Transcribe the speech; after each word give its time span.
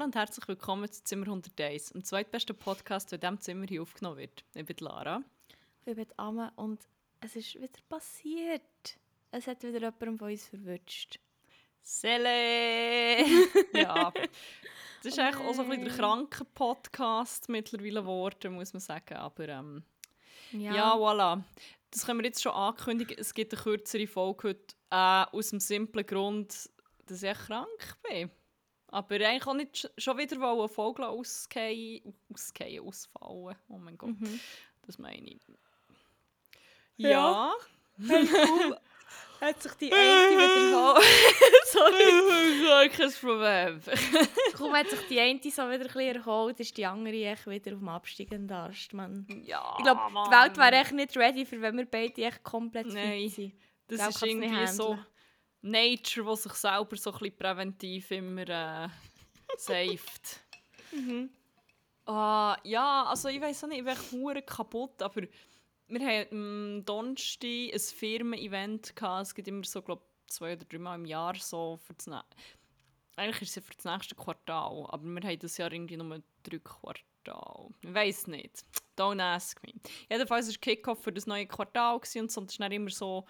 Hallo 0.00 0.06
und 0.06 0.16
herzlich 0.16 0.48
willkommen 0.48 0.90
zu 0.90 1.04
Zimmer 1.04 1.26
101, 1.26 1.90
dem 1.90 2.02
zweitbesten 2.02 2.56
Podcast, 2.56 3.12
der 3.12 3.18
in 3.18 3.20
diesem 3.20 3.40
Zimmer 3.42 3.66
hier 3.68 3.82
aufgenommen 3.82 4.16
wird. 4.16 4.44
Ich 4.54 4.64
bin 4.64 4.76
Lara. 4.80 5.22
Ich 5.84 5.94
bin 5.94 6.06
Amme 6.16 6.50
und 6.56 6.80
es 7.20 7.36
ist 7.36 7.56
wieder 7.56 7.68
passiert. 7.86 8.62
Es 9.30 9.46
hat 9.46 9.62
wieder 9.62 9.78
jemanden 9.78 10.18
von 10.18 10.30
uns 10.30 10.46
verwünscht. 10.46 11.20
Sele! 11.82 13.26
ja. 13.74 14.10
Das 15.02 15.12
ist 15.12 15.18
Oh 15.18 15.20
eigentlich 15.20 15.46
auch 15.46 15.52
so 15.52 15.62
ein 15.64 15.68
bisschen 15.68 15.84
der 15.84 15.92
nein. 15.92 15.98
kranke 15.98 16.46
Podcast 16.46 17.50
mittlerweile 17.50 18.00
geworden, 18.00 18.54
muss 18.54 18.72
man 18.72 18.80
sagen. 18.80 19.16
Aber 19.16 19.48
ähm, 19.50 19.82
Ja. 20.52 20.74
ja. 20.74 20.94
voilà. 20.94 21.42
Das 21.90 22.06
können 22.06 22.20
wir 22.20 22.24
jetzt 22.24 22.42
schon 22.42 22.52
ankündigen. 22.52 23.18
Es 23.18 23.34
gibt 23.34 23.52
eine 23.52 23.62
kürzere 23.62 24.06
Folge 24.06 24.48
heute, 24.48 24.74
äh, 24.88 25.36
aus 25.36 25.50
dem 25.50 25.60
simplen 25.60 26.06
Grund, 26.06 26.70
dass 27.04 27.22
ich 27.22 27.36
krank 27.36 27.96
bin. 28.08 28.30
Aber 28.92 29.14
eigentlich 29.14 29.46
auch 29.46 29.54
nicht 29.54 29.74
sch- 29.76 29.90
schon 29.98 30.18
wieder 30.18 30.38
wollen, 30.40 30.58
eine 30.60 30.68
Folge 30.68 31.06
ausgehen, 31.06 32.14
ausgehen, 32.32 32.84
ausfallen. 32.86 33.56
Oh 33.68 33.78
mein 33.78 33.96
Gott, 33.96 34.10
Mhm. 34.10 34.40
das 34.86 34.98
meine 34.98 35.28
ich. 35.30 35.40
Ja. 36.96 37.52
Ja. 37.98 38.20
Hat 39.40 39.62
sich 39.62 39.72
die 39.74 39.92
eine 39.92 40.36
wiederholt. 40.36 41.02
Sorry. 41.66 42.88
Kein 42.90 43.10
Problem. 43.12 43.80
Kaum 44.54 44.74
hat 44.74 44.90
sich 44.90 45.00
die 45.08 45.18
eine 45.20 45.38
so 45.42 45.48
wieder 45.62 45.64
ein 45.64 45.80
bisschen 45.80 46.16
erholt, 46.16 46.60
ist 46.60 46.76
die 46.76 46.84
andere 46.84 47.14
echt 47.24 47.46
wieder 47.46 47.72
auf 47.72 47.78
dem 47.78 47.88
absteigenden 47.88 48.54
Ast, 48.56 48.92
Mann. 48.92 49.26
Ja, 49.46 49.76
Ich 49.78 49.84
glaube, 49.84 50.00
die 50.10 50.30
Welt 50.30 50.56
wäre 50.58 50.72
echt 50.82 50.92
nicht 50.92 51.16
ready, 51.16 51.46
für 51.46 51.60
wenn 51.62 51.76
wir 51.78 51.86
beide 51.86 52.22
echt 52.22 52.42
komplett 52.42 52.86
Nein. 52.88 53.30
fit 53.30 53.34
sind. 53.34 53.52
Das 53.88 54.08
ist 54.14 54.22
irgendwie 54.22 54.66
so 54.66 54.90
handeln. 54.90 55.06
Nature, 55.62 56.26
was 56.26 56.44
sich 56.44 56.52
selber 56.54 56.96
so 56.96 57.12
ein 57.12 57.18
bisschen 57.18 57.36
präventiv 57.36 58.10
immer 58.10 58.48
äh, 58.48 58.88
saved. 59.56 60.40
Mhm. 60.92 61.30
Ah, 62.04 62.56
ja, 62.64 63.04
also 63.04 63.28
ich 63.28 63.40
weiß 63.40 63.62
auch 63.62 63.68
nicht, 63.68 63.86
ich 63.86 64.10
bin 64.10 64.44
kaputt, 64.44 65.00
aber 65.00 65.22
wir 65.86 66.06
hatten 66.06 66.78
am 66.78 66.84
Donnerstag 66.84 67.72
ein 67.72 67.78
Firmen-Event. 67.78 68.92
Es 69.20 69.32
gibt 69.32 69.46
immer 69.46 69.62
so, 69.62 69.82
glaube 69.82 70.02
zwei 70.30 70.54
oder 70.54 70.64
dreimal 70.64 70.98
im 70.98 71.04
Jahr 71.04 71.34
so 71.36 71.78
für 71.84 71.94
das 71.94 72.06
ne 72.06 72.24
Eigentlich 73.16 73.42
ist 73.42 73.56
es 73.56 73.64
für 73.64 73.74
das 73.74 73.84
nächste 73.84 74.14
Quartal, 74.14 74.86
aber 74.88 75.04
wir 75.04 75.22
haben 75.22 75.38
das 75.38 75.56
Jahr 75.56 75.72
irgendwie 75.72 75.96
nur 75.96 76.22
drei 76.42 76.58
Quartal. 76.58 77.68
Ich 77.82 77.94
weiß 77.94 78.26
nicht. 78.28 78.64
Don't 78.96 79.22
ask 79.22 79.62
me. 79.62 79.72
Jedenfalls 80.10 80.48
war 80.48 80.54
Kickoff 80.60 81.02
für 81.02 81.12
das 81.12 81.26
neue 81.26 81.46
Quartal 81.46 82.00
und 82.16 82.30
so. 82.30 82.40
Das 82.40 82.52
ist 82.52 82.60
dann 82.60 82.72
immer 82.72 82.90
so 82.90 83.26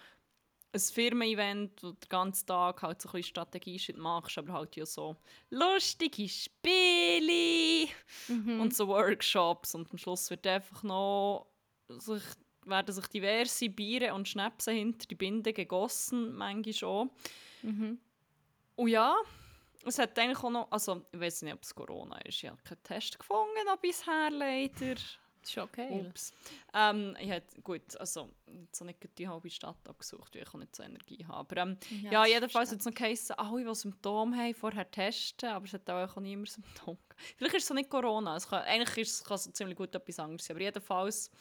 ein 0.73 0.79
Firmen-Event, 0.79 1.83
wo 1.83 1.87
du 1.91 1.93
den 1.93 2.09
ganzen 2.09 2.45
Tag 2.47 2.81
halt 2.81 3.01
so 3.01 3.09
ein 3.09 3.11
bisschen 3.13 3.29
Strategie 3.29 3.93
machst, 3.97 4.37
aber 4.37 4.53
halt 4.53 4.75
ja 4.75 4.85
so 4.85 5.15
lustige 5.49 6.27
Spiele 6.29 7.89
Mhm. 8.27 8.61
und 8.61 8.75
so 8.75 8.87
Workshops 8.87 9.75
und 9.75 9.91
am 9.91 9.97
Schluss 9.97 10.29
wird 10.29 10.45
einfach 10.47 10.83
noch 10.83 11.47
sich, 11.89 12.23
werden 12.65 12.93
sich 12.93 13.07
diverse 13.07 13.69
Biere 13.69 14.13
und 14.13 14.27
Schnäpse 14.27 14.71
hinter 14.71 15.07
die 15.07 15.15
Binde 15.15 15.51
gegossen, 15.53 16.35
manchmal 16.35 16.73
schon. 16.73 17.09
Mhm. 17.63 17.99
Und 18.75 18.87
ja, 18.87 19.15
es 19.85 19.99
hat 19.99 20.17
eigentlich 20.17 20.43
auch 20.43 20.49
noch, 20.49 20.71
also 20.71 21.05
ich 21.11 21.19
weiß 21.19 21.41
nicht, 21.41 21.53
ob 21.53 21.63
es 21.63 21.75
Corona 21.75 22.17
ist, 22.21 22.43
ich 22.43 22.49
habe 22.49 22.61
keinen 22.63 22.83
Test 22.83 23.19
gefunden 23.19 23.65
noch 23.65 23.77
bisher 23.77 24.29
leider. 24.31 24.95
Das 25.41 25.49
ist 25.49 25.57
okay. 25.57 26.05
Ups. 26.07 26.33
Ähm, 26.73 27.15
ich 27.19 27.29
hätte, 27.29 27.61
gut, 27.61 27.95
also 27.97 28.29
so 28.71 28.85
nicht 28.85 28.99
die 29.17 29.27
halbe 29.27 29.49
Stadt 29.49 29.87
abgesucht, 29.87 30.35
weil 30.35 30.43
ich 30.43 30.47
auch 30.49 30.53
nicht 30.55 30.75
so 30.75 30.83
Energie 30.83 31.25
habe. 31.25 31.39
Aber 31.39 31.61
ähm, 31.61 31.77
ja, 32.09 32.23
ist 32.23 32.31
jedenfalls 32.33 32.71
hat 32.71 32.79
es 32.79 32.85
noch 32.85 32.93
geheißen, 32.93 33.35
alle, 33.37 33.63
die 33.65 33.75
Symptome 33.75 34.37
haben, 34.37 34.53
vorher 34.53 34.89
testen, 34.89 35.49
aber 35.49 35.65
es 35.65 35.73
hat 35.73 35.89
auch 35.89 36.15
niemand 36.17 36.49
Symptome. 36.49 36.97
Vielleicht 37.37 37.55
ist 37.55 37.63
es 37.63 37.67
so 37.69 37.73
nicht 37.73 37.89
Corona, 37.89 38.35
es 38.35 38.47
kann, 38.47 38.63
eigentlich 38.63 38.97
ist 38.97 39.15
es 39.15 39.23
kann 39.23 39.35
es 39.35 39.51
ziemlich 39.53 39.77
gut 39.77 39.93
etwas 39.95 40.19
anderes 40.19 40.45
sein, 40.45 40.55
aber 40.57 40.63
jedenfalls, 40.63 41.31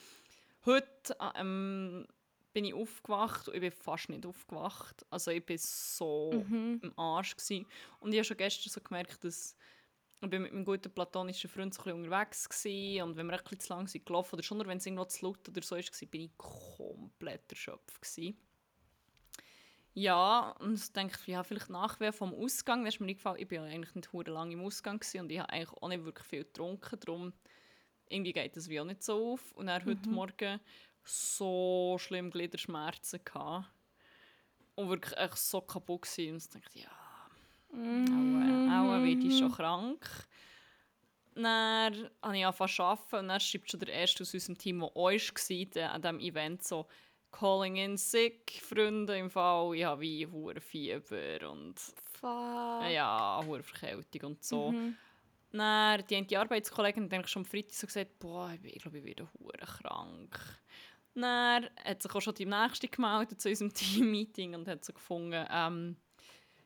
heute 0.65 1.17
ähm, 1.37 2.07
bin 2.53 2.65
ich 2.65 2.75
aufgewacht 2.75 3.49
und 3.49 3.55
ich 3.55 3.61
bin 3.61 3.71
fast 3.71 4.09
nicht 4.09 4.27
aufgewacht. 4.27 5.05
Also 5.11 5.31
ich 5.31 5.45
bin 5.45 5.59
so 5.59 6.31
Mhm. 6.49 6.81
im 6.83 6.99
Arsch 6.99 7.37
gsi 7.37 7.67
und 8.01 8.13
ich 8.13 8.19
habe 8.19 8.25
schon 8.25 8.37
gestern 8.37 8.71
so 8.71 8.81
gemerkt, 8.81 9.23
dass 9.25 9.57
ich 10.23 10.31
bin 10.31 10.43
mit 10.43 10.53
meinem 10.53 10.65
guten 10.65 10.93
platonischen 10.93 11.49
Freund 11.49 11.73
so 11.73 11.81
ein 11.81 11.85
bisschen 11.85 12.05
unterwegs 12.05 12.49
gsi. 12.49 13.01
Und 13.03 13.17
wenn 13.17 13.27
wir 13.27 13.39
ein 13.39 13.43
bisschen 13.43 13.61
zu 13.61 13.73
lang 13.73 13.89
sind 13.89 14.05
gelaufen 14.05 14.35
oder 14.35 14.43
schon 14.43 14.59
nur 14.59 14.67
wenn 14.67 14.79
es 14.79 14.87
irgendwo 14.87 15.07
zu 15.07 15.25
laut 15.25 15.49
oder 15.49 15.63
so 15.63 15.77
war, 15.77 16.09
bin 16.11 16.21
ich 16.21 16.37
komplett 16.37 17.51
erschöpft 17.51 18.03
gsi. 18.03 18.37
Ja, 19.95 20.55
und 20.61 20.75
ich 20.75 20.93
denke, 20.93 21.19
ja, 21.27 21.43
vielleicht 21.43 21.71
Nachwehen 21.71 22.13
vom 22.13 22.33
Ausgang, 22.35 22.87
ist 22.87 23.01
mir 23.01 23.09
eingefallen, 23.09 23.41
ich 23.41 23.49
bin 23.49 23.63
ja 23.63 23.69
eigentlich 23.69 23.95
nicht 23.95 24.13
hure 24.13 24.31
lang 24.31 24.53
im 24.53 24.65
Ausgang 24.65 25.01
und 25.15 25.33
ich 25.33 25.39
habe 25.41 25.51
eigentlich 25.51 25.83
auch 25.83 25.89
nicht 25.89 26.05
wirklich 26.05 26.27
viel 26.27 26.45
getrunken, 26.45 27.01
darum 27.01 27.33
irgendwie 28.09 28.33
geht 28.33 28.57
das 28.57 28.69
wie 28.69 28.81
auch 28.81 28.85
nicht 28.85 29.03
so 29.03 29.33
auf. 29.33 29.53
Und 29.53 29.67
dann 29.67 29.85
heute 29.85 30.09
Morgen 30.09 30.61
so 31.05 31.97
schlimm 31.99 32.31
Gliederschmerzen 32.31 33.25
gehabt 33.25 33.69
und 34.75 34.89
wirklich 34.91 35.17
echt 35.19 35.39
so 35.39 35.61
kaputt 35.61 36.03
gsi. 36.03 36.31
Und 36.31 36.39
ich 36.39 36.49
dachte, 36.49 36.79
ja, 36.79 37.00
Mhm. 37.73 38.67
Aua, 38.69 38.97
aua, 38.97 39.05
werde 39.05 39.27
ich 39.27 39.39
schon 39.39 39.53
krank. 39.53 40.07
Dann 41.35 42.11
habe 42.23 42.37
ich 42.37 42.45
angefangen 42.45 42.71
zu 42.71 42.83
arbeiten 42.83 43.17
und 43.17 43.29
dann 43.29 43.41
schreibt 43.41 43.71
schon 43.71 43.81
der 43.81 43.89
Erste 43.89 44.23
aus 44.23 44.35
unserem 44.35 44.59
Team, 44.59 44.81
der 44.81 44.89
auch 44.89 44.97
war, 44.97 45.93
an 45.93 46.03
diesem 46.03 46.21
Event 46.21 46.65
so 46.65 46.87
«Calling 47.31 47.77
in 47.77 47.97
sick, 47.97 48.61
Freunde 48.61 49.17
im 49.17 49.31
Fall, 49.31 49.75
ich 49.77 49.85
habe 49.85 50.01
wie 50.01 50.27
hure 50.27 50.61
Fieber 50.61 51.49
und 51.51 51.79
Fuck. 51.79 52.91
ja, 52.91 53.41
hure 53.47 53.63
Verkältung 53.63 54.33
und 54.33 54.45
so.» 54.45 54.73
Mhm. 54.73 54.97
Dann 55.53 56.05
die 56.07 56.17
eine 56.17 56.39
Arbeitskollegin 56.39 57.05
hat 57.05 57.13
eigentlich 57.15 57.31
schon 57.31 57.43
am 57.43 57.47
Freitag 57.47 57.73
so 57.73 57.87
gesagt, 57.87 58.19
boah, 58.19 58.53
ich 58.63 58.83
glaube, 58.83 58.99
ich 58.99 59.05
werde 59.05 59.29
hure 59.39 59.59
krank. 59.59 60.39
Dann 61.15 61.69
hat 61.85 62.03
sich 62.03 62.15
auch 62.15 62.21
schon 62.21 62.35
die 62.35 62.47
Nächste 62.47 62.89
gemeldet 62.89 63.41
zu 63.41 63.49
unserem 63.49 63.75
Team-Meeting 63.75 64.55
und 64.55 64.69
hat 64.69 64.85
so 64.85 64.93
gefunden, 64.93 65.45
ähm, 65.51 65.97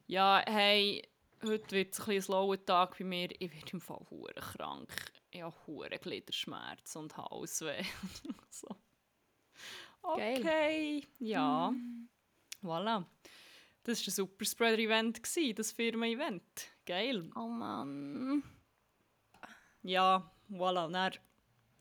ja, 0.06 0.42
hey, 0.46 1.02
heute 1.42 1.70
wird 1.70 1.92
es 1.92 2.00
ein 2.00 2.06
bisschen 2.06 2.12
ein 2.14 2.22
slower 2.22 2.64
Tag 2.64 2.98
bei 2.98 3.04
mir, 3.04 3.28
ich 3.30 3.52
werde 3.52 3.72
im 3.72 3.80
Fall 3.80 4.04
hure 4.10 4.34
krank. 4.34 4.90
Ich 5.30 5.42
habe 5.42 5.54
hure 5.66 5.98
Gliederschmerz 5.98 6.96
und 6.96 7.16
Halsweh. 7.16 7.82
so. 8.50 8.68
Geil. 10.16 10.40
Okay, 10.40 11.06
ja. 11.18 11.72
Voilà. 12.62 13.04
Das 13.82 14.00
war 14.00 14.08
ein 14.08 14.14
super 14.14 14.44
Spreader-Event, 14.44 15.20
das 15.58 15.72
Firmen-Event. 15.72 16.42
Geil. 16.86 17.30
Oh 17.34 17.48
Mann. 17.48 18.42
Ja, 19.82 20.30
voilà. 20.50 20.90
Dann 20.90 20.94
war 20.94 21.10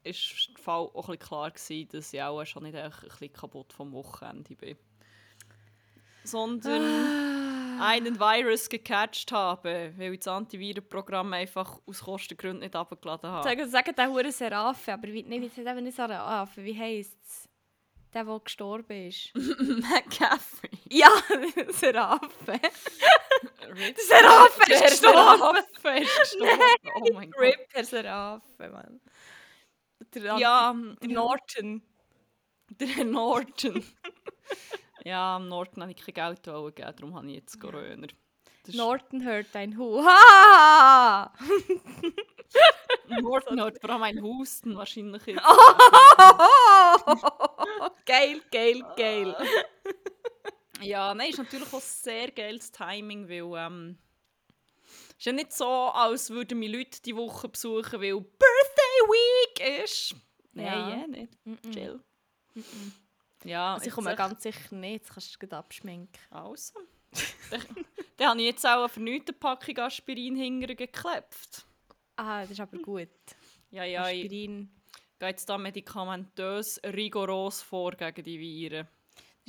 der 0.04 0.14
Fall 0.58 0.90
auch 0.94 1.10
ein 1.10 1.20
klar, 1.20 1.52
gewesen, 1.52 1.88
dass 1.90 2.14
ich 2.14 2.22
auch 2.22 2.44
schon 2.46 2.64
nicht 2.64 2.76
ein 2.76 2.92
bisschen 2.92 3.32
kaputt 3.32 3.72
vom 3.72 3.94
Wochenende 3.94 4.56
bin. 4.56 4.78
Sondern 6.24 6.82
einen 7.82 8.20
Virus 8.20 8.70
gecatcht 8.70 9.32
habe, 9.32 9.94
weil 9.98 10.14
ich 10.14 10.20
das 10.20 10.28
Antivirenprogramm 10.30 11.34
einfach 11.34 11.80
aus 11.86 12.02
Kostengründen 12.02 12.60
nicht 12.62 12.76
abgeladen 12.76 13.30
habe. 13.30 13.48
Sagen, 13.48 13.70
sagen 13.70 13.96
der 13.96 14.10
hure 14.10 14.32
Seraphe, 14.32 14.94
aber 14.94 15.08
wie, 15.08 15.24
nee, 15.24 15.42
wie 15.42 15.50
heißt 15.50 15.58
eben 15.60 15.84
nicht 15.84 15.96
Seraphe, 15.96 16.64
wie 16.64 16.78
heisst 16.78 17.18
es? 17.26 17.50
Der, 18.14 18.24
der 18.26 18.40
gestorben 18.42 19.08
ist. 19.08 19.32
McCaffrey. 19.36 20.70
ja, 20.90 21.10
Seraphe. 21.72 22.60
Seraphe 23.98 24.72
ist 24.72 24.84
gestorben. 25.02 25.64
Seraphe 25.82 26.00
ist 26.00 26.20
gestorben. 26.20 26.62
Oh 26.96 27.14
mein 27.14 27.32
Gott. 27.32 27.42
Rip, 27.42 27.86
Seraphe, 27.86 28.70
Mann. 28.70 29.02
Der, 30.14 30.38
Ja, 30.38 30.76
der 31.02 31.10
Norton. 31.10 31.82
der 32.70 33.04
Norton. 33.06 33.84
ja, 35.04 35.36
am 35.36 35.48
Norton 35.48 35.84
wollte 35.84 36.00
ich 36.00 36.06
kein 36.14 36.14
Geld 36.14 36.44
geben, 36.44 36.74
darum 36.76 37.16
habe 37.16 37.28
ich 37.28 37.36
jetzt 37.36 37.60
Corona. 37.60 38.08
Norton 38.68 39.24
hört 39.24 39.56
ein 39.56 39.78
Hu. 39.78 40.02
Ha! 40.06 41.34
Norton 43.22 43.60
hat 43.62 43.80
vor 43.82 43.90
allem 43.90 44.04
ein 44.04 44.22
Husten 44.22 44.76
wahrscheinlich 44.78 45.26
jetzt. 45.26 45.44
geil, 48.06 48.42
geil, 48.52 48.84
geil. 48.96 49.36
Ja, 50.82 51.14
nein, 51.14 51.30
ist 51.32 51.40
natürlich 51.40 51.74
auch 51.74 51.82
sehr 51.82 52.32
geiles 52.32 52.72
Timing, 52.72 53.28
weil 53.28 53.66
ähm, 53.66 53.98
ist 55.18 55.26
ja 55.26 55.32
nicht 55.34 55.52
so, 55.54 55.66
als 55.68 56.30
würden 56.30 56.60
mich 56.60 56.72
Leute 56.72 57.02
die 57.02 57.16
Woche 57.16 57.50
besuchen, 57.50 58.00
weil 58.02 58.20
Birthday 58.22 59.00
Week 59.10 59.84
ist. 59.84 60.16
Nein, 60.54 60.66
Ja. 60.66 60.90
ja, 60.90 61.08
nicht. 61.08 61.34
Chill. 61.74 62.00
Ja, 63.46 63.74
Also 63.74 63.82
ich 63.82 63.86
jetzt 63.88 63.96
komme 63.96 64.16
ganz 64.16 64.44
sicher 64.44 64.76
nicht, 64.76 65.04
das 65.06 65.14
kannst 65.14 65.36
du 65.36 65.40
gleich 65.40 65.60
abschminken. 65.60 66.20
Also. 66.30 66.74
dann, 68.18 68.30
habe 68.30 68.40
ich 68.42 68.48
jetzt 68.48 68.66
auch 68.66 68.88
für 68.88 69.00
nichts 69.00 69.30
eine 69.30 69.38
Packung 69.38 69.78
Aspirin 69.80 70.36
hinterher 70.36 70.76
geklebt. 70.76 71.66
Ah, 72.16 72.42
das 72.42 72.52
ist 72.52 72.60
aber 72.60 72.78
gut. 72.80 73.10
Ja, 73.70 73.84
ja, 73.84 74.10
ich 74.10 74.26
Aspirin. 74.26 74.70
gehe 75.20 75.30
jetzt 75.30 75.48
da 75.48 75.58
medikamentös 75.58 76.80
rigoros 76.84 77.62
vor 77.62 77.92
gegen 77.92 78.24
die 78.24 78.40
Viren. 78.40 78.88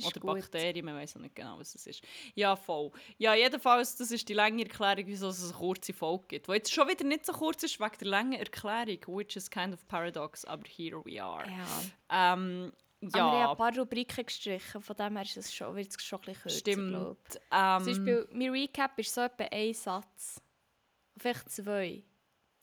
Oder 0.03 0.19
gut. 0.19 0.41
Bakterien, 0.41 0.85
man 0.85 0.95
weiß 0.95 1.15
noch 1.15 1.21
nicht 1.21 1.35
genau, 1.35 1.57
was 1.57 1.73
es 1.73 1.87
ist. 1.87 2.03
Ja, 2.33 2.55
voll. 2.55 2.91
Ja, 3.17 3.33
jedenfalls, 3.33 3.95
das 3.95 4.11
ist 4.11 4.27
die 4.27 4.33
lange 4.33 4.63
Erklärung, 4.63 5.05
wieso 5.07 5.29
es 5.29 5.43
eine 5.43 5.53
kurze 5.53 5.93
Folge 5.93 6.25
gibt. 6.27 6.47
Die 6.47 6.51
jetzt 6.51 6.73
schon 6.73 6.87
wieder 6.89 7.05
nicht 7.05 7.25
so 7.25 7.31
kurz 7.31 7.63
ist, 7.63 7.79
wegen 7.79 7.97
der 7.99 8.07
langen 8.07 8.33
Erklärung, 8.33 8.99
which 9.07 9.35
is 9.37 9.49
kind 9.49 9.73
of 9.73 9.87
paradox, 9.87 10.43
aber 10.45 10.63
here 10.67 11.01
we 11.05 11.21
are. 11.23 11.45
Ja. 11.49 12.33
Ähm, 12.33 12.73
Aber 13.13 13.17
ich 13.17 13.21
habe 13.31 13.37
ja, 13.39 13.51
ein 13.51 13.57
paar 13.57 13.77
Rubriken 13.77 14.25
gestrichen, 14.25 14.81
von 14.81 14.95
dem 14.95 15.15
her 15.15 15.23
ist 15.25 15.37
es 15.37 15.53
schon, 15.53 15.75
wird 15.75 15.89
es 15.89 16.03
schon 16.03 16.19
ein 16.19 16.25
bisschen 16.25 16.41
kürzer, 16.41 16.59
stimmt. 16.59 17.39
Ähm, 17.51 17.83
Zum 17.83 17.85
Beispiel, 17.93 18.27
mein 18.31 18.49
Recap 18.51 18.97
ist 18.99 19.13
so 19.13 19.21
etwa 19.21 19.43
ein 19.45 19.73
Satz. 19.73 20.41
Vielleicht 21.17 21.49
zwei. 21.49 22.03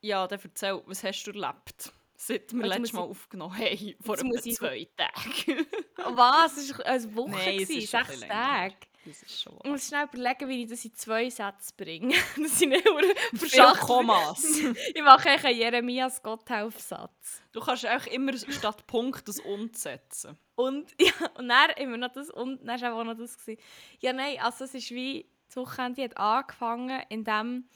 ja, 0.01 0.27
dann 0.27 0.41
erzähl, 0.43 0.83
was 0.87 1.03
hast 1.05 1.25
du 1.25 1.31
erlebt? 1.33 1.93
Seit 2.17 2.53
wir 2.53 2.67
letztes 2.67 2.93
Mal 2.93 3.01
aufgenommen 3.03 3.57
haben, 3.59 3.95
vor 4.01 4.15
etwa 4.15 4.27
muss 4.27 4.47
ich- 4.47 4.55
zwei 4.57 4.87
Tagen. 4.97 5.67
Was? 6.17 6.57
Es 6.57 6.79
war 6.79 6.87
eine 6.87 7.17
Woche, 7.17 7.31
Nein, 7.31 7.59
es 7.61 7.69
gewesen, 7.69 7.97
ein 7.97 8.05
sechs. 8.07 8.21
Tage. 8.29 8.75
Das 9.05 9.23
ist 9.23 9.43
schon 9.43 9.59
Ich 9.63 9.71
muss 9.71 9.89
schnell 9.89 10.05
überlegen, 10.05 10.49
wie 10.49 10.63
ich 10.63 10.71
das 10.71 10.85
in 10.85 10.95
zwei 10.95 11.29
Sätze 11.29 11.73
bringe. 11.77 12.15
das 12.37 12.59
sind 12.59 12.71
nicht 12.71 12.85
nur 12.85 13.01
Viel 13.01 13.39
verschachelt. 13.39 13.81
Kommas. 13.81 14.43
Ich 14.95 15.03
mache 15.03 15.31
eigentlich 15.31 15.45
einen 15.45 15.59
Jeremias 15.59 16.23
Gotthelf-Satz. 16.23 17.43
Du 17.53 17.61
kannst 17.61 17.87
auch 17.87 18.07
immer 18.07 18.33
statt 18.37 18.87
Punkt 18.87 19.27
das 19.29 19.41
Und 19.41 19.77
setzen. 19.77 20.39
Und, 20.55 20.95
ja, 21.01 21.13
und 21.39 21.49
dann 21.49 21.71
immer 21.77 21.97
noch 21.97 22.13
das 22.13 22.31
und 22.31 22.65
dann 22.67 22.81
war 22.81 22.95
auch 22.95 23.05
noch 23.05 23.17
das. 23.17 23.37
Gewesen. 23.39 23.61
Ja, 24.01 24.13
nein, 24.13 24.39
also 24.41 24.65
es 24.65 24.75
ist 24.75 24.91
wie, 24.91 25.27
das 25.47 25.57
Wochenende 25.57 26.05
hat 26.05 26.17
angefangen, 26.17 27.03
indem 27.09 27.67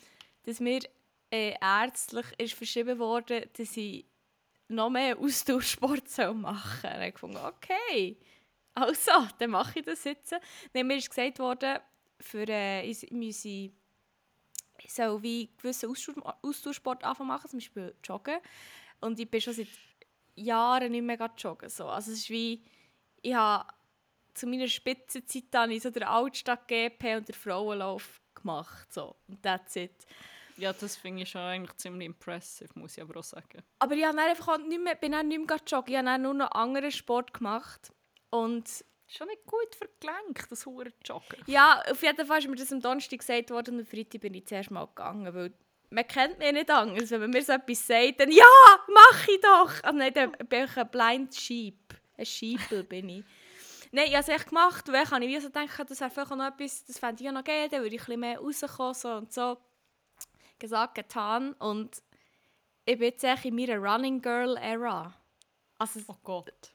dass 0.44 0.60
mir 0.60 0.80
äh, 1.30 1.54
ärztlich 1.60 2.26
ist 2.38 2.54
verschrieben 2.54 2.98
wurde, 2.98 3.48
dass 3.56 3.76
ich 3.76 4.06
noch 4.68 4.90
mehr 4.90 5.18
Ausdauersport 5.18 6.08
soll 6.08 6.34
machen 6.34 6.80
soll. 6.82 6.90
Und 6.92 7.02
ich 7.02 7.14
gefunden, 7.14 7.36
okay, 7.38 8.16
also, 8.76 9.26
dann 9.38 9.50
mache 9.50 9.80
ich 9.80 9.84
das 9.84 10.04
jetzt. 10.04 10.34
Dann 10.72 10.86
mir 10.86 10.96
ist 10.96 11.08
gesagt 11.08 11.38
worden, 11.38 11.78
für, 12.20 12.46
äh, 12.48 12.88
ich 12.88 13.10
müsse 13.10 13.70
soll 14.88 15.22
wie 15.22 15.50
gewissen 15.56 15.90
Ausdauer- 15.90 16.36
Ausdauersport 16.42 17.04
anfangen 17.04 17.28
machen, 17.28 17.48
zum 17.48 17.58
Beispiel 17.58 17.94
Joggen. 18.04 18.38
Und 19.00 19.18
ich 19.18 19.30
bin 19.30 19.40
schon 19.40 19.54
seit 19.54 19.68
Jahren 20.34 20.92
nicht 20.92 21.02
mehr 21.02 21.30
joggen. 21.36 21.68
So. 21.68 21.86
Also 21.86 22.12
es 22.12 22.18
ist 22.20 22.30
wie, 22.30 22.62
ich 23.22 23.34
habe 23.34 23.66
zu 24.34 24.46
meiner 24.46 24.68
Spitzenzeit 24.68 25.70
ich 25.70 25.82
so 25.82 25.90
den 25.90 26.02
Altstadt 26.04 26.68
GP 26.68 27.16
und 27.16 27.28
den 27.28 27.34
Frauenlauf 27.34 28.20
gemacht. 28.34 28.92
So. 28.92 29.16
Und 29.28 29.42
that's 29.42 29.76
it. 29.76 30.06
Ja, 30.58 30.72
das 30.72 30.96
finde 30.96 31.22
ich 31.22 31.30
schon 31.30 31.40
eigentlich 31.42 31.76
ziemlich 31.76 32.06
impressive, 32.06 32.70
muss 32.78 32.96
ich 32.96 33.02
aber 33.02 33.18
auch 33.18 33.24
sagen. 33.24 33.62
Aber 33.78 33.94
ich 33.94 34.04
habe 34.04 34.16
dann 34.16 34.28
einfach 34.28 34.48
auch 34.48 34.58
nicht 34.58 34.82
mehr, 34.82 34.94
bin 34.94 35.12
dann 35.12 35.28
nicht 35.28 35.46
mehr 35.46 35.60
joggen. 35.66 35.92
Ich 35.92 35.98
habe 35.98 36.06
dann 36.06 36.22
nur 36.22 36.34
noch 36.34 36.50
anderen 36.52 36.90
Sport 36.90 37.34
gemacht. 37.34 37.92
Und 38.30 38.84
Schon 39.08 39.28
nicht 39.28 39.46
gut 39.46 39.68
Gelenke, 40.00 40.46
das 40.50 40.66
hure 40.66 40.92
Joggen. 41.04 41.38
ja, 41.46 41.80
auf 41.88 42.02
jeden 42.02 42.26
Fall 42.26 42.40
ist 42.40 42.48
mir 42.48 42.56
das 42.56 42.72
am 42.72 42.80
Donnerstag 42.80 43.20
gesagt 43.20 43.50
worden 43.50 43.76
und 43.76 43.80
am 43.82 43.86
Freitag 43.86 44.20
bin 44.20 44.34
ich 44.34 44.46
zuerst 44.46 44.72
mal 44.72 44.86
gegangen, 44.86 45.32
weil 45.32 45.52
man 45.90 46.06
kennt 46.08 46.38
mich 46.40 46.52
nicht 46.52 46.70
anders. 46.70 47.10
Wenn 47.12 47.20
man 47.20 47.30
mir 47.30 47.42
so 47.42 47.52
etwas 47.52 47.86
sagt, 47.86 48.18
dann 48.18 48.32
«Ja, 48.32 48.44
mach 48.88 49.28
ich 49.28 49.40
doch!» 49.40 49.88
Und 49.88 49.98
nein, 49.98 50.12
dann 50.12 50.32
bin 50.32 50.64
ich 50.64 50.76
ein 50.76 50.90
Blind 50.90 51.34
Sheep. 51.34 51.94
Ein 52.18 52.26
Sheepel 52.26 52.82
bin 52.82 53.08
ich. 53.08 53.24
Nein, 53.92 54.06
ich 54.08 54.14
habe 54.14 54.22
es 54.22 54.28
echt 54.28 54.48
gemacht, 54.48 54.88
weil 54.88 55.04
ich 55.04 55.10
habe 55.10 55.26
wie 55.26 55.38
so 55.38 55.46
gedacht, 55.46 55.88
das 55.88 56.00
wäre 56.00 56.10
vielleicht 56.10 56.30
noch 56.30 56.46
etwas, 56.46 56.84
das 56.84 56.98
fände 56.98 57.20
ich 57.22 57.26
ja 57.26 57.32
noch 57.32 57.44
geil, 57.44 57.68
dann 57.68 57.82
würde 57.82 57.94
ich 57.94 58.02
ein 58.02 58.06
bisschen 58.06 58.20
mehr 58.20 58.38
rauskommen 58.40 58.94
so 58.94 59.08
und 59.10 59.32
so. 59.32 59.56
Gesagt, 60.58 60.96
getan 60.96 61.52
und 61.54 62.02
ich 62.84 62.98
bin 62.98 63.08
jetzt 63.08 63.22
echt 63.22 63.44
in 63.44 63.54
meiner 63.54 63.78
Running 63.78 64.20
Girl 64.20 64.56
Era. 64.56 65.14
Also, 65.78 66.00
Oh 66.08 66.16
Gott. 66.24 66.72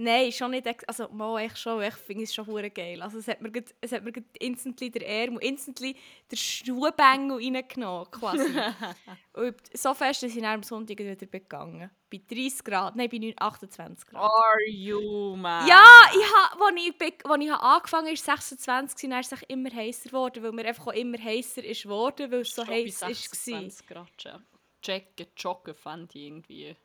Nein, 0.00 0.30
schon 0.30 0.52
nicht. 0.52 0.66
Also, 0.88 1.08
mal 1.08 1.40
echt 1.40 1.58
schon. 1.58 1.82
Ich 1.82 1.94
finde 1.94 2.22
es 2.22 2.32
schon 2.32 2.46
hure 2.46 2.70
geil. 2.70 3.02
Also, 3.02 3.18
es 3.18 3.26
hat 3.26 3.40
mir, 3.42 3.50
grad- 3.50 3.74
es 3.80 3.90
hat 3.90 4.04
mir 4.04 4.12
grad 4.12 4.24
instantly 4.38 4.90
der 4.92 5.04
Ärmel, 5.06 5.42
instantly 5.42 5.96
der 6.30 6.36
Schuhbängel 6.36 7.36
reingenommen, 7.36 8.08
quasi. 8.10 8.44
Und 9.32 9.56
so 9.76 9.94
fest, 9.94 10.22
dass 10.22 10.36
ich 10.36 10.44
am 10.46 10.62
Sonntag 10.62 10.98
wieder 11.00 11.26
begangen 11.26 11.90
Bei 12.10 12.20
30 12.28 12.62
Grad, 12.64 12.94
nein, 12.94 13.08
bei 13.10 13.18
9 13.18 13.34
28 13.38 14.06
Grad. 14.08 14.22
Are 14.22 14.68
you, 14.70 15.34
man? 15.36 15.66
Ja, 15.66 15.84
ich 16.14 16.24
ha, 16.32 16.56
als 16.60 16.74
ich, 16.76 17.24
als 17.26 17.42
ich 17.42 17.52
angefangen 17.52 18.06
habe, 18.06 18.16
war 18.26 18.34
es 18.38 18.46
26 18.46 19.04
und 19.04 19.10
dann 19.10 19.20
ist 19.20 19.32
es 19.32 19.42
immer 19.48 19.70
heißer 19.74 20.10
geworden, 20.10 20.42
weil 20.44 20.52
mir 20.52 20.64
einfach 20.66 20.86
auch 20.86 20.92
immer 20.92 21.18
heißer 21.18 21.64
ist 21.64 21.82
geworden, 21.82 22.30
weil 22.30 22.40
es 22.42 22.50
so 22.54 22.64
heiß 22.64 23.00
war. 23.02 23.08
26 23.08 23.86
Grad 23.88 24.22
schon. 24.22 24.46
Checken, 24.80 25.26
joggen 25.36 25.74
fand 25.74 26.14
ich 26.14 26.22
irgendwie. 26.22 26.76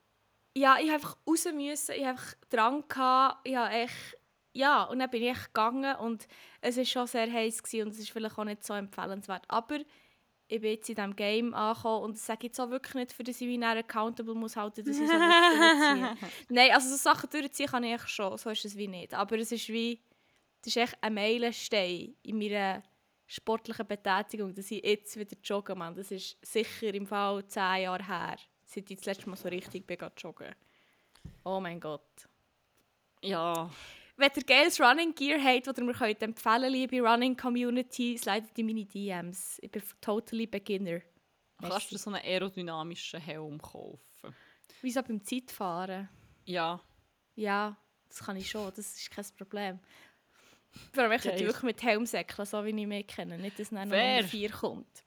Ja, 0.55 0.77
ich 0.79 0.85
habe 0.85 0.95
einfach 0.95 1.17
raus 1.27 1.45
müssen, 1.53 1.95
ich 1.95 2.01
habe 2.01 2.09
einfach 2.09 2.33
dran 2.49 2.83
gehabt, 2.87 3.47
ich 3.47 3.55
habe 3.55 3.73
echt, 3.73 4.17
ja, 4.53 4.83
und 4.83 4.99
dann 4.99 5.09
bin 5.09 5.23
ich 5.23 5.29
echt 5.29 5.47
gegangen 5.47 5.95
und 5.95 6.27
es 6.61 6.77
war 6.77 6.85
schon 6.85 7.07
sehr 7.07 7.31
heiß 7.31 7.63
gewesen 7.63 7.87
und 7.87 7.93
es 7.93 7.99
ist 7.99 8.11
vielleicht 8.11 8.37
auch 8.37 8.43
nicht 8.43 8.63
so 8.63 8.73
empfehlenswert, 8.73 9.45
aber 9.47 9.79
ich 10.47 10.61
bin 10.61 10.71
jetzt 10.71 10.89
in 10.89 10.95
diesem 10.95 11.15
Game 11.15 11.53
angekommen 11.55 12.03
und 12.03 12.15
das 12.15 12.25
sage 12.25 12.39
ich 12.41 12.43
jetzt 12.49 12.59
auch 12.59 12.69
wirklich 12.69 12.93
nicht, 12.93 13.13
für 13.13 13.23
das 13.23 13.41
ich 13.41 13.47
mich 13.47 13.65
accountable 13.65 14.35
muss 14.35 14.55
halten, 14.55 14.85
dass 14.85 14.99
ich 14.99 15.09
so 15.09 15.17
durchziehe. 15.17 16.17
Nein, 16.49 16.71
also 16.71 16.89
so 16.89 16.97
Sachen 16.97 17.29
durchziehen 17.31 17.67
kann 17.67 17.83
ich 17.83 18.07
schon, 18.07 18.37
so 18.37 18.49
ist 18.51 18.65
es 18.65 18.77
wie 18.77 18.87
nicht, 18.87 19.13
aber 19.15 19.37
es 19.39 19.51
ist 19.51 19.69
wie, 19.69 19.99
das 20.61 20.75
ist 20.75 20.77
echt 20.77 20.97
ein 21.01 21.15
Meilenstein 21.15 22.15
in 22.21 22.37
meiner 22.37 22.83
sportlichen 23.25 23.87
Betätigung, 23.87 24.53
dass 24.53 24.69
ich 24.69 24.83
jetzt 24.83 25.17
wieder 25.17 25.35
joggen 25.43 25.79
kann. 25.79 25.95
Das 25.95 26.11
ist 26.11 26.37
sicher 26.45 26.93
im 26.93 27.07
Fall 27.07 27.45
zehn 27.47 27.83
Jahre 27.83 28.05
her, 28.05 28.37
seit 28.73 28.89
ich 28.89 28.97
das 28.97 29.05
letzte 29.05 29.29
Mal 29.29 29.35
so 29.35 29.47
richtig 29.47 29.85
bin 29.85 29.97
joggen. 30.17 30.55
Oh 31.43 31.59
mein 31.59 31.79
Gott. 31.79 32.27
Ja. 33.21 33.69
Wenn 34.17 34.31
ihr 34.35 34.43
geiles 34.43 34.79
Running 34.79 35.15
Gear 35.15 35.41
habt, 35.41 35.67
das 35.67 35.77
ihr 35.77 35.83
mir 35.83 35.93
könnt 35.93 36.21
empfehlen 36.21 36.71
liebe 36.71 37.01
Running 37.01 37.35
Community, 37.35 38.17
slidet 38.17 38.57
in 38.57 38.67
meine 38.67 38.85
DMs. 38.85 39.59
Ich 39.61 39.71
bin 39.71 39.81
totally 40.01 40.45
Beginner. 40.45 41.01
Kannst 41.59 41.91
du 41.91 41.97
so 41.97 42.09
einen 42.09 42.23
aerodynamischen 42.23 43.21
Helm 43.21 43.61
kaufen? 43.61 44.35
Wieso 44.81 45.01
beim 45.01 45.23
Zeitfahren? 45.23 46.09
Ja. 46.45 46.81
Ja, 47.35 47.77
das 48.09 48.19
kann 48.19 48.35
ich 48.35 48.49
schon, 48.49 48.71
das 48.75 48.97
ist 48.97 49.09
kein 49.09 49.25
Problem. 49.37 49.79
Vor 50.91 51.03
allem, 51.03 51.13
ich 51.13 51.23
wirklich 51.23 51.63
mit 51.63 51.81
Helm 51.81 52.05
säckeln, 52.05 52.45
so 52.45 52.63
wie 52.65 52.69
ich 52.69 52.87
mich 52.87 53.07
kenne. 53.07 53.37
Nicht, 53.37 53.59
dass 53.59 53.69
dann 53.69 53.89
noch 53.89 54.27
4 54.27 54.51
kommt. 54.51 55.02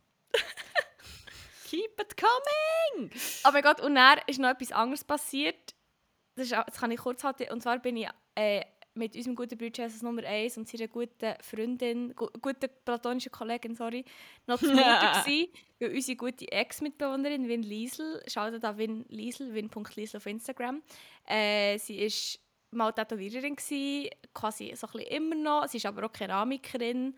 Keep 1.66 2.00
it 2.00 2.16
coming! 2.16 3.11
Aber 3.42 3.61
Gott, 3.61 3.80
und 3.80 3.96
dann 3.96 4.20
ist 4.28 4.38
noch 4.38 4.50
etwas 4.50 4.70
anderes 4.70 5.02
passiert. 5.02 5.75
Das, 6.37 6.46
ist, 6.46 6.52
das 6.52 6.76
kann 6.78 6.92
ich 6.92 7.00
kurz 7.00 7.25
halten. 7.25 7.50
Und 7.50 7.61
zwar 7.61 7.80
bin 7.80 7.96
ich 7.96 8.08
äh, 8.37 8.62
mit 8.94 9.16
unserem 9.16 9.35
guten 9.35 9.58
Bruder 9.58 9.82
Jesus 9.82 10.00
Nummer 10.00 10.23
1 10.23 10.58
und 10.58 10.68
seiner 10.68 10.87
guten 10.87 11.35
Freundin, 11.40 12.14
gu 12.14 12.28
guten 12.40 12.70
platonischen 12.85 13.32
Kollegin, 13.32 13.75
sorry, 13.75 14.04
noch 14.46 14.61
zu 14.61 14.68
Mutter 14.68 15.23
gewesen, 15.25 15.49
weil 15.80 15.90
unsere 15.92 16.16
gute 16.16 16.52
Ex-Mitbewohnerin 16.52 17.49
Win 17.49 17.64
Liesel, 17.64 18.23
schaut 18.28 18.62
da 18.62 18.78
Win 18.78 19.04
Liesel, 19.08 19.52
win.liesel 19.52 20.18
auf 20.18 20.26
Instagram, 20.26 20.82
äh, 21.26 21.78
sie 21.78 21.99
ist 21.99 22.38
mal 22.70 22.92
Tätowiererin 22.92 23.56
gewesen, 23.56 24.11
quasi 24.32 24.73
so 24.76 24.87
ein 24.87 24.92
bisschen 24.92 25.16
immer 25.16 25.35
noch, 25.35 25.66
sie 25.66 25.78
ist 25.78 25.87
aber 25.87 26.06
auch 26.06 26.12
Keramikerin, 26.12 27.16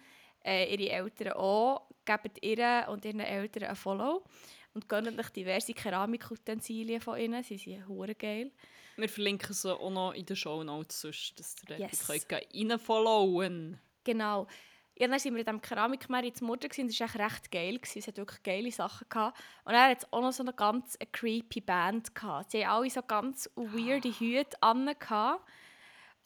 äh, 0.49 0.75
ihre 0.75 0.91
Eltern 0.93 1.33
auch, 1.35 1.83
geben 2.05 2.33
ihr 2.41 2.87
und 2.91 3.05
ihren 3.05 3.21
Eltern 3.21 3.65
ein 3.65 3.77
Follow 3.77 4.25
und 4.75 4.89
gönnen 4.89 5.19
euch 5.21 5.31
diverse 5.31 5.75
Keramikutensilien 5.75 7.01
von 7.01 7.19
ihnen, 7.19 7.43
sie 7.43 7.59
sind 7.59 7.87
hure 7.89 8.15
geil. 8.15 8.51
Wir 8.97 9.09
verlinken 9.09 9.53
sie 9.55 9.73
auch 9.73 9.91
noch 9.91 10.13
in 10.13 10.27
den 10.27 10.35
Show 10.37 10.63
Notes, 10.65 11.01
sonst, 11.03 11.39
dass 11.39 11.55
ihr 11.69 11.79
Yes. 11.79 12.07
könnt 12.07 12.27
reinfollowen 12.55 13.79
Genau. 14.05 14.47
Ja, 15.01 15.07
dann 15.07 15.13
waren 15.13 15.23
wir 15.35 15.41
in 15.41 15.45
diesem 15.45 15.61
Keramikmeer 15.61 16.35
zum 16.35 16.49
Mutter 16.49 16.67
und 16.77 16.91
es 16.91 16.99
war 16.99 17.07
echt 17.07 17.17
recht 17.19 17.51
geil. 17.53 17.81
Es 17.95 18.07
hat 18.09 18.17
wirklich 18.17 18.43
geile 18.43 18.73
Sachen 18.73 19.09
gehabt. 19.09 19.39
Und 19.65 19.75
er 19.75 19.91
hat 19.91 20.13
auch 20.13 20.21
noch 20.21 20.33
so 20.33 20.43
eine 20.43 20.53
ganz 20.53 20.99
creepy 21.13 21.61
Band 21.61 22.13
gehabt. 22.17 22.51
Sie 22.51 22.67
haben 22.67 22.79
alle 22.81 22.91
so 22.91 23.03
ganz 23.03 23.49
weirde 23.55 24.11
Hüte 24.11 24.61
an. 24.61 24.87
gehabt. 24.99 25.45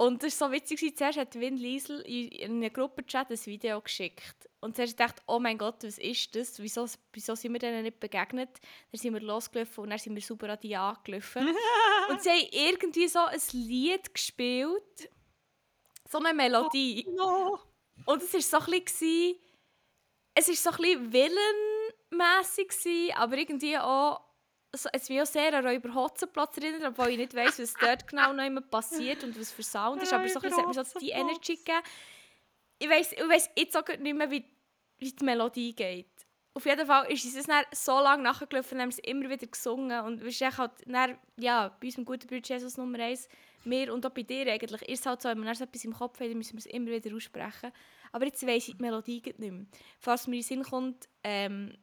Und 0.03 0.21
das 0.21 0.41
war 0.41 0.49
so 0.49 0.55
witzig. 0.55 0.97
Zuerst 0.97 1.17
hat 1.17 1.39
Win 1.39 1.57
Liesel 1.57 2.01
in 2.01 2.27
in 2.29 2.57
einem 2.57 2.73
Gruppenchat 2.73 3.31
ein 3.31 3.47
Video 3.47 3.81
geschickt. 3.81 4.49
Und 4.59 4.75
zuerst 4.75 4.99
dachte 4.99 5.21
ich, 5.21 5.29
oh 5.29 5.39
mein 5.39 5.57
Gott, 5.57 5.85
was 5.85 5.99
ist 5.99 6.35
das? 6.35 6.61
Wieso, 6.61 6.89
wieso 7.13 7.37
sind 7.37 7.53
wir 7.53 7.61
denen 7.61 7.85
nicht 7.85 8.01
begegnet? 8.01 8.51
Dann 8.91 9.01
sind 9.01 9.15
wir 9.15 9.21
losgelaufen 9.21 9.85
und 9.85 9.91
dann 9.91 10.01
sind 10.01 10.17
wir 10.17 10.23
super 10.23 10.51
an 10.51 10.59
die 10.61 10.75
angelaufen. 10.75 11.47
und 12.09 12.21
sie 12.21 12.31
haben 12.31 12.49
irgendwie 12.51 13.07
so 13.07 13.21
ein 13.21 13.41
Lied 13.53 14.13
gespielt. 14.13 15.09
So 16.11 16.19
eine 16.19 16.35
Melodie. 16.35 17.07
No. 17.09 17.61
Und 18.05 18.25
es 18.25 18.35
war 18.35 18.41
so 18.41 18.73
ein 18.73 18.83
bisschen, 18.83 19.37
es 20.35 20.49
war 20.49 20.55
so 20.57 20.71
ein 20.71 20.77
bisschen 20.79 21.13
willenmässig, 22.11 23.15
aber 23.15 23.39
irgendwie 23.39 23.79
auch, 23.79 24.21
es 24.73 25.09
wie 25.09 25.21
auch 25.21 25.27
sehr 25.27 25.53
an 25.55 25.67
Räuber 25.67 25.95
Hotzenplatz 25.95 26.57
erinnert, 26.57 26.85
obwohl 26.85 27.11
ich 27.11 27.19
nicht 27.19 27.35
weiss, 27.35 27.59
was 27.59 27.75
dort 27.75 28.09
genau 28.09 28.33
noch 28.33 28.45
immer 28.45 28.63
passiert 28.63 29.23
und 29.23 29.39
was 29.39 29.53
für 29.53 29.63
Sound 29.63 30.03
ist, 30.03 30.13
aber 30.13 30.29
so 30.29 30.41
ein 30.41 30.43
bisschen, 30.43 30.59
es 30.71 30.77
hat 30.77 30.77
mir 30.77 30.85
so 30.85 30.99
die 30.99 31.11
Energy 31.11 31.57
gegeben. 31.57 31.83
Ich 32.79 32.89
weiss, 32.89 33.13
ich 33.13 33.29
weiss 33.29 33.51
jetzt 33.57 33.77
auch 33.77 33.87
nicht 33.87 34.17
mehr, 34.17 34.31
wie, 34.31 34.45
wie 34.99 35.13
die 35.13 35.25
Melodie 35.25 35.75
geht. 35.75 36.07
Auf 36.55 36.67
jeden 36.67 36.87
Fall 36.87 37.11
ist 37.11 37.25
es 37.25 37.47
dann 37.47 37.65
so 37.73 37.99
lange 38.01 38.23
nachgelaufen, 38.23 38.81
haben 38.81 38.91
wir 38.91 38.97
es 38.97 38.99
immer 38.99 39.29
wieder 39.31 39.47
gesungen 39.47 40.01
und 40.05 40.23
wir 40.23 40.33
sind 40.33 40.57
halt 40.57 40.73
dann, 40.87 41.19
ja, 41.39 41.69
bei 41.81 41.87
unserem 41.87 42.05
guten 42.05 42.27
Bruder 42.27 42.43
Jesus 42.43 42.77
Nummer 42.77 42.99
1 42.99 43.29
mir 43.65 43.93
und 43.93 44.05
auch 44.05 44.11
bei 44.11 44.23
dir 44.23 44.53
eigentlich, 44.53 44.83
ist 44.83 45.01
es 45.01 45.07
halt 45.07 45.23
so, 45.23 45.29
wenn 45.29 45.39
man 45.39 45.55
so 45.55 45.65
etwas 45.65 45.85
im 45.85 45.95
Kopf 45.95 46.19
dann 46.19 46.33
müssen 46.37 46.55
wir 46.55 46.59
es 46.59 46.67
immer 46.67 46.91
wieder 46.91 47.15
aussprechen. 47.15 47.73
Aber 48.11 48.27
jetzt 48.27 48.47
weiss 48.47 48.69
ich 48.69 48.77
die 48.77 48.83
Melodie 48.83 49.23
nicht 49.25 49.39
mehr. 49.39 49.67
Falls 49.99 50.27
mir 50.27 50.37
in 50.37 50.43
den 50.43 50.47
Sinn 50.47 50.63
kommt, 50.63 51.09
ähm, 51.23 51.77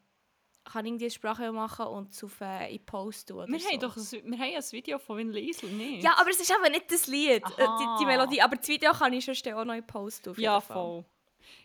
kann 0.72 0.86
ich 0.86 0.98
die 0.98 1.10
Sprache 1.10 1.52
machen 1.52 1.88
und 1.88 2.24
auf 2.24 2.42
äh, 2.42 2.74
in 2.74 2.86
Post 2.86 3.30
tun. 3.30 3.46
Wir, 3.48 3.60
so. 3.60 3.70
haben 3.70 3.80
doch 3.80 3.98
ein, 3.98 4.12
wir 4.12 4.38
haben 4.38 4.56
ein 4.56 4.72
Video 4.72 5.00
von 5.00 5.18
Win 5.18 5.32
Liesel, 5.32 5.70
nicht? 5.72 6.04
Ja, 6.04 6.16
aber 6.18 6.30
es 6.30 6.40
ist 6.40 6.52
eben 6.52 6.72
nicht 6.72 6.92
das 6.92 7.08
Lied, 7.08 7.44
äh, 7.44 7.68
die, 7.80 8.00
die 8.00 8.06
Melodie. 8.06 8.42
Aber 8.42 8.56
das 8.56 8.68
Video 8.68 8.92
kann 8.92 9.14
ich 9.14 9.26
schon 9.26 9.54
auch 9.54 9.66
noch 9.66 9.74
in 9.74 9.86
Post 9.86 10.26
tun. 10.26 10.36
Ja, 10.38 10.62
voll. 10.62 11.06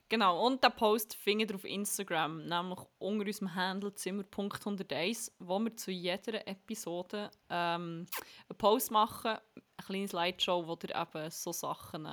Genau, 0.08 0.46
und 0.46 0.62
den 0.62 0.72
Post 0.72 1.16
findet 1.16 1.50
ihr 1.50 1.56
auf 1.56 1.64
Instagram, 1.64 2.46
nämlich 2.46 2.78
unter 2.98 3.26
unserem 3.26 3.54
Handle 3.54 3.94
Zimmer.101, 3.94 5.32
wo 5.38 5.58
wir 5.58 5.76
zu 5.76 5.90
jeder 5.90 6.46
Episode 6.46 7.30
ähm, 7.48 8.06
einen 8.48 8.58
Post 8.58 8.90
machen, 8.90 9.32
eine 9.32 9.86
kleine 9.86 10.08
Slideshow, 10.08 10.66
wo 10.66 10.78
ihr 10.82 10.94
eben 10.94 11.30
so 11.30 11.52
Sachen 11.52 12.06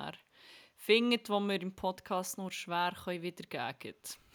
findet, 0.76 1.28
die 1.28 1.32
wir 1.32 1.62
im 1.62 1.74
Podcast 1.74 2.38
nur 2.38 2.50
schwer 2.50 2.92
wiedergeben 3.06 3.94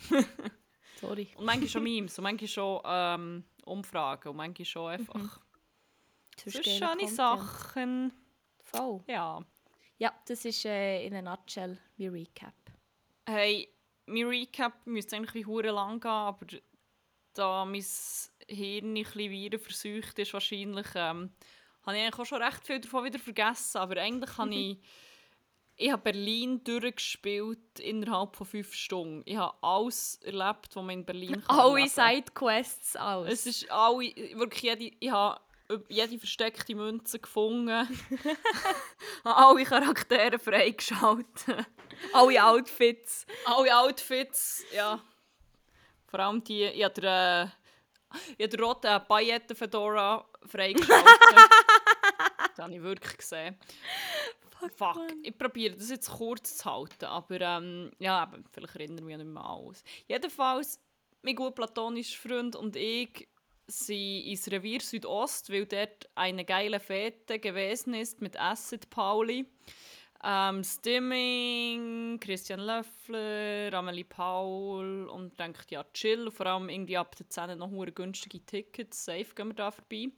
können. 0.10 0.26
Sorry. 1.00 1.28
Und 1.38 1.46
manchmal 1.46 1.70
schon 1.70 1.84
Memes, 1.84 2.18
und 2.18 2.24
manchmal 2.24 2.48
schon 2.48 2.82
ähm, 2.86 3.44
Umfragen, 3.66 4.30
und 4.30 4.38
manchmal 4.38 4.66
schon 4.66 4.92
einfach 4.92 5.40
geiler 6.44 6.64
schöne 6.64 6.80
Content. 6.80 7.10
Sachen. 7.10 8.14
Voll. 8.60 9.04
Ja. 9.08 9.40
Ja, 9.98 10.14
das 10.28 10.46
ist 10.46 10.66
äh, 10.66 11.06
in 11.06 11.16
a 11.16 11.22
nutshell 11.22 11.78
mein 11.98 12.10
Recap. 12.10 12.54
Hey, 13.26 13.68
mein 14.06 14.26
Recap 14.26 14.86
müsste 14.86 15.16
eigentlich 15.16 15.34
wie 15.34 15.46
hure 15.46 15.72
lang 15.72 16.00
gehen, 16.00 16.12
aber 16.12 16.46
da 17.34 17.66
mein 17.66 17.86
Hirn 18.48 18.96
ein 18.96 19.04
bisschen 19.04 19.32
wieder 19.32 19.60
versucht 19.60 20.20
ist, 20.20 20.34
wahrscheinlich, 20.34 20.88
ähm, 20.96 21.32
habe 21.84 21.98
ich 21.98 22.04
eigentlich 22.04 22.20
auch 22.20 22.26
schon 22.26 22.42
recht 22.42 22.66
viel 22.66 22.80
davon 22.80 23.06
wieder 23.06 23.20
vergessen. 23.20 23.78
Aber 23.78 24.00
eigentlich 24.00 24.38
habe 24.38 24.54
ich, 24.56 24.78
ich 25.80 25.92
habe 25.92 26.02
Berlin 26.02 26.64
durchgespielt 26.64 27.80
innerhalb 27.80 28.36
von 28.36 28.48
fünf 28.48 28.74
Stunden. 28.74 29.22
Ich 29.26 29.38
habe 29.38 29.56
alles 29.62 30.20
erlebt, 30.24 30.76
was 30.76 30.84
man 30.84 30.90
in 30.90 31.06
Berlin 31.06 31.44
kann 31.48 31.60
Alle. 31.60 31.88
Sidequests 31.88 32.96
aus. 32.96 33.28
Es 33.30 33.46
ist 33.46 33.72
alle, 33.72 34.12
wirklich 34.34 34.64
jede, 34.64 34.96
ich 35.00 35.12
habe 35.12 35.40
jede 35.90 36.18
versteckte 36.18 36.74
Münze 36.74 37.20
gefunden. 37.20 37.70
habe 39.24 39.38
alle 39.38 39.64
Charaktere 39.66 40.40
freigeschaltet. 40.40 41.68
alle 42.12 42.44
Outfits. 42.44 43.28
Alle 43.46 43.78
Outfits, 43.78 44.64
ja. 44.74 45.00
Vor 46.08 46.20
allem 46.20 46.44
die, 46.44 46.64
ich 46.64 46.84
habe 46.84 46.94
den, 46.96 47.04
äh, 47.04 47.44
ich 48.38 48.46
habe 48.46 48.50
den 48.50 48.64
roten 48.64 49.08
Pailletten-Fedora 49.08 50.26
freigeschaltet. 50.44 51.06
das 52.56 52.64
habe 52.64 52.74
ich 52.74 52.82
wirklich 52.82 53.18
gesehen. 53.18 53.58
Fuck, 54.76 54.96
man. 54.96 55.24
ich 55.24 55.38
probiere 55.38 55.76
das 55.76 55.90
jetzt 55.90 56.10
kurz 56.10 56.58
zu 56.58 56.66
halten, 56.66 57.06
aber 57.06 57.42
ähm, 57.42 57.92
ja, 58.00 58.24
eben, 58.24 58.44
vielleicht 58.52 58.76
erinnere 58.76 59.00
ich 59.00 59.04
mich 59.04 59.12
ja 59.12 59.18
nicht 59.18 59.28
mehr 59.34 59.44
an 59.44 59.66
alles. 59.66 59.84
Jedenfalls, 60.08 60.80
mein 61.22 61.36
guter 61.36 61.52
platonischer 61.52 62.18
Freund 62.18 62.56
und 62.56 62.76
ich 62.76 63.28
sind 63.68 64.26
ins 64.26 64.50
Revier 64.50 64.80
Südost, 64.80 65.52
weil 65.52 65.66
dort 65.66 66.10
eine 66.16 66.46
geile 66.46 66.80
Fete 66.80 67.40
gewesen 67.40 67.94
ist 67.94 68.22
mit 68.22 68.40
Acid 68.40 68.90
Pauli. 68.90 69.46
Ähm, 70.24 70.64
Stimming, 70.64 72.20
Christian 72.20 72.62
Löffler, 72.62 73.72
Amelie 73.74 74.04
Paul 74.04 75.08
und 75.10 75.40
denkt 75.40 75.70
ja 75.70 75.86
chill. 75.94 76.32
Vor 76.32 76.48
allem 76.48 76.70
irgendwie 76.70 76.98
ab 76.98 77.16
der 77.16 77.30
10 77.30 77.58
noch 77.58 77.70
günstige 77.94 78.44
Tickets. 78.44 79.06
Safe 79.06 79.28
gehen 79.36 79.50
wir 79.50 79.54
da 79.54 79.70
vorbei. 79.70 80.10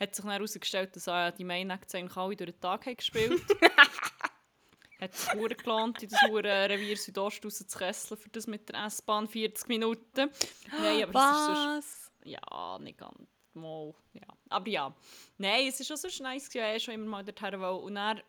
Hat 0.00 0.14
sich 0.14 0.24
dann 0.24 0.32
herausgestellt, 0.32 0.96
dass 0.96 1.06
äh, 1.06 1.32
die 1.32 1.44
Main 1.44 1.70
Acts 1.70 1.94
eigentlich 1.94 2.16
alle 2.16 2.34
durch 2.34 2.50
den 2.52 2.60
Tag 2.60 2.86
haben 2.86 2.96
gespielt 2.96 3.42
Hat 5.00 5.14
es 5.14 5.32
hure 5.32 5.54
gelohnt, 5.54 6.02
in 6.02 6.10
das 6.10 6.20
hure 6.28 6.68
Revier 6.68 6.96
Südost 6.96 7.44
raus 7.44 7.58
zu 7.66 7.78
kesseln 7.78 8.20
für 8.20 8.28
das 8.28 8.46
mit 8.46 8.68
der 8.68 8.84
S-Bahn 8.84 9.26
40 9.28 9.68
Minuten. 9.68 10.30
Nein, 10.70 11.04
aber 11.04 11.78
es 11.78 11.84
ist. 11.86 11.88
Was? 11.88 12.12
Ja, 12.24 12.78
nicht 12.80 12.98
ganz. 12.98 13.28
Mal, 13.54 13.94
ja. 14.12 14.26
Aber 14.50 14.68
ja. 14.68 14.94
Nein, 15.38 15.68
es 15.68 15.78
war 15.80 15.96
schon 15.96 16.10
so 16.10 16.22
nice, 16.22 16.50
gewesen, 16.50 16.76
ich 16.76 16.84
schon 16.84 16.94
immer 16.94 17.06
mal 17.06 17.24
dorthin 17.24 17.60
wollte. 17.60 17.84
Und 17.84 17.94
dann 17.94 18.20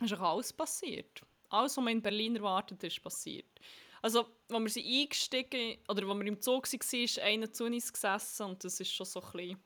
ist 0.00 0.12
auch 0.12 0.20
alles 0.20 0.52
passiert. 0.52 1.22
Alles, 1.48 1.76
was 1.76 1.84
man 1.84 1.94
in 1.94 2.02
Berlin 2.02 2.36
erwartet, 2.36 2.82
ist 2.84 3.02
passiert. 3.02 3.58
Also, 4.02 4.26
als 4.50 4.62
wir 4.62 4.68
sind 4.68 4.86
eingestiegen, 4.86 5.78
oder 5.88 6.06
als 6.06 6.18
wir 6.18 6.26
im 6.26 6.40
Zug 6.40 6.70
waren, 6.70 7.00
ist 7.02 7.18
einer 7.18 7.50
zu 7.50 7.64
uns 7.64 7.90
gesessen 7.90 8.46
und 8.46 8.62
das 8.62 8.78
ist 8.78 8.92
schon 8.92 9.06
so 9.06 9.22
ein 9.22 9.32
bisschen... 9.32 9.58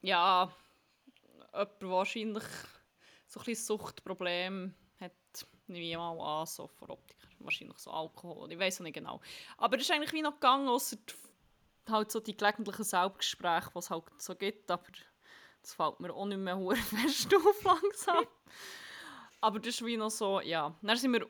Ja, 0.00 0.52
jemand 1.52 1.80
wahrscheinlich 1.80 2.44
so 3.26 3.40
ein 3.40 3.46
bisschen 3.46 3.66
Suchtproblem 3.66 4.74
hat, 5.00 5.12
nehme 5.66 5.84
ich 5.84 5.96
mal 5.96 6.40
an, 6.40 6.46
so 6.46 6.66
vor 6.66 6.90
Optiker. 6.90 7.28
Wahrscheinlich 7.40 7.78
so 7.78 7.90
Alkohol, 7.90 8.50
ich 8.52 8.58
weiß 8.58 8.80
nicht 8.80 8.94
genau. 8.94 9.20
Aber 9.56 9.76
es 9.76 9.82
ist 9.82 9.90
eigentlich 9.90 10.12
wie 10.12 10.22
noch 10.22 10.34
gegangen, 10.34 10.68
außer 10.68 10.96
halt 11.88 12.10
so 12.10 12.20
die 12.20 12.36
gelegentlichen 12.36 12.84
Selbstgespräche, 12.84 13.70
die 13.72 13.78
es 13.78 13.90
halt 13.90 14.04
so 14.18 14.34
gibt, 14.34 14.70
aber 14.70 14.84
das 15.62 15.74
fällt 15.74 16.00
mir 16.00 16.12
auch 16.12 16.26
nicht 16.26 16.38
mehr 16.38 16.56
hure 16.58 16.76
fest 16.76 17.34
auf 17.34 17.64
langsam. 17.64 18.24
aber 19.40 19.58
das 19.58 19.74
ist 19.74 19.84
wie 19.84 19.96
noch 19.96 20.10
so, 20.10 20.40
ja. 20.40 20.76
Dann 20.82 20.96
sind 20.96 21.12
wir 21.12 21.26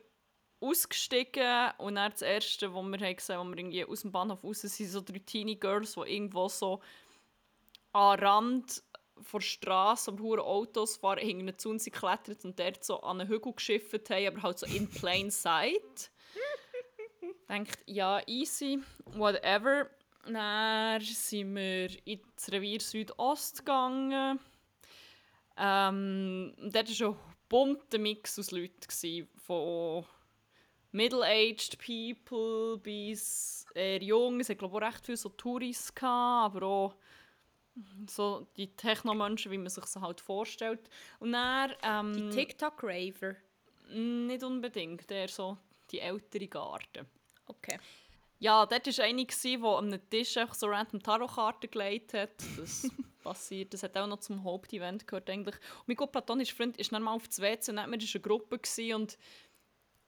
ausgestiegen 0.60 1.70
und 1.78 1.94
dann 1.94 2.10
das 2.10 2.22
Erste, 2.22 2.74
was 2.74 2.84
wir 2.84 2.98
haben 2.98 3.16
gesehen, 3.16 3.36
als 3.36 3.48
wir 3.48 3.58
irgendwie 3.58 3.84
aus 3.84 4.02
dem 4.02 4.12
Bahnhof 4.12 4.42
raus 4.42 4.60
sind, 4.60 4.70
sind 4.70 4.88
so 4.88 5.00
drei 5.00 5.20
Teenie 5.20 5.58
Girls, 5.58 5.94
die 5.94 6.00
irgendwo 6.00 6.48
so 6.48 6.80
am 7.92 8.18
Rand 8.18 8.82
der 9.32 9.40
Straße, 9.40 10.10
am 10.10 10.20
hure 10.20 10.42
Autos 10.44 10.96
fahren, 10.96 11.18
hinten 11.18 11.58
zu 11.58 11.70
uns 11.70 11.84
geklettert 11.84 12.44
und 12.44 12.58
dort 12.58 12.84
so 12.84 13.00
an 13.00 13.20
einen 13.20 13.28
Hügel 13.28 13.52
geschifft 13.52 14.10
haben, 14.10 14.26
aber 14.26 14.42
halt 14.42 14.58
so 14.58 14.66
in 14.66 14.88
plain 14.88 15.30
sight. 15.30 16.10
Denkt, 17.48 17.78
ja, 17.86 18.20
easy, 18.26 18.78
whatever. 19.06 19.90
Dann 20.26 21.00
sind 21.00 21.56
wir 21.56 21.88
ins 22.06 22.52
Revier 22.52 22.80
Südost 22.80 23.58
gegangen. 23.58 24.38
Ähm, 25.56 26.54
dort 26.58 27.00
war 27.00 27.08
ein 27.10 27.16
bunter 27.48 27.98
Mix 27.98 28.38
aus 28.38 28.50
Leuten, 28.50 29.26
von 29.36 30.04
middle-aged 30.92 31.78
people 31.78 32.78
bis 32.78 33.66
eher 33.74 34.02
jung. 34.02 34.40
Es 34.40 34.48
hat 34.48 34.58
glaube 34.58 34.78
ich 34.78 34.82
auch 34.82 34.86
recht 34.86 35.06
viele 35.06 35.16
so 35.16 35.30
Touris, 35.30 35.94
gehabt, 35.94 36.54
aber 36.56 36.66
auch 36.66 36.94
so 38.08 38.46
die 38.56 38.74
Techno-Menschen, 38.74 39.52
wie 39.52 39.58
man 39.58 39.68
sich 39.68 39.84
sie 39.86 40.00
halt 40.00 40.20
vorstellt. 40.20 40.88
Und 41.20 41.32
dann... 41.32 41.72
Ähm, 41.82 42.12
Die 42.12 42.30
TikTok-Raver. 42.30 43.36
nicht 43.92 44.42
unbedingt, 44.42 45.10
eher 45.10 45.28
so 45.28 45.56
die 45.90 46.00
ältere 46.00 46.48
Garde. 46.48 47.06
Okay. 47.46 47.78
Ja, 48.40 48.64
dort 48.66 48.86
war 48.86 49.04
eine, 49.04 49.26
die 49.26 49.56
an 49.62 49.86
einem 49.86 50.10
Tisch 50.10 50.36
einfach 50.36 50.54
so 50.54 50.68
random 50.68 51.02
Tarotkarten 51.02 51.70
gelegt 51.70 52.14
hat. 52.14 52.30
Das 52.56 52.88
passiert. 53.22 53.74
Das 53.74 53.82
hat 53.82 53.96
auch 53.96 54.06
noch 54.06 54.20
zum 54.20 54.44
Hauptevent 54.44 55.06
gehört 55.06 55.28
eigentlich. 55.28 55.56
Und 55.56 55.88
mein 55.88 55.96
gut 55.96 56.12
platonischer 56.12 56.54
Freund 56.54 56.76
ist 56.76 56.92
dann 56.92 57.02
mal 57.02 57.14
auf 57.14 57.26
das 57.26 57.40
WC 57.40 57.70
und 57.70 57.76
dann 57.76 57.90
war 57.90 57.98
eine 57.98 58.20
Gruppe 58.20 58.60
und 58.94 59.18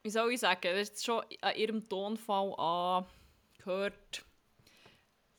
wie 0.03 0.11
soll 0.11 0.33
ich 0.33 0.41
sagen, 0.41 0.61
das 0.63 0.91
ist 0.91 1.05
schon 1.05 1.23
an 1.43 1.57
ihrem 1.57 1.87
Tonfall 1.89 2.55
angehört. 2.57 4.25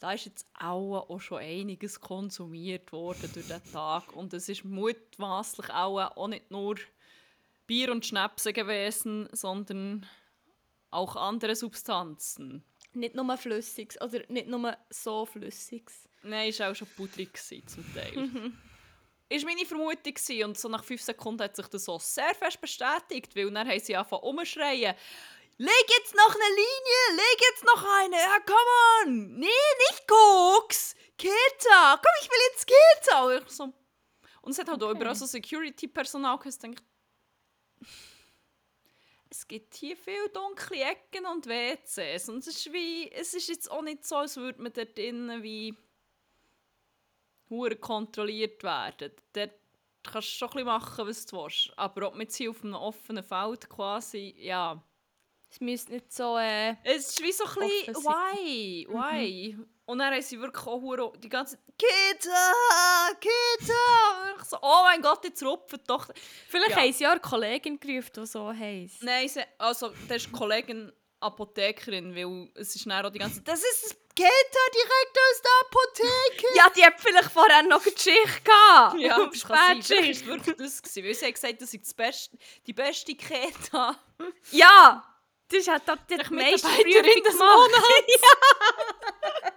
Da 0.01 0.13
ist 0.13 0.25
jetzt 0.25 0.47
auch, 0.59 1.09
auch 1.09 1.21
schon 1.21 1.37
einiges 1.37 2.01
konsumiert 2.01 2.91
worden 2.91 3.29
durch 3.33 3.47
den 3.47 3.71
Tag 3.71 4.11
und 4.15 4.33
es 4.33 4.49
ist 4.49 4.65
mutmaßlich 4.65 5.69
auch, 5.69 6.17
auch 6.17 6.27
nicht 6.27 6.49
nur 6.49 6.75
Bier 7.67 7.91
und 7.91 8.03
Schnäpse 8.03 8.51
gewesen, 8.51 9.29
sondern 9.31 10.07
auch 10.89 11.15
andere 11.15 11.55
Substanzen. 11.55 12.63
Nicht 12.93 13.13
nur 13.13 13.37
Flüssiges, 13.37 14.01
oder 14.01 14.23
nicht 14.27 14.47
nur 14.47 14.75
so 14.89 15.27
Flüssiges. 15.27 16.09
Nein, 16.23 16.49
es 16.49 16.59
war 16.59 16.71
auch 16.71 16.75
schon 16.75 16.87
pudrig 16.97 17.37
zum 17.37 17.93
Teil. 17.93 18.51
ist 19.29 19.45
meine 19.45 19.65
Vermutung 19.67 20.15
gewesen. 20.15 20.43
und 20.45 20.57
so 20.57 20.67
nach 20.67 20.83
fünf 20.83 21.03
Sekunden 21.03 21.43
hat 21.43 21.55
sich 21.55 21.67
das 21.67 21.85
so 21.85 21.99
sehr 21.99 22.33
fest 22.33 22.59
bestätigt, 22.59 23.35
weil 23.35 23.51
dann 23.51 23.69
haben 23.69 23.79
sie 23.79 23.95
angefangen 23.95 24.23
umschreien. 24.23 24.95
Leg 25.61 25.85
jetzt 25.89 26.15
noch 26.15 26.33
eine 26.33 26.55
Linie, 26.55 27.01
leg 27.17 27.41
jetzt 27.51 27.63
noch 27.63 27.83
eine, 27.99 28.15
ja, 28.17 28.39
come 28.39 29.05
on. 29.05 29.37
Nee, 29.37 29.45
nicht 29.89 30.07
Koks, 30.07 30.95
Kita, 31.17 31.97
komm, 32.01 32.11
ich 32.21 32.29
will 32.29 32.39
jetzt 32.51 32.65
Kita. 32.65 33.25
Und, 33.25 33.43
ich 33.43 33.49
so. 33.49 33.63
und 34.41 34.51
es 34.51 34.57
hat 34.57 34.69
halt 34.69 34.81
auch 34.81 34.87
Okay. 34.89 34.97
überall 34.97 35.13
so 35.13 35.27
Security-Personal 35.27 36.37
gehabt, 36.39 36.53
ich 36.55 36.59
denke, 36.59 36.81
es 39.29 39.47
gibt 39.47 39.75
hier 39.75 39.95
viele 39.95 40.29
dunkle 40.29 40.81
Ecken 40.81 41.25
und 41.27 41.45
WCs 41.45 42.29
und 42.29 42.39
es 42.39 42.47
ist 42.47 42.73
wie, 42.73 43.11
es 43.11 43.35
ist 43.35 43.47
jetzt 43.47 43.69
auch 43.69 43.83
nicht 43.83 44.03
so, 44.03 44.15
als 44.17 44.37
würde 44.37 44.61
man 44.61 44.73
dort 44.73 44.97
drinnen 44.97 45.43
wie 45.43 45.77
hure 47.51 47.75
kontrolliert 47.75 48.63
werden. 48.63 49.11
Dort 49.33 49.51
kannst 50.03 50.29
du 50.29 50.37
schon 50.37 50.47
ein 50.49 50.53
bisschen 50.53 50.65
machen, 50.65 51.07
was 51.07 51.25
du 51.27 51.37
willst. 51.37 51.71
Aber 51.77 52.07
ob 52.07 52.13
man 52.13 52.23
jetzt 52.23 52.35
hier 52.35 52.49
auf 52.49 52.63
einem 52.63 52.73
offenen 52.73 53.23
Feld 53.23 53.69
quasi, 53.69 54.33
ja, 54.37 54.83
Es 55.51 55.59
müsste 55.59 55.91
nicht 55.93 56.11
so. 56.13 56.37
Äh, 56.37 56.75
Es 56.83 57.09
ist 57.09 57.21
wie 57.21 57.31
so 57.31 57.43
ein 57.43 57.53
bisschen, 57.67 57.95
why, 57.95 58.87
why? 58.89 59.57
Und 59.85 59.99
dann 59.99 60.13
haben 60.13 60.21
sie 60.21 60.39
wirklich 60.39 60.65
auch 60.65 61.13
die 61.17 61.27
ganze 61.27 61.57
Zeit, 61.57 61.65
Kita, 61.77 63.13
Kita. 63.19 63.73
Und 64.33 64.41
ich 64.41 64.47
so, 64.47 64.57
oh 64.61 64.83
mein 64.83 65.01
Gott, 65.01 65.23
jetzt 65.25 65.43
rupfen 65.43 65.79
doch. 65.87 66.07
vielleicht 66.47 66.71
Ja. 66.71 66.77
haben 66.77 66.93
sie 66.93 67.03
ja 67.03 67.11
eine 67.11 67.19
Kollegin 67.19 67.79
gerufen, 67.79 68.11
die 68.15 68.25
so 68.25 68.53
heisst. 68.53 69.03
Nein, 69.03 69.27
sie, 69.27 69.41
also, 69.57 69.89
das 70.07 70.17
ist 70.17 70.27
die 70.27 70.31
Kollegin 70.31 70.91
Apothekerin, 71.19 72.15
weil 72.15 72.49
es 72.55 72.75
ist 72.75 72.85
dann 72.85 73.05
auch 73.05 73.09
die 73.11 73.19
ganze 73.19 73.35
Zeit, 73.43 73.47
das 73.49 73.59
ist 73.59 73.97
Kita 74.15 74.27
direkt 74.73 75.17
aus 75.17 75.41
der 75.41 75.51
Apotheke. 75.67 76.57
Ja, 76.57 76.69
die 76.75 76.85
hat 76.85 76.99
vielleicht 76.99 77.31
vorher 77.31 77.63
noch 77.63 77.81
eine 77.81 77.91
Geschichte 77.93 78.41
gehabt. 78.43 78.99
Ja, 78.99 79.25
das 79.25 79.39
Spätschicht. 79.39 80.27
war 80.27 80.35
wirklich 80.37 80.55
das. 80.57 80.81
Gewesen, 80.81 81.03
weil 81.05 81.13
sie 81.15 81.25
hat 81.27 81.33
gesagt, 81.33 81.61
das 81.61 81.73
ist 81.73 81.83
das 81.85 81.93
Beste, 81.93 82.37
die 82.67 82.73
beste 82.73 83.15
Keta. 83.15 83.95
Ja! 84.51 85.03
Das 85.51 85.67
hat 85.67 85.87
doch 85.87 85.97
die 86.09 86.33
meiste 86.33 86.67
Prüfung 86.67 87.23
des 87.23 87.37
gemacht. 87.37 87.71
ja. 88.07 89.51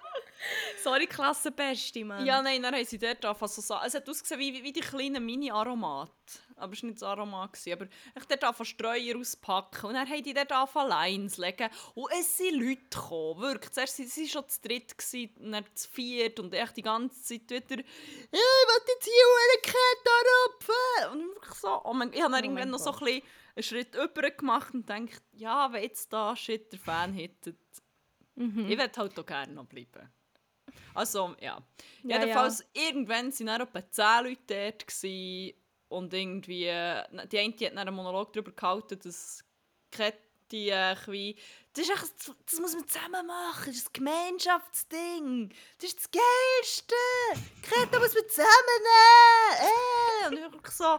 Sorry, 0.83 1.07
Klassenbeste, 1.07 2.05
Mann. 2.05 2.27
Ja, 2.27 2.43
nein, 2.43 2.63
dann 2.63 2.75
haben 2.75 2.85
sie 2.85 2.99
dort 2.99 3.25
angefangen 3.25 3.53
so 3.53 3.63
sagen. 3.63 3.85
Es 3.87 3.95
hat 3.95 4.07
ausgesehen 4.07 4.39
wie, 4.39 4.63
wie 4.63 4.73
die 4.73 4.81
kleinen 4.81 5.25
Mini-Aromat. 5.25 6.11
Aber 6.57 6.73
es 6.75 6.83
war 6.83 6.89
nicht 6.91 7.01
das 7.01 7.09
Aromat. 7.09 7.55
Gewesen. 7.55 7.73
Aber 7.73 7.85
ich 7.87 8.25
dort 8.27 8.45
angefangen 8.45 8.67
Streuer 8.67 9.19
auspacken. 9.19 9.87
Und 9.87 9.95
dann 9.95 10.09
haben 10.09 10.23
die 10.23 10.35
dort 10.35 10.53
angefangen 10.53 10.91
Lines 10.91 11.39
legen. 11.39 11.71
Und 11.95 12.13
es 12.13 12.37
sind 12.37 12.61
Leute 12.61 12.83
gekommen. 12.91 13.41
Wirklich. 13.41 13.73
Zuerst 13.73 13.99
waren 13.99 14.09
sie 14.09 14.29
schon 14.29 14.49
zu 14.49 14.61
dritt, 14.61 14.99
gewesen, 14.99 15.51
dann 15.53 15.65
zu 15.75 15.89
viert. 15.91 16.39
Und 16.39 16.53
echt 16.53 16.77
die 16.77 16.83
ganze 16.83 17.23
Zeit 17.23 17.51
wieder 17.51 17.83
«Ja, 17.83 17.83
ich 18.33 18.33
will 18.33 18.83
jetzt 18.87 19.05
hier 19.05 19.25
eine 19.41 19.63
Kette 19.63 20.11
rupfen!» 20.45 21.13
Und 21.13 21.35
wirklich 21.35 21.55
so. 21.55 21.81
Oh 21.85 21.95
mein, 21.95 22.13
ich 22.13 22.21
habe 22.21 22.33
dann 22.33 22.43
Oh 22.43 22.45
irgendwann 22.45 22.71
noch 22.71 22.79
so 22.79 22.93
ein 22.93 22.99
bisschen 22.99 23.23
einen 23.57 23.63
Schritt 23.63 23.95
über 23.95 24.31
gemacht 24.31 24.75
und 24.75 24.87
gedacht, 24.87 25.23
ja, 25.33 25.73
wenn 25.73 25.83
jetzt 25.83 26.13
da 26.13 26.35
shit 26.37 26.73
der 26.73 26.79
Fan 26.79 27.13
hittet, 27.13 27.57
Mhm. 28.37 28.69
ich 28.69 28.79
würde 28.79 28.93
halt 28.97 29.19
auch 29.19 29.27
gerne 29.27 29.53
noch 29.53 29.67
bleiben. 29.67 30.13
Also, 30.95 31.35
ja. 31.41 31.63
Ja, 32.03 32.21
Jedenfalls, 32.21 32.65
irgendwann 32.73 33.33
waren 33.33 33.47
dann 33.47 33.61
etwa 33.61 33.91
10 33.91 34.25
Leute 34.25 34.43
dort. 34.47 34.87
Gewesen, 34.87 35.55
und 35.89 36.13
irgendwie, 36.13 36.65
äh, 36.65 37.05
die 37.29 37.39
eine 37.39 37.53
die 37.53 37.67
hat 37.67 37.77
einen 37.77 37.95
Monolog 37.95 38.33
darüber 38.33 38.51
gehalten, 38.51 38.99
dass 38.99 39.45
Kette 39.91 40.19
äh, 40.53 40.97
wie, 41.07 41.37
das, 41.73 41.89
ist 41.89 41.91
echt, 41.91 42.33
das 42.47 42.61
muss 42.61 42.75
man 42.75 42.89
zusammen 42.89 43.27
machen, 43.27 43.67
das 43.67 43.77
ist 43.77 43.89
ein 43.89 43.93
Gemeinschaftsding, 43.93 45.53
das 45.79 45.91
ist 45.91 45.99
das 45.99 46.11
Geilste, 46.11 46.95
Kette 47.63 47.99
muss 48.01 48.15
man 48.15 48.29
zusammennehmen. 48.29 49.59
Äh. 49.61 50.27
Und 50.29 50.57
ich 50.65 50.71
so, 50.73 50.99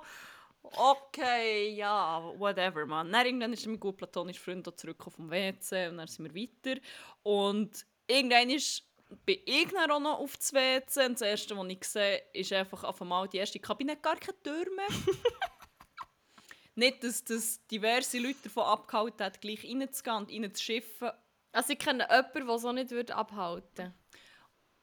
okay, 0.75 1.69
ja, 1.75 2.22
whatever, 2.38 2.86
man. 2.86 3.12
Dann 3.12 3.25
irgendwann 3.25 3.53
ist 3.53 3.65
mein 3.67 3.79
gut 3.79 3.98
platonischer 3.98 4.41
Freund 4.41 4.67
auch 4.67 4.75
zurück 4.75 5.03
vom 5.10 5.29
WC 5.29 5.88
und 5.88 5.98
dann 5.98 6.07
sind 6.07 6.34
wir 6.34 6.41
weiter. 6.43 6.79
Und 7.24 7.86
irgendwann 8.07 8.50
ist 8.50 8.84
bin 9.25 9.39
ich 9.45 9.67
dann 9.69 9.91
auch 9.91 10.00
noch 10.00 10.19
auf 10.19 10.36
das 10.38 10.53
WC 10.53 11.05
und 11.05 11.13
das 11.13 11.22
Erste, 11.22 11.55
was 11.55 11.67
ich 11.69 11.84
sehe, 11.84 12.22
ist 12.34 12.51
einfach 12.51 12.84
auf 12.84 13.01
einmal 13.01 13.27
die 13.27 13.38
erste 13.38 13.60
Kabine 13.60 13.98
gar 13.98 14.15
keine 14.17 14.41
Tür 14.41 14.65
mehr. 14.75 14.88
Nicht, 16.75 17.03
dass 17.03 17.24
das 17.24 17.65
diverse 17.67 18.19
Leute 18.19 18.43
davon 18.43 18.63
abgehalten 18.63 19.25
hat, 19.25 19.39
gleich 19.39 19.63
reinzugehen 19.63 20.17
und 20.17 20.31
reinzuschiffen. 20.31 21.12
Also 21.51 21.74
ich 21.74 21.79
kenne 21.79 22.07
jemanden, 22.10 22.48
der 22.48 22.57
so 22.57 22.72
nicht 22.74 22.91
würde 22.91 23.15
abhalten 23.15 23.93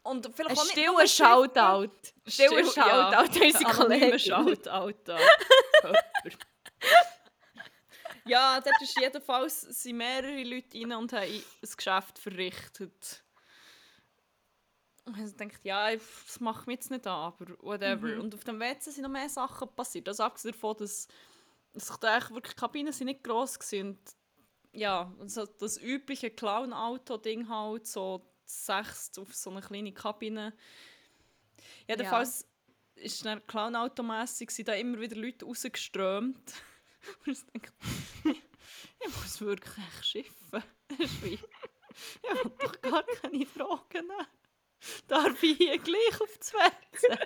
Und 0.05 0.29
vielleicht 0.35 0.59
Ein 0.61 0.67
stiller 0.67 1.07
schiffen. 1.07 1.27
Shoutout. 1.27 1.91
Stiller 2.27 2.65
Still- 2.65 2.73
ja, 2.77 3.13
Shoutout 3.13 3.17
an 3.17 3.43
unsere 3.43 3.67
anonyme 3.67 4.01
Kollegen. 4.01 4.19
Shoutout 4.19 5.13
an. 5.13 5.21
Ja, 8.25 8.61
dort 8.61 8.81
ist 8.81 8.99
jedenfalls 9.01 9.63
sind 9.63 9.97
mehrere 9.97 10.45
Leute 10.45 10.79
rein 10.79 10.93
und 10.93 11.13
haben 11.13 11.23
ein 11.25 11.43
Geschäft 11.77 12.19
verrichtet. 12.19 13.25
Und 15.05 15.19
ich 15.19 15.35
dachte, 15.35 15.59
ja, 15.65 15.91
das 15.93 16.39
macht 16.39 16.69
mich 16.69 16.77
jetzt 16.77 16.91
nicht 16.93 17.07
an, 17.07 17.33
aber 17.33 17.47
whatever. 17.61 18.07
Mhm. 18.07 18.21
Und 18.21 18.35
auf 18.35 18.45
dem 18.45 18.61
WC 18.61 18.91
sind 18.91 19.03
noch 19.03 19.11
mehr 19.11 19.29
Sachen 19.29 19.69
passiert. 19.75 20.07
Also 20.09 20.23
abgesehen 20.23 20.53
davon, 20.53 20.77
dass, 20.77 21.09
dass 21.73 21.91
ich 21.91 21.97
da 21.97 22.31
wirklich 22.31 22.55
die 22.55 22.61
Kabinen 22.61 22.93
sind 22.93 23.07
nicht 23.07 23.25
gross 23.25 23.59
waren. 23.59 23.89
Und 23.89 23.99
ja, 24.73 25.13
also 25.19 25.45
das 25.45 25.77
übliche 25.79 26.31
Clown-Auto-Ding 26.31 27.49
halt, 27.49 27.89
so 27.89 28.25
sechs 28.53 29.11
auf 29.19 29.35
so 29.35 29.51
eine 29.51 29.61
kleine 29.61 29.93
Kabine. 29.93 30.53
Jedenfalls 31.89 32.47
ist 32.95 33.25
dann 33.25 33.47
Clown-Auto-mässig, 33.47 34.51
sind 34.51 34.69
da 34.69 34.75
immer 34.75 35.01
wieder 35.01 35.17
Leute 35.17 35.45
rausgeströmt. 35.45 36.55
Und 37.27 37.33
ich 37.33 37.45
denke, 37.47 37.73
ich 38.25 39.17
muss 39.17 39.41
wirklich 39.41 39.85
schiffen. 40.03 40.63
Das 40.99 41.11
ich 42.23 42.45
will 42.45 42.53
doch 42.59 42.81
gar 42.81 43.05
keine 43.05 43.45
Fragen 43.45 44.07
nehmen. 44.07 44.27
Darf 45.07 45.43
ich 45.43 45.57
hier 45.57 45.79
gleich 45.79 46.21
auf 46.21 46.39
das 46.39 46.53
WC? 46.53 47.19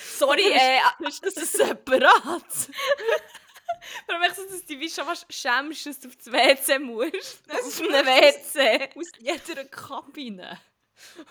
Sorry, 0.00 0.50
äh, 0.52 0.78
Ist 1.06 1.26
das 1.26 1.36
ein 1.36 1.44
separat? 1.44 2.22
aber 4.08 4.18
möchtest 4.18 4.48
du, 4.48 4.52
dass 4.52 4.64
du 4.64 4.76
dich 4.78 4.94
schon 4.94 5.04
fast 5.04 5.32
schämst, 5.32 5.86
dass 5.86 6.00
du 6.00 6.08
auf 6.08 6.16
das 6.16 6.32
WC 6.32 6.78
musst? 6.78 7.50
Auf 7.50 7.80
einem 7.80 8.06
WC. 8.06 8.90
Aus 8.96 9.10
jeder 9.18 9.64
Kabine. 9.66 10.58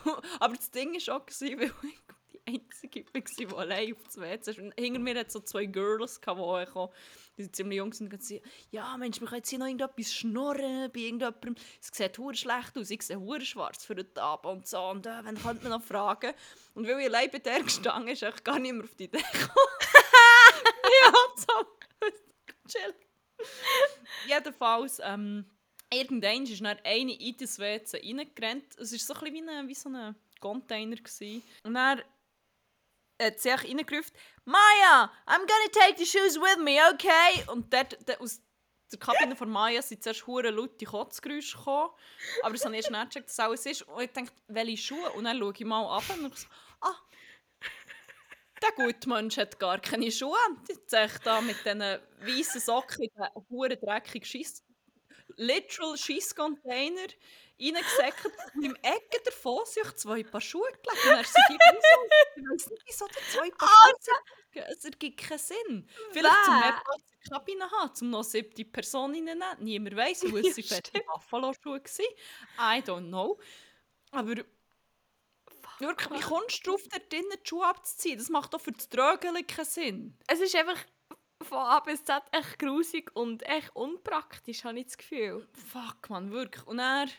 Aber 0.39 0.55
das 0.55 0.71
Ding 0.71 0.93
war 0.93 1.15
auch, 1.15 1.25
gewesen, 1.25 1.59
weil 1.59 1.71
ich 1.83 1.99
die 2.33 2.53
Einzige 2.55 3.05
war, 3.13 3.21
die 3.21 3.55
allein 3.55 3.93
auf 3.93 4.03
das 4.05 4.19
WC 4.19 4.51
ist. 4.51 4.59
Und 4.59 4.73
hinter 4.79 4.99
mir 4.99 5.19
hat 5.19 5.27
es 5.27 5.33
so 5.33 5.39
zwei 5.41 5.65
Girls, 5.65 6.15
die 6.15 6.21
kamen. 6.21 6.89
Die 7.37 7.43
sind 7.43 7.55
ziemlich 7.55 7.77
jung 7.77 7.93
sind 7.93 8.11
und 8.11 8.19
gesagt, 8.19 8.41
ja 8.71 8.97
Mensch, 8.97 9.19
wir 9.19 9.27
können 9.27 9.39
jetzt 9.39 9.49
hier 9.49 9.59
noch 9.59 9.67
irgendetwas 9.67 10.13
schnurren 10.13 10.91
bei 10.91 10.99
irgendjemandem. 10.99 11.55
Es 11.81 11.95
sieht 11.95 12.17
hure 12.17 12.35
schlecht 12.35 12.77
aus, 12.77 12.89
ich 12.89 13.01
sehe 13.01 13.19
hure 13.19 13.41
schwarz 13.41 13.85
für 13.85 13.95
den 13.95 14.13
Tag 14.13 14.43
und 14.43 14.67
so. 14.67 14.81
Und 14.89 15.05
äh, 15.05 15.23
wenn 15.23 15.41
könnte 15.41 15.63
man 15.67 15.79
noch 15.79 15.85
fragen. 15.85 16.33
Und 16.73 16.87
weil 16.87 16.99
ich 16.99 17.07
allein 17.07 17.31
bei 17.31 17.39
der 17.39 17.63
gestanden 17.63 18.09
ist, 18.09 18.23
ich 18.23 18.43
gar 18.43 18.59
nicht 18.59 18.73
mehr 18.73 18.83
auf 18.83 18.95
die 18.95 19.05
Idee 19.05 19.17
gekommen. 19.17 19.67
ja, 21.05 21.13
so. 21.35 21.65
Chill. 22.67 22.95
Jedenfalls, 24.27 24.99
ähm, 25.03 25.45
irgendwann 25.93 26.43
ist 26.43 26.61
dann 26.61 26.77
eine 26.83 27.13
in 27.13 27.37
das 27.37 27.59
WC 27.59 27.97
reingerannt. 27.97 28.77
Es 28.77 28.91
war 28.91 28.99
so 28.99 29.13
ein 29.13 29.19
bisschen 29.19 29.45
wie, 29.45 29.49
eine, 29.49 29.67
wie 29.67 29.75
so 29.75 29.89
ein 29.89 30.15
Container. 30.39 30.95
Gewesen. 30.95 31.43
Und 31.63 31.73
dann 31.73 32.01
hat 33.21 33.39
sie 33.39 33.53
auch 33.53 33.63
reingerufen, 33.63 34.13
Maya, 34.45 35.11
I'm 35.27 35.45
gonna 35.45 35.69
take 35.71 35.97
the 35.97 36.05
shoes 36.05 36.39
with 36.39 36.57
me, 36.57 36.79
okay? 36.93 37.43
Und 37.47 37.71
dort, 37.71 37.97
dort 38.07 38.19
aus 38.19 38.41
der 38.91 38.99
Kabine 38.99 39.35
von 39.35 39.49
Maya 39.49 39.81
sind 39.81 40.03
zuerst 40.03 40.25
hure 40.27 40.49
laute 40.49 40.85
Kotzgeräusche 40.85 41.57
gekommen. 41.57 41.91
Aber 42.41 42.53
das 42.53 42.65
habe 42.65 42.75
ich 42.75 42.81
erst 42.81 42.91
nicht 42.91 43.03
gecheckt, 43.05 43.29
dass 43.29 43.39
alles 43.39 43.65
ist. 43.65 43.83
Und 43.83 44.01
ich 44.01 44.11
dachte, 44.11 44.31
welche 44.47 44.77
Schuhe? 44.77 45.09
Und 45.11 45.23
dann 45.25 45.39
schaue 45.39 45.53
ich 45.55 45.65
mal 45.65 45.97
ab 45.97 46.03
und 46.09 46.33
ich 46.33 46.39
so, 46.39 46.47
ah, 46.81 46.95
der 48.61 48.71
gute 48.73 49.09
Mensch 49.09 49.37
hat 49.37 49.59
gar 49.59 49.79
keine 49.79 50.11
Schuhe. 50.11 50.37
Jetzt 50.67 50.93
echt 50.93 51.25
da 51.25 51.41
mit 51.41 51.57
diesen 51.65 51.79
weißen 51.79 52.61
Socken 52.61 53.03
in 53.03 53.11
hure 53.49 53.77
dreckigen 53.77 54.25
Schiss, 54.25 54.63
literal 55.41 55.97
Schisscontainer 55.97 57.07
reingesackt. 57.59 58.25
Und 58.55 58.63
im 58.63 58.75
Ecke 58.75 59.21
davon 59.23 59.65
sind 59.65 59.85
euch 59.85 59.95
zwei 59.95 60.23
Paar 60.23 60.41
Schuhe 60.41 60.67
gelegt. 60.71 61.05
Und 61.05 61.27
sind 61.27 61.43
die 61.49 61.57
wieso, 61.71 62.07
ich 62.35 62.49
weiss 62.49 62.69
nicht, 62.69 62.83
wieso 62.87 63.07
die 63.07 63.31
zwei 63.31 63.49
Paar 63.51 63.69
Schuhe. 63.69 64.65
Es 64.69 64.83
ergibt 64.85 65.17
keinen 65.21 65.39
Sinn. 65.39 65.89
Vielleicht 66.11 66.45
zum 66.45 66.59
mehr 66.59 66.71
Platz 66.83 67.01
in 67.11 67.29
der 67.29 67.37
Kabine 67.39 67.71
haben, 67.71 67.91
um 68.01 68.09
noch 68.09 68.23
siebte 68.23 68.65
Person 68.65 69.11
reinzunehmen. 69.11 69.43
Niemand 69.59 69.95
weiss, 69.95 70.23
weil 70.33 70.45
es 70.45 70.57
Ja, 70.57 70.63
fette 70.75 71.01
Buffalo-Schuhe. 71.05 71.81
waren. 71.81 72.77
I 72.77 72.81
don't 72.83 73.07
know. 73.07 73.39
Aber 74.11 74.35
wirklich, 75.79 76.09
wie 76.11 76.21
kommst 76.21 76.65
du 76.65 76.71
drauf, 76.71 76.81
dort 76.91 77.11
drinnen 77.11 77.29
die 77.43 77.47
Schuhe 77.47 77.65
abzuziehen? 77.65 78.17
Das 78.17 78.29
macht 78.29 78.53
doch 78.53 78.61
für 78.61 78.71
das 78.71 78.89
Trögeln 78.89 79.45
keinen 79.47 79.65
Sinn. 79.65 80.17
Es 80.27 80.39
ist 80.39 80.55
einfach 80.55 80.77
von 81.43 81.59
A 81.59 81.79
bis 81.79 82.03
Z 82.03 82.21
echt 82.31 82.59
grusig 82.59 83.11
und 83.15 83.43
echt 83.43 83.75
unpraktisch, 83.75 84.63
habe 84.63 84.79
ich 84.79 84.85
das 84.85 84.97
Gefühl. 84.97 85.47
Fuck, 85.53 86.09
man, 86.09 86.31
wirklich. 86.31 86.65
Und 86.67 86.77
dann 86.77 87.09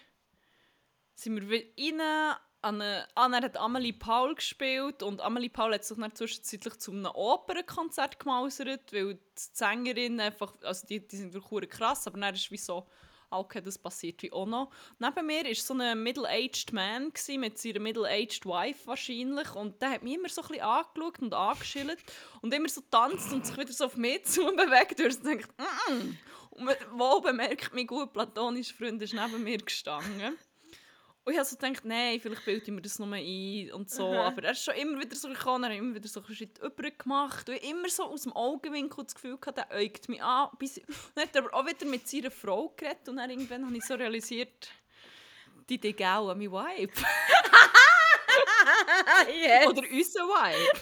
sind 1.14 1.36
wir 1.36 1.48
wieder 1.48 2.04
rein. 2.04 2.36
An 2.64 2.80
eine, 2.80 3.08
ah, 3.16 3.28
hat 3.28 3.56
Amelie 3.56 3.92
Paul 3.92 4.36
gespielt 4.36 5.02
und 5.02 5.20
Amelie 5.20 5.48
Paul 5.48 5.74
hat 5.74 5.84
sich 5.84 5.98
dann 5.98 6.14
zwischenzeitlich 6.14 6.78
zu 6.78 6.92
einem 6.92 7.06
Opernkonzert 7.06 8.20
gemausert, 8.20 8.92
weil 8.92 9.14
die 9.14 9.20
Sängerin 9.34 10.20
einfach, 10.20 10.54
also 10.62 10.86
die, 10.86 11.04
die 11.04 11.16
sind 11.16 11.34
wirklich 11.34 11.70
krass, 11.70 12.06
aber 12.06 12.20
dann 12.20 12.36
ist 12.36 12.52
wie 12.52 12.56
so, 12.56 12.86
okay, 13.32 13.60
das 13.60 13.78
passiert 13.78 14.22
wie 14.22 14.32
auch 14.32 14.46
noch. 14.46 14.70
Neben 14.98 15.26
mir 15.26 15.44
war 15.44 15.54
so 15.54 15.74
ein 15.74 16.02
middle-aged 16.02 16.72
Man 16.72 17.12
mit 17.38 17.58
seiner 17.58 17.80
middle-aged 17.80 18.46
Wife 18.46 18.86
wahrscheinlich 18.86 19.54
und 19.54 19.80
der 19.80 19.90
hat 19.90 20.02
mich 20.02 20.14
immer 20.14 20.28
so 20.28 20.42
ein 20.42 20.48
bisschen 20.48 20.62
angeschaut 20.64 21.18
und 21.20 21.34
angeschillt 21.34 21.98
und 22.40 22.54
immer 22.54 22.68
so 22.68 22.82
tanzt 22.90 23.32
und 23.32 23.46
sich 23.46 23.56
wieder 23.56 23.72
so 23.72 23.86
auf 23.86 23.96
mich 23.96 24.24
zu 24.26 24.42
bewegt 24.46 25.00
und 25.00 25.24
dachte, 25.24 25.48
mm 25.58 25.92
-mm. 25.92 26.16
Und 26.50 26.64
man- 26.64 26.76
wo 26.92 27.20
bemerkt, 27.20 27.72
mein 27.74 27.86
gut 27.86 28.12
platonischer 28.12 28.74
Freund 28.74 29.00
ist 29.00 29.14
neben 29.14 29.42
mir 29.42 29.58
gestanden. 29.58 30.36
Und 31.24 31.32
ich 31.32 31.38
habe 31.38 31.48
so 31.48 31.56
gedacht, 31.56 31.84
nein, 31.84 32.18
vielleicht 32.20 32.44
bilde 32.44 32.64
ich 32.64 32.70
mir 32.72 32.82
das 32.82 32.98
nur 32.98 33.12
ein 33.12 33.72
und 33.72 33.88
so. 33.88 34.10
Mhm. 34.10 34.16
Aber 34.18 34.42
er 34.42 34.52
ist 34.52 34.64
schon 34.64 34.74
immer 34.74 35.00
wieder 35.00 35.14
so 35.14 35.28
gekommen, 35.28 35.62
er 35.64 35.70
hat 35.70 35.78
immer 35.78 35.94
wieder 35.94 36.08
so 36.08 36.20
Schritt 36.24 36.58
über 36.58 36.90
gemacht. 36.90 37.48
Und 37.48 37.54
ich 37.54 37.70
immer 37.70 37.88
so 37.88 38.04
aus 38.04 38.22
dem 38.22 38.32
Augenwinkel 38.32 39.04
das 39.04 39.14
Gefühl 39.14 39.38
gehabt, 39.38 39.58
der 39.58 39.70
äugt 39.70 40.08
mich 40.08 40.20
an. 40.20 40.48
Bis 40.58 40.80
dann 41.14 41.24
hat 41.24 41.36
er 41.36 41.44
aber 41.44 41.54
auch 41.54 41.64
wieder 41.66 41.86
mit 41.86 42.08
seiner 42.08 42.32
Frau 42.32 42.70
geredet 42.76 43.08
und 43.08 43.18
dann 43.18 43.30
irgendwann 43.30 43.64
habe 43.64 43.76
ich 43.76 43.84
so 43.84 43.94
realisiert, 43.94 44.68
die 45.68 46.04
an 46.04 46.26
mein 46.38 46.50
Vibe. 46.50 46.92
yes. 49.28 49.66
Oder 49.68 49.82
unser 49.92 50.20
Vibe. 50.22 50.78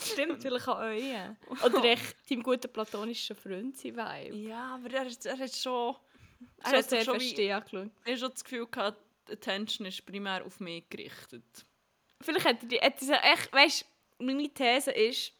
Stimmt, 0.00 0.42
vielleicht 0.42 0.68
auch 0.68 0.78
euer. 0.78 1.36
Oder 1.64 1.84
echt 1.84 2.30
deinem 2.30 2.42
guten 2.42 2.72
platonischen 2.72 3.36
Freund 3.36 3.76
sein 3.76 3.96
Vibe. 3.96 4.36
Ja, 4.36 4.74
aber 4.74 4.92
er, 4.92 5.06
er 5.24 5.38
hat 5.38 5.54
schon... 5.54 5.94
Er 6.64 6.72
Er 6.72 6.78
hat 6.78 6.90
sehr 6.90 7.04
schon, 7.04 7.14
angeschaut. 7.14 7.38
er 7.38 7.56
hat 8.12 8.18
schon 8.18 8.30
das 8.30 8.44
Gefühl 8.44 8.66
gehabt, 8.66 8.98
die 9.28 9.32
Attention 9.34 9.86
ist 9.86 10.04
primär 10.06 10.44
auf 10.44 10.60
mich 10.60 10.88
gerichtet. 10.88 11.44
Vielleicht 12.20 12.46
hat 12.46 12.62
er, 12.62 12.68
die- 12.68 12.80
hat 12.80 12.98
sich 12.98 13.10
echt, 13.10 13.52
weißt 13.52 13.84
meine 14.18 14.48
These 14.48 14.90
ist, 14.90 15.32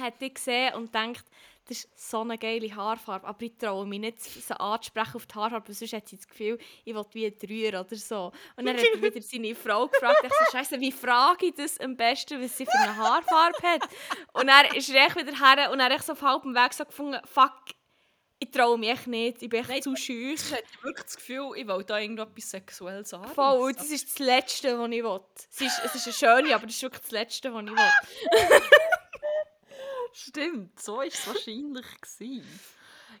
hat 0.00 0.14
er 0.20 0.30
gesehen 0.30 0.74
und 0.74 0.94
denkt, 0.94 1.24
das 1.68 1.78
ist 1.84 2.10
so 2.10 2.20
eine 2.20 2.38
geile 2.38 2.74
Haarfarbe, 2.76 3.26
aber 3.26 3.42
ich 3.42 3.56
traue 3.58 3.84
mich 3.86 3.98
nicht, 3.98 4.20
sie 4.20 4.60
anzusprechen 4.60 5.16
auf 5.16 5.26
die 5.26 5.34
Haarfarbe, 5.34 5.72
sonst 5.72 5.92
hat 5.94 6.08
sie 6.08 6.16
das 6.16 6.28
Gefühl, 6.28 6.58
ich 6.84 6.94
will 6.94 7.04
wie 7.12 7.26
ein 7.26 7.36
Dreier 7.36 7.80
oder 7.80 7.96
so. 7.96 8.32
Und 8.54 8.66
dann 8.66 8.76
hat 8.76 8.84
er 8.84 9.02
wieder 9.02 9.20
seine 9.22 9.52
Frau 9.56 9.88
gefragt, 9.88 10.20
ich 10.24 10.30
so, 10.32 10.44
Scheiße, 10.52 10.78
wie 10.80 10.92
frage 10.92 11.46
ich 11.46 11.54
das 11.54 11.78
am 11.80 11.96
besten, 11.96 12.40
was 12.40 12.56
sie 12.56 12.66
für 12.66 12.78
eine 12.78 12.96
Haarfarbe 12.96 13.58
hat? 13.62 13.82
Und 14.32 14.48
er 14.48 14.76
ist 14.76 14.88
er 14.90 15.06
echt 15.06 15.16
wieder 15.16 15.32
her 15.36 15.70
und 15.72 15.80
er 15.80 15.90
hat 15.92 16.04
so 16.04 16.12
auf 16.12 16.22
halbem 16.22 16.54
Weg 16.54 16.72
so 16.72 16.84
gefunden, 16.84 17.18
fuck, 17.24 17.52
ich 18.38 18.50
traue 18.50 18.76
mich 18.78 18.90
echt 18.90 19.06
nicht, 19.06 19.42
ich 19.42 19.48
bin 19.48 19.60
echt 19.60 19.68
Nein, 19.68 19.82
zu 19.82 19.96
schüch. 19.96 20.34
Ich 20.34 20.52
hatte 20.52 20.64
wirklich 20.82 21.04
das 21.04 21.16
Gefühl, 21.16 21.52
ich 21.56 21.66
will 21.66 21.84
da 21.84 21.98
irgendetwas 21.98 22.50
Sexuelles 22.50 23.08
sagen. 23.10 23.28
Voll, 23.28 23.72
das 23.72 23.90
ist 23.90 24.08
das 24.10 24.18
Letzte, 24.18 24.78
was 24.78 24.90
ich 24.90 25.02
will. 25.02 25.20
Es 25.50 25.60
ist, 25.60 25.80
es 25.84 25.94
ist 25.94 26.06
eine 26.06 26.42
schöne, 26.42 26.54
aber 26.54 26.66
das 26.66 26.76
ist 26.76 26.82
wirklich 26.82 27.02
das 27.02 27.10
Letzte, 27.10 27.54
was 27.54 27.64
ich 27.64 27.70
will. 27.70 28.60
Stimmt, 30.12 30.80
so 30.80 30.98
war 30.98 31.04
es 31.04 31.26
wahrscheinlich. 31.26 31.86
Gewesen. 32.00 32.60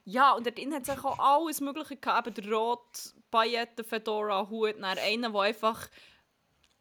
Ja, 0.04 0.32
und 0.32 0.46
dort 0.46 0.58
hat 0.58 0.82
es 0.82 1.04
auch 1.04 1.18
alles 1.18 1.60
Mögliche 1.60 1.96
gehabt. 1.96 2.26
Eben 2.28 2.34
der 2.34 2.52
rot 2.52 3.14
Pailletten, 3.30 3.84
Fedora, 3.84 4.48
Hut, 4.48 4.76
dann 4.76 4.84
einer, 4.84 5.30
der 5.30 5.40
einfach 5.40 5.88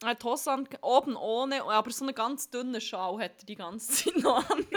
er 0.01 0.10
hat 0.10 0.21
die 0.21 0.25
Hose 0.27 0.51
an, 0.51 0.67
oben 0.81 1.15
ohne, 1.15 1.63
aber 1.63 1.91
so 1.91 2.05
einen 2.05 2.13
ganz 2.15 2.49
dünnen 2.49 2.79
Schal 2.81 3.17
hat 3.19 3.39
er 3.39 3.45
die 3.45 3.55
ganze 3.55 3.91
Zeit 4.05 4.17
noch 4.17 4.47
an. 4.49 4.60
und 4.60 4.69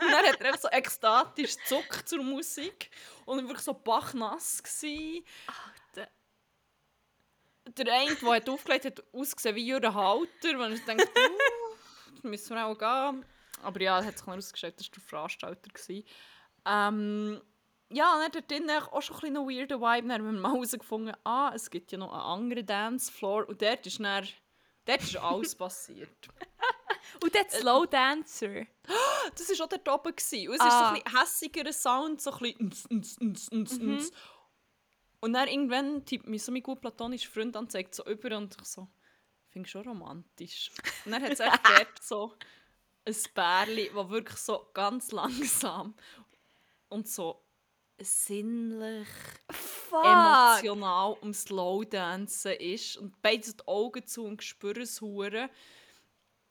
dann 0.00 0.26
hat 0.26 0.40
er 0.40 0.46
einfach 0.46 0.60
so 0.60 0.68
ekstatisch 0.68 1.56
zuckt 1.66 2.08
zur 2.08 2.22
Musik 2.22 2.90
und 3.26 3.38
er 3.38 3.42
war 3.44 3.48
wirklich 3.50 3.64
so 3.64 3.74
bachnass. 3.74 4.62
Gewesen. 4.62 5.24
der- 5.94 6.10
Der 7.76 7.94
eine, 7.94 8.14
der 8.14 8.30
hat 8.34 8.48
aufgelegt 8.48 8.84
hat, 8.86 9.02
ausgesehen 9.12 9.54
wie 9.56 9.66
Jürgen 9.66 9.94
Halter, 9.94 10.58
wenn 10.58 10.72
ich 10.72 10.84
dachte, 10.84 11.02
uh, 11.04 11.76
das 12.14 12.22
müssen 12.24 12.56
wir 12.56 12.66
auch 12.66 12.76
gehen. 12.78 13.24
Aber 13.62 13.80
ja, 13.80 13.98
es 14.00 14.06
hat 14.06 14.14
sich 14.16 14.24
dann 14.24 14.34
herausgestellt, 14.34 14.78
das 14.80 14.86
war 14.86 14.92
der 14.94 15.02
Veranstalter. 15.02 15.70
Ähm, 16.66 17.40
ja, 17.90 18.18
dann 18.20 18.30
dort 18.32 18.50
drin 18.50 18.70
auch 18.70 19.00
schon 19.02 19.16
ein 19.16 19.20
bisschen 19.20 19.36
einen 19.36 19.48
weirden 19.48 19.80
Vibe. 19.80 20.08
Dann 20.08 20.22
haben 20.22 20.34
wir 20.34 20.40
mal 20.40 20.52
herausgefunden, 20.54 21.16
ah, 21.24 21.52
es 21.54 21.70
gibt 21.70 21.90
ja 21.92 21.98
noch 21.98 22.12
einen 22.12 22.20
anderen 22.20 22.66
Dancefloor. 22.66 23.48
Und 23.48 23.60
dort 23.62 23.86
ist 23.86 24.00
dann, 24.00 24.26
dort 24.84 25.02
ist 25.02 25.16
alles 25.16 25.54
passiert. 25.56 26.28
Und 27.22 27.34
der 27.34 27.48
Slow 27.50 27.86
Dancer. 27.86 28.66
Das 29.34 29.50
war 29.58 29.66
auch 29.66 29.68
dort 29.68 29.88
oben. 29.88 30.16
Gewesen. 30.16 30.48
Und 30.48 30.54
es 30.54 30.60
Ah. 30.60 30.66
ist 30.68 30.72
so 30.78 30.84
ein 30.84 31.02
bisschen 31.02 31.20
hässigerer 31.20 31.72
Sound, 31.72 32.20
so 32.22 32.32
ein 32.32 32.38
bisschen 32.38 32.66
ns, 32.68 32.86
ns, 32.90 33.16
ns, 33.20 33.48
ns, 33.52 33.78
Mhm. 33.78 33.94
ns. 33.96 34.12
Und 35.20 35.32
dann 35.32 35.48
irgendwann 35.48 36.04
tippt 36.04 36.26
mich 36.28 36.42
so 36.44 36.52
mein 36.52 36.62
gut 36.62 36.80
platonischer 36.80 37.30
Freund 37.30 37.56
an, 37.56 37.68
zeigt 37.68 37.94
so 37.94 38.04
über 38.06 38.36
und 38.36 38.56
ich 38.60 38.66
so, 38.68 38.86
finde 39.50 39.66
ich 39.66 39.70
schon 39.72 39.86
romantisch. 39.86 40.70
Und 41.04 41.12
dann 41.12 41.22
hat 41.22 41.32
es 41.32 41.40
echt 41.40 41.60
dort 41.64 42.02
so 42.02 42.34
ein 43.04 43.16
Bärli, 43.34 43.90
das 43.94 44.08
wirklich 44.08 44.38
so 44.38 44.70
ganz 44.72 45.10
langsam 45.12 45.94
und 46.88 47.08
so 47.08 47.42
sinnlich, 48.00 49.08
Fuck! 49.50 50.04
emotional 50.04 51.16
um 51.20 51.32
Slowdancen 51.34 52.52
ist. 52.52 52.96
Und 52.96 53.20
beide 53.22 53.52
die 53.52 53.66
Augen 53.66 54.06
zu 54.06 54.24
und 54.24 54.42
spüren 54.42 54.82
es 54.82 55.00
hure. 55.00 55.50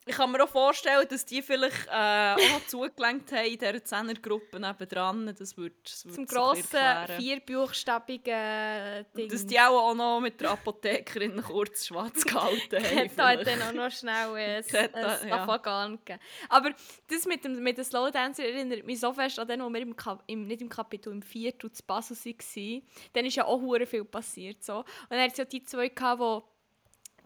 Ich 0.07 0.15
kann 0.15 0.31
mir 0.31 0.43
auch 0.43 0.49
vorstellen, 0.49 1.05
dass 1.09 1.25
die 1.25 1.41
vielleicht 1.41 1.87
äh, 1.87 2.33
auch 2.33 2.65
zugelenkt 2.67 3.31
haben 3.31 3.45
in 3.45 3.57
dieser 3.57 3.83
Zehnergruppe 3.83 4.59
nebendran. 4.59 5.33
Das 5.37 5.57
würde 5.57 5.75
das 5.83 6.05
würde 6.05 6.15
Zum 6.15 6.25
grossen, 6.25 6.79
vierbuchstabigen 7.17 9.05
Ding. 9.15 9.29
Dass 9.29 9.45
die 9.45 9.59
auch 9.59 9.93
noch 9.93 10.19
mit 10.21 10.39
der 10.39 10.51
Apothekerin 10.51 11.43
kurz 11.47 11.87
schwarz 11.87 12.23
gehalten 12.23 12.83
haben. 12.83 13.17
Hat 13.17 13.37
hat 13.37 13.47
dann 13.47 13.61
auch 13.61 13.73
noch 13.73 13.91
schnell 13.91 14.33
ein, 14.33 14.63
Hat 14.73 14.95
ein 14.95 15.27
ja. 15.27 15.43
Afagan 15.43 15.97
gegeben. 15.97 16.19
Aber 16.49 16.71
das 17.09 17.25
mit 17.25 17.43
dem, 17.43 17.61
mit 17.61 17.77
dem 17.77 17.83
Slow 17.83 18.09
Dancer 18.09 18.45
erinnert 18.45 18.85
mich 18.85 18.99
so 18.99 19.13
fest 19.13 19.39
an 19.39 19.47
den, 19.47 19.61
wo 19.61 19.69
wir 19.69 19.81
im, 19.81 19.95
Kap 19.95 20.23
im, 20.27 20.47
nicht 20.47 20.61
im 20.61 20.69
Kapitel, 20.69 21.11
im 21.11 21.21
Viertel 21.21 21.71
zu 21.71 21.83
Basel 21.83 22.15
waren. 22.17 22.81
Dann 23.13 23.25
ist 23.25 23.35
ja 23.35 23.45
auch 23.45 23.59
hure 23.59 23.85
viel 23.85 24.05
passiert. 24.05 24.63
So. 24.63 24.77
Und 24.77 24.85
dann 25.09 25.21
hat 25.21 25.31
es 25.31 25.37
ja 25.37 25.45
die 25.45 25.63
zwei, 25.63 25.89
gehabt, 25.89 26.21
die 26.21 26.56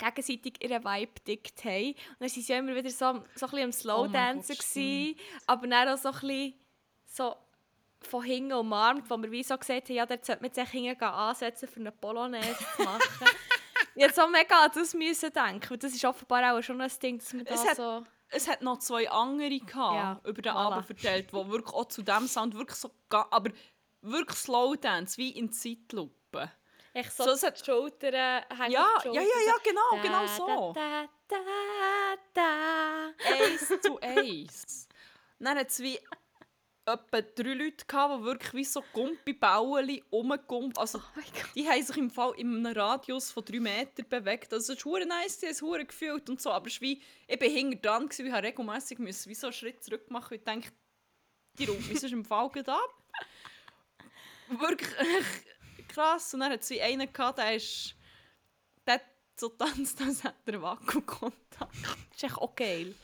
gegenseitig 0.05 0.63
ihren 0.63 0.83
Vibe 0.83 1.11
gedickt 1.13 1.63
haben. 1.65 1.87
Und 1.87 1.95
dann 2.19 2.29
waren 2.29 2.29
sie 2.29 2.51
ja 2.51 2.59
immer 2.59 2.75
wieder 2.75 2.89
so, 2.89 2.97
so 2.97 3.05
ein 3.13 3.23
bisschen 3.51 3.63
am 3.63 3.71
Slow 3.71 4.01
Oh 4.01 4.05
aber 5.47 5.67
dann 5.67 5.89
auch 5.89 5.97
so 5.97 6.09
ein 6.09 6.13
bisschen 6.13 6.53
so 7.05 7.35
von 8.01 8.23
hinten 8.23 8.53
umarmt, 8.53 9.09
wo 9.09 9.17
wir 9.17 9.31
wie 9.31 9.43
so 9.43 9.57
gesagt 9.57 9.89
haben, 9.89 9.95
ja, 9.95 10.05
dort 10.05 10.25
sollte 10.25 10.41
man 10.41 10.51
echt 10.51 10.71
hinten 10.71 11.03
ansetzen, 11.03 11.67
für 11.67 11.79
eine 11.79 11.91
Polonaise 11.91 12.57
zu 12.75 12.83
machen. 12.83 13.27
ich 13.95 14.03
hätte 14.03 14.15
so 14.15 14.27
mega 14.27 14.65
an 14.65 14.71
das 14.73 14.93
müssen 14.93 15.31
denken, 15.31 15.77
das 15.79 15.93
ist 15.93 16.03
offenbar 16.05 16.57
auch 16.57 16.61
schon 16.61 16.81
ein 16.81 16.91
Ding, 17.01 17.19
dass 17.19 17.33
man 17.33 17.45
da 17.45 17.53
Es 17.53 17.67
hat- 17.67 17.77
so... 17.77 18.03
Es 18.33 18.47
hat 18.47 18.61
noch 18.61 18.79
zwei 18.79 19.09
andere 19.09 19.59
gehabt, 19.59 19.75
Ja, 19.75 20.21
über 20.23 20.41
den 20.41 20.53
voilà. 20.53 20.55
Abend 20.55 20.85
verteilt, 20.85 21.31
die 21.31 21.35
wirklich 21.35 21.73
auch 21.73 21.89
zu 21.89 22.01
diesem 22.01 22.27
Sound 22.27 22.55
wirklich 22.55 22.77
so, 22.77 22.89
aber 23.09 23.51
wirklich 24.01 24.37
Slowdance, 24.39 25.17
wie 25.17 25.31
in 25.31 25.51
Zeitlupe. 25.51 26.49
Echt 26.93 27.13
so, 27.13 27.35
So, 27.35 27.49
die 27.49 27.63
Schultern 27.63 28.43
hängen 28.49 28.71
Ja, 28.71 28.87
die 29.03 29.07
ja, 29.09 29.21
ja, 29.21 29.39
ja, 29.45 29.55
genau, 29.63 30.01
genau 30.01 30.21
da, 30.21 30.27
so. 30.27 30.73
Da, 30.73 31.09
da, 31.27 31.37
da, 31.37 32.15
da. 32.33 33.13
Eins 33.33 33.81
zu 33.81 33.99
eins. 34.01 34.87
Dann 35.39 35.57
hat 35.57 35.69
es 35.69 35.79
wie 35.79 35.97
etwa 36.85 37.21
drei 37.21 37.53
Leute 37.53 37.85
gehabt, 37.85 38.19
die 38.19 38.25
wirklich 38.25 38.53
wie 38.53 38.65
so 38.65 38.83
Gumpi-Bauli 38.93 40.03
rumgumpt. 40.11 40.77
Also, 40.77 40.99
Oh 40.99 41.21
die 41.55 41.69
haben 41.69 41.81
sich 41.83 41.95
im 41.95 42.09
Fall 42.09 42.33
in 42.37 42.65
einem 42.65 42.77
Radius 42.77 43.31
von 43.31 43.45
drei 43.45 43.59
Metern 43.59 44.09
bewegt. 44.09 44.51
Also, 44.51 44.73
es 44.73 44.79
ist 44.79 44.85
hure 44.85 45.05
nice, 45.05 45.37
die 45.37 45.45
haben 45.45 45.53
es 45.53 45.61
hure 45.61 45.85
gefühlt 45.85 46.29
und 46.29 46.41
so. 46.41 46.51
Aber 46.51 46.67
es 46.67 46.73
ist 46.73 46.81
wie, 46.81 47.01
ich 47.27 47.39
bin 47.39 47.51
hinter 47.51 47.77
dran 47.77 48.09
ich 48.11 48.31
habe 48.31 48.47
regelmässig 48.47 48.99
müssen, 48.99 49.29
wie 49.29 49.35
so 49.35 49.47
einen 49.47 49.53
Schritt 49.53 49.81
zurück 49.83 50.11
machen 50.11 50.37
und 50.37 50.45
denke, 50.45 50.71
die 51.57 51.67
mich 51.67 51.99
sonst 51.99 52.11
im 52.11 52.25
Fall 52.25 52.49
gerade 52.49 52.73
ab. 52.73 53.03
Wirklich 54.49 54.89
krass. 55.91 56.33
Und 56.33 56.41
dann 56.41 56.51
hat 56.51 56.61
es 56.61 56.69
wie 56.69 56.81
einen 56.81 57.11
gehabt, 57.11 57.37
der 57.37 57.55
ist, 57.55 57.95
der 58.85 59.01
so 59.37 59.49
tanzt, 59.49 60.01
als 60.01 60.23
hätte 60.23 60.51
er 60.51 60.61
Vakuumkontakt. 60.61 61.75
Ist 62.15 62.23
echt 62.23 62.37
auch 62.37 62.55
geil. 62.55 62.95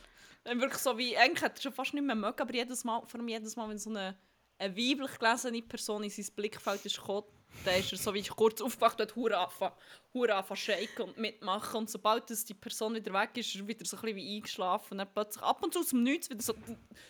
Dann 0.44 0.60
wirklich 0.60 0.80
so 0.80 0.96
wie, 0.96 1.16
eigentlich 1.16 1.42
hätte 1.42 1.58
er 1.58 1.62
schon 1.62 1.72
fast 1.72 1.94
nicht 1.94 2.04
mehr 2.04 2.14
mögen, 2.14 2.40
aber 2.40 2.54
jedes 2.54 2.84
Mal, 2.84 3.02
vor 3.06 3.20
allem 3.20 3.28
jedes 3.28 3.56
Mal, 3.56 3.68
wenn 3.68 3.78
so 3.78 3.90
eine, 3.90 4.16
eine 4.58 4.76
weiblich 4.76 5.18
gelesene 5.18 5.62
Person 5.62 6.02
in 6.04 6.10
sein 6.10 6.26
Blickfeld 6.34 6.84
ist 6.86 6.96
gekommen, 6.96 7.26
dann 7.64 7.80
ist 7.80 7.92
er 7.92 7.98
so 7.98 8.14
wie 8.14 8.22
kurz 8.22 8.60
aufgewacht 8.60 9.00
und 9.00 9.16
hure 9.16 9.36
angefangen, 9.38 9.74
hure 10.12 10.34
angefangen 10.34 10.58
shaken 10.58 11.02
und 11.02 11.18
mitmachen. 11.18 11.78
Und 11.78 11.90
sobald 11.90 12.28
die 12.28 12.54
Person 12.54 12.94
wieder 12.94 13.12
weg 13.12 13.30
ist, 13.34 13.54
ist 13.54 13.60
er 13.60 13.66
wieder 13.66 13.84
so 13.84 13.96
ein 13.96 14.02
bisschen 14.02 14.16
wie 14.16 14.36
eingeschlafen. 14.36 14.92
Und 14.92 14.98
dann 14.98 15.12
plötzlich 15.12 15.42
ab 15.42 15.62
und 15.62 15.72
zu 15.72 15.80
aus 15.80 15.88
dem 15.88 16.02
Nichts 16.02 16.30
wieder 16.30 16.42
so 16.42 16.54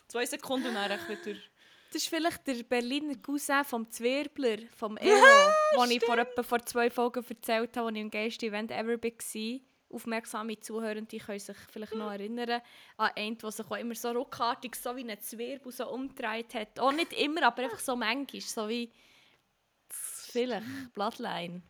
zwei 0.07 0.27
Sekunden 0.27 0.69
und 0.69 0.75
dann 0.75 0.99
wieder... 1.09 1.39
Das 1.91 2.03
ist 2.03 2.09
vielleicht 2.09 2.47
der 2.47 2.63
Berliner 2.65 3.17
Cousin 3.17 3.65
vom 3.65 3.91
Zwirbler, 3.91 4.59
vom 4.77 4.99
Elo, 4.99 5.15
den 5.83 5.91
ich 5.91 6.05
vor, 6.05 6.19
etwa 6.19 6.43
vor 6.43 6.65
zwei 6.67 6.91
Folgen 6.91 7.25
erzählt 7.27 7.77
habe, 7.77 7.89
als 7.89 7.97
ich 7.97 8.03
im 8.03 8.11
Geist-Event 8.11 8.71
ever 8.71 9.03
war. 9.03 9.61
Aufmerksame 9.91 10.61
Zuhörende 10.61 11.17
können 11.17 11.39
sich 11.39 11.57
vielleicht 11.73 11.95
noch 11.95 12.13
erinnern 12.13 12.61
an 12.99 13.11
einen, 13.17 13.39
der 13.39 13.51
sich 13.51 13.67
auch 13.67 13.79
immer 13.79 13.95
so 13.95 14.11
ruckartig, 14.11 14.77
so 14.77 14.95
wie 14.97 15.11
ein 15.11 15.19
Zwirbel 15.19 15.73
so 15.73 15.89
umgedreht 15.89 16.53
hat. 16.53 16.79
Auch 16.79 16.93
nicht 16.93 17.15
immer, 17.15 17.43
aber 17.45 17.63
einfach 17.63 17.79
so 17.79 17.97
manchmal, 17.97 18.43
so 18.43 18.69
wie 18.69 18.93
vielleicht 19.89 20.93
Bloodline. 20.93 21.63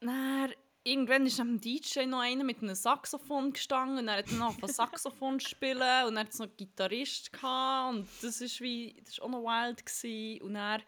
Dann, 0.00 0.54
irgendwann 0.84 1.26
ist 1.26 1.40
am 1.40 1.60
DJ 1.60 2.06
noch 2.06 2.20
einer 2.20 2.44
mit 2.44 2.62
einem 2.62 2.74
Saxophon 2.74 3.52
gestanden 3.52 3.98
und 3.98 4.08
er 4.08 4.18
hat 4.18 4.30
dann 4.30 4.42
ein 4.42 4.56
Saxophon 4.68 5.40
spielen 5.40 6.06
und 6.06 6.14
dann 6.14 6.26
hat 6.26 6.34
noch 6.34 6.46
einen 6.46 6.56
Gitarrist 6.56 7.32
gehabt 7.32 7.94
und 7.94 8.08
das 8.22 8.40
ist 8.40 8.60
wie 8.60 8.96
das 9.00 9.14
ist 9.14 9.22
auch 9.22 9.28
noch 9.28 9.42
wild 9.42 9.84
gewesen. 9.84 10.42
und 10.42 10.54
dann 10.54 10.82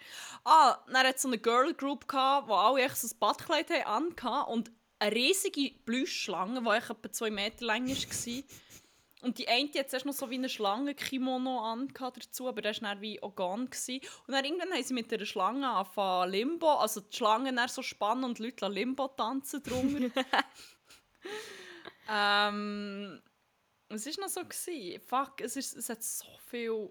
ah 0.45 0.79
dann 0.87 1.07
hat 1.07 1.21
so 1.21 1.29
eine 1.29 1.39
Girl 1.39 1.75
Group 1.75 2.09
gehabt, 2.09 2.49
wo 2.49 2.55
alle 2.55 2.83
echt 2.83 2.97
so 2.97 3.09
ein 3.09 3.19
Badkleid 3.19 3.71
angehabt 3.87 4.51
und 4.51 4.71
eine 4.99 5.15
riesige 5.15 5.73
Plüschschlange, 5.85 6.63
die 6.63 6.69
etwa 6.69 7.13
zwei 7.13 7.31
Meter 7.31 7.65
lang 7.65 7.89
war. 7.89 8.43
Und 9.25 9.39
die 9.39 9.49
eine 9.49 9.71
die 9.71 9.79
hat 9.79 9.89
zuerst 9.89 10.05
noch 10.05 10.13
so 10.13 10.29
wie 10.29 10.35
eine 10.35 10.51
Schlangenkimono 10.51 11.61
an 11.61 11.89
dazu, 11.97 12.47
aber 12.47 12.61
der 12.61 12.75
war 12.75 12.91
dann 12.91 13.01
wie 13.01 13.17
gone. 13.17 13.65
Gewesen. 13.65 14.01
Und 14.27 14.35
dann 14.35 14.45
irgendwann 14.45 14.71
haben 14.71 14.83
sie 14.83 14.93
mit 14.93 15.11
der 15.11 15.25
Schlange 15.25 15.67
angefangen 15.67 16.31
Limbo, 16.31 16.75
also 16.75 17.01
die 17.01 17.17
Schlange 17.17 17.55
dann 17.55 17.69
so 17.69 17.81
spannen 17.81 18.25
und 18.25 18.39
die 18.39 18.45
Leute 18.45 18.69
Limbo 18.69 19.09
tanzen 19.09 19.63
drunter. 19.63 20.11
ähm, 22.11 23.23
was 23.89 24.07
war 24.07 24.13
noch 24.21 24.29
so? 24.29 24.43
Gewesen? 24.43 25.01
Fuck, 25.01 25.41
es, 25.41 25.57
ist, 25.57 25.75
es 25.75 25.89
hat 25.89 26.03
so 26.03 26.27
viel... 26.51 26.91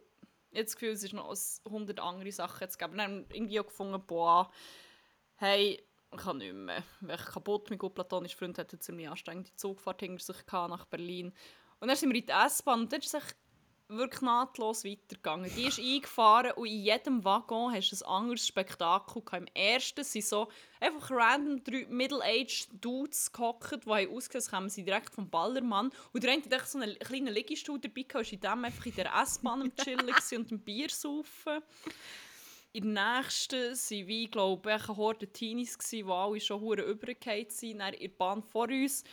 Ich 0.49 0.57
habe 0.57 0.65
das 0.65 0.75
Gefühl, 0.75 0.93
es 0.93 1.03
ist 1.03 1.13
noch 1.13 1.35
100 1.65 1.99
andere 1.99 2.31
Sachen 2.31 2.61
jetzt 2.61 2.79
gegeben. 2.79 2.97
Wir 2.97 3.03
haben 3.03 3.25
irgendwie 3.31 3.59
auch 3.59 3.65
gefunden, 3.67 4.03
boah, 4.07 4.51
hey, 5.35 5.83
ich 6.11 6.17
kann 6.17 6.37
nicht 6.37 6.53
mehr. 6.53 6.83
Ich 7.07 7.25
kaputt, 7.25 7.69
mein 7.69 7.79
gut 7.79 7.93
platonischer 7.93 8.37
Freund 8.37 8.57
hatte 8.57 8.73
eine 8.73 8.79
ziemlich 8.79 9.09
anstrengende 9.09 9.55
Zugfahrt 9.55 10.01
hinter 10.01 10.23
sich 10.23 10.37
nach 10.51 10.85
Berlin. 10.85 11.33
Und 11.83 11.89
dann 11.89 11.97
sind 11.97 12.13
wir 12.13 12.17
in 12.17 12.25
die 12.25 12.31
S-Bahn 12.31 12.79
und 12.79 12.93
dann 12.93 13.01
ist 13.01 13.13
es 13.13 13.35
wirklich 13.89 14.21
nahtlos 14.21 14.85
weitergegangen. 14.85 15.51
Die 15.53 15.65
ist 15.65 15.79
eingefahren 15.79 16.53
und 16.53 16.65
in 16.65 16.81
jedem 16.81 17.25
Waggon 17.25 17.73
hast 17.73 17.91
du 17.91 17.97
ein 17.97 18.09
anderes 18.09 18.47
Spektakel. 18.47 19.21
Im 19.33 19.47
ersten 19.53 20.05
sind 20.05 20.23
so 20.23 20.47
einfach 20.79 21.11
random 21.11 21.61
drei 21.61 21.85
Middle-aged 21.89 22.69
Dudes 22.79 23.33
gehockt, 23.33 23.83
die 23.85 23.89
ausgesehen, 23.89 24.35
als 24.35 24.49
kämen 24.49 24.69
sie 24.69 24.85
direkt 24.85 25.13
vom 25.13 25.29
Ballermann. 25.29 25.91
Und 26.13 26.23
der 26.23 26.31
eine 26.31 26.41
hatte 26.41 26.65
so 26.65 26.79
einen 26.79 26.97
kleinen 26.99 27.33
Liegestuhl 27.33 27.79
dabei, 27.81 28.05
und 28.13 28.31
in 28.31 28.39
dem 28.39 28.63
einfach 28.63 28.85
in 28.85 28.95
der 28.95 29.13
S-Bahn 29.21 29.63
am 29.63 29.75
Chillen 29.75 30.07
und 30.07 30.51
ein 30.53 30.59
Bier 30.59 30.89
saufen. 30.89 31.61
In 32.71 32.95
der 32.95 33.17
nächsten 33.17 33.73
waren 33.73 34.07
wie, 34.07 34.27
glaube 34.27 34.73
ich, 34.73 34.87
eine 34.87 34.97
Horde 34.97 35.27
Teenies, 35.27 35.77
die 35.77 36.05
alle 36.05 36.39
schon 36.39 36.61
hure 36.61 36.83
übergekehrt 36.83 37.51
sind. 37.51 37.79
Dann 37.79 37.93
in 37.93 38.09
der 38.09 38.17
Bahn 38.17 38.41
vor 38.41 38.69
uns 38.69 39.03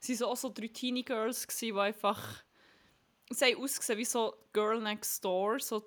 waren 0.00 0.16
so 0.16 0.26
auch 0.28 0.36
so 0.36 0.48
drei 0.48 0.68
Teenie 0.68 1.04
Girls, 1.04 1.46
die 1.46 1.72
einfach 1.72 2.44
sie 3.30 3.44
haben 3.44 3.62
ausgesehen 3.62 3.98
wie 3.98 4.04
so 4.04 4.34
Girl 4.52 4.80
Next 4.80 5.24
Door, 5.24 5.60
so 5.60 5.86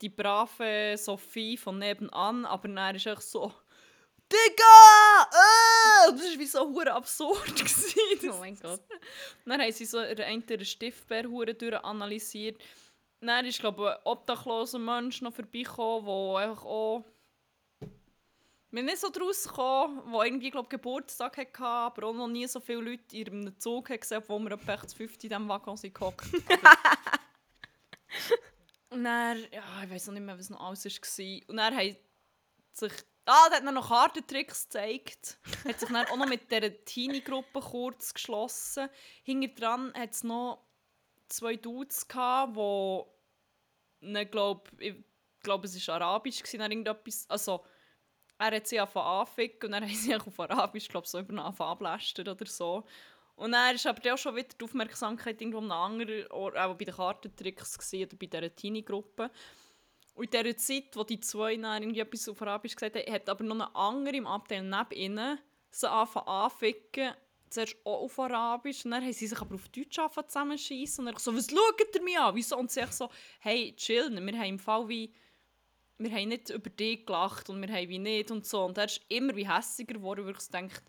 die 0.00 0.08
brave 0.08 0.96
Sophie 0.96 1.56
von 1.56 1.78
nebenan, 1.78 2.44
aber 2.44 2.68
dann 2.68 2.96
ist 2.96 3.06
echt 3.06 3.22
so 3.22 3.52
Digga! 4.32 5.28
Äh! 5.30 6.12
Das 6.12 6.22
war 6.22 6.38
wie 6.38 6.46
so 6.46 6.60
hure 6.60 6.92
absurd. 6.92 7.52
oh 8.30 8.38
mein 8.38 8.58
Gott. 8.58 8.80
Dann 9.44 9.60
haben 9.60 9.72
sie 9.72 9.84
so 9.84 9.98
einen 9.98 10.64
Stiftbär 10.64 11.24
analysiert. 11.84 12.60
Dann 13.20 13.46
ist, 13.46 13.60
glaube 13.60 13.82
ich, 13.82 13.88
ein 13.88 14.02
obdachloser 14.04 14.78
Mensch 14.78 15.20
noch 15.20 15.34
vorbeigekommen, 15.34 16.06
der 16.06 16.48
einfach 16.48 16.64
auch 16.64 17.04
wir 18.74 18.80
sind 18.80 18.86
nicht 18.86 19.00
so 19.00 19.08
draus 19.08 19.44
gekommen, 19.44 20.02
wo 20.06 20.20
irgendwie 20.22 20.50
glaub, 20.50 20.68
Geburtstag 20.68 21.36
hatte, 21.36 21.64
aber 21.64 22.08
auch 22.08 22.14
noch 22.14 22.26
nie 22.26 22.48
so 22.48 22.58
viele 22.58 22.80
Leute 22.80 23.16
in 23.16 23.28
einem 23.28 23.56
Zug 23.60 23.86
gesehen 23.86 24.22
wo 24.26 24.38
wir 24.40 24.50
etwa 24.50 24.84
zu 24.84 24.96
fünft 24.96 25.22
in 25.22 25.30
diesem 25.30 25.48
Waggon 25.48 25.76
gehockt. 25.76 26.26
Und 28.90 29.04
dann, 29.04 29.38
ja, 29.52 29.62
ich 29.84 29.90
weiß 29.90 30.08
noch 30.08 30.14
nicht 30.14 30.24
mehr, 30.24 30.36
was 30.36 30.50
noch 30.50 30.60
alles 30.60 30.84
war. 30.84 31.48
Und 31.48 31.56
dann 31.56 31.76
hat 31.76 31.96
sich, 32.72 32.92
ah, 33.26 33.48
da 33.48 33.56
hat 33.56 33.64
noch 33.64 33.88
Kartentricks 33.88 34.64
gezeigt. 34.64 35.38
hat 35.68 35.78
sich 35.78 35.88
dann 35.88 36.06
auch 36.06 36.16
noch 36.16 36.26
mit 36.28 36.50
dieser 36.50 36.84
Teenie-Gruppe 36.84 37.60
kurz 37.60 38.12
geschlossen. 38.12 38.88
Hinter 39.22 39.54
dran 39.54 39.94
hat 39.94 40.10
es 40.10 40.24
noch 40.24 40.64
zwei 41.28 41.54
Dudes 41.54 42.08
gehabt, 42.08 42.56
die, 42.56 44.06
ne, 44.06 44.26
glaub, 44.26 44.68
ich 44.80 44.96
glaube, 45.40 45.66
es 45.66 45.88
war 45.88 46.00
arabisch, 46.00 46.42
dann 46.42 46.72
irgendetwas, 46.72 47.26
also 47.28 47.64
er 48.38 48.56
hat 48.56 48.66
sie 48.66 48.78
angefangen 48.78 49.06
anficken 49.06 49.66
und 49.66 49.72
dann 49.72 49.82
haben 49.88 49.94
sie 49.94 50.14
auf 50.14 50.40
Arabisch, 50.40 50.88
glaube 50.88 51.06
so 51.06 51.18
über 51.18 51.54
ablästern 51.60 52.28
oder 52.28 52.46
so. 52.46 52.84
Und 53.36 53.52
dann 53.52 53.74
ist 53.74 53.86
aber 53.86 54.14
auch 54.14 54.18
schon 54.18 54.36
wieder 54.36 54.48
die 54.58 54.64
Aufmerksamkeit 54.64 55.40
irgendwo 55.40 55.58
an 55.58 55.72
anderen, 55.72 56.30
auch 56.30 56.52
bei 56.52 56.84
den 56.84 56.94
Kartentricks 56.94 57.78
gewesen, 57.78 58.06
oder 58.06 58.16
bei 58.16 58.26
dieser 58.26 58.54
Teenie-Gruppe. 58.54 59.30
Und 60.14 60.32
in 60.32 60.44
dieser 60.44 60.56
Zeit, 60.56 60.96
wo 60.96 61.02
die 61.02 61.18
zwei 61.18 61.56
dann 61.56 61.82
irgendwie 61.82 62.00
etwas 62.00 62.28
auf 62.28 62.40
Arabisch 62.42 62.76
gesagt 62.76 62.94
haben, 62.94 63.12
hat 63.12 63.28
aber 63.28 63.42
noch 63.42 63.56
eine 63.56 63.74
andere 63.74 64.16
im 64.16 64.26
Abteil 64.26 64.62
neben 64.62 64.92
ihnen 64.92 65.38
sie 65.70 65.90
angefangen 65.90 66.28
anficken, 66.28 67.14
zuerst 67.50 67.76
auch 67.84 68.02
auf 68.02 68.18
Arabisch, 68.20 68.84
und 68.84 68.92
dann 68.92 69.02
haben 69.02 69.12
sie 69.12 69.26
sich 69.26 69.40
aber 69.40 69.56
auf 69.56 69.68
Deutsch 69.68 69.98
angefangen 69.98 70.28
zusammenschießen 70.28 71.04
und 71.04 71.12
dann 71.12 71.20
so, 71.20 71.34
was 71.34 71.50
schaut 71.50 71.94
ihr 71.94 72.02
mich 72.02 72.18
an? 72.18 72.34
Wieso? 72.34 72.56
Und 72.56 72.70
sie 72.70 72.84
so, 72.90 73.10
hey, 73.40 73.74
chill, 73.76 74.10
wir 74.10 74.38
haben 74.38 74.48
im 74.48 74.58
Fall 74.58 74.88
wie 74.88 75.12
wir 75.98 76.10
haben 76.10 76.28
nicht 76.28 76.50
über 76.50 76.70
dich 76.70 77.06
gelacht 77.06 77.48
und 77.50 77.60
wir 77.60 77.72
haben 77.72 77.88
wie 77.88 77.98
nicht 77.98 78.30
und 78.30 78.46
so. 78.46 78.64
Und 78.64 78.78
er 78.78 78.86
ist 78.86 79.00
immer 79.08 79.34
wie 79.36 79.48
hässiger 79.48 79.94
geworden, 79.94 80.26
weil 80.26 80.34
ich 80.38 80.48
denke, 80.48 80.80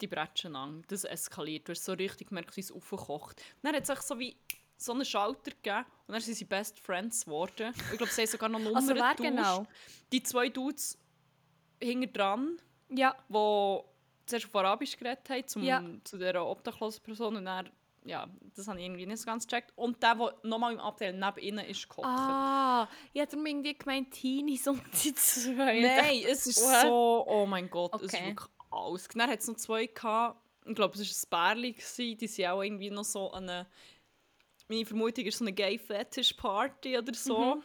die 0.00 0.06
Bretschen 0.06 0.56
an, 0.56 0.84
das 0.88 1.04
eskaliert. 1.04 1.68
Du 1.68 1.72
hast 1.72 1.84
so 1.84 1.92
richtig 1.92 2.28
gemerkt, 2.28 2.56
wie 2.56 2.60
es 2.60 2.72
aufgekocht. 2.72 3.42
Dann 3.62 3.74
hat 3.74 3.88
es 3.88 4.06
so 4.06 4.18
wie 4.18 4.36
so 4.76 4.92
einen 4.92 5.04
Schalter 5.04 5.50
gegeben 5.50 5.84
und 6.06 6.12
dann 6.12 6.20
sind 6.20 6.34
sie 6.34 6.44
Best 6.44 6.78
Friends 6.80 7.24
geworden. 7.24 7.72
Ich 7.92 7.98
glaube, 7.98 8.12
sie 8.12 8.22
haben 8.22 8.28
sogar 8.28 8.48
noch 8.48 8.58
Nummern 8.60 8.76
also 8.76 8.94
wer 8.94 9.14
genau? 9.14 9.66
Die 10.12 10.22
zwei 10.22 10.48
Dudes 10.48 10.98
hinten 11.80 12.12
dran, 12.12 12.58
ja. 12.90 13.16
die 13.28 13.80
zuerst 14.26 14.46
auf 14.46 14.56
Arabisch 14.56 14.96
geredet 14.96 15.28
haben, 15.30 15.46
zum, 15.46 15.62
ja. 15.62 15.82
zu 16.02 16.18
dieser 16.18 16.44
obdachlosen 16.44 17.02
Person 17.02 17.36
und 17.36 17.44
dann 17.44 17.70
ja, 18.04 18.28
das 18.54 18.68
habe 18.68 18.78
ich 18.78 18.84
irgendwie 18.84 19.06
nicht 19.06 19.20
so 19.20 19.26
ganz 19.26 19.46
gecheckt. 19.46 19.72
Und 19.76 20.02
der, 20.02 20.14
der 20.14 20.34
nochmal 20.42 20.74
im 20.74 20.80
Abteil 20.80 21.12
neben 21.12 21.38
ihnen 21.38 21.64
ist 21.64 21.88
gekocht. 21.88 22.06
Ah, 22.06 22.88
ich 23.12 23.20
hatte 23.20 23.36
irgendwie 23.36 23.74
gemeint 23.74 24.12
Teenies 24.12 24.68
und 24.68 24.82
die 25.02 25.14
zwei. 25.14 25.80
Nein, 25.80 26.22
es 26.28 26.46
ist 26.46 26.62
What? 26.62 26.82
so, 26.82 27.24
oh 27.26 27.46
mein 27.46 27.68
Gott, 27.70 27.94
okay. 27.94 28.06
es 28.06 28.12
ist 28.12 28.20
wirklich 28.20 28.48
alles. 28.70 29.08
Dann 29.08 29.30
hat 29.30 29.40
es 29.40 29.48
noch 29.48 29.56
zwei 29.56 29.86
gehabt, 29.86 30.40
ich 30.66 30.74
glaube, 30.74 30.98
es 30.98 31.30
war 31.30 31.50
ein 31.50 31.60
Bärli, 31.60 32.16
die 32.16 32.26
sind 32.26 32.46
auch 32.46 32.62
irgendwie 32.62 32.90
noch 32.90 33.04
so 33.04 33.32
eine, 33.32 33.66
meine 34.68 34.86
Vermutung 34.86 35.24
ist 35.24 35.38
so 35.38 35.44
eine 35.44 35.52
Gay-Fetish-Party 35.52 36.98
oder 36.98 37.14
so. 37.14 37.56
Mhm. 37.56 37.62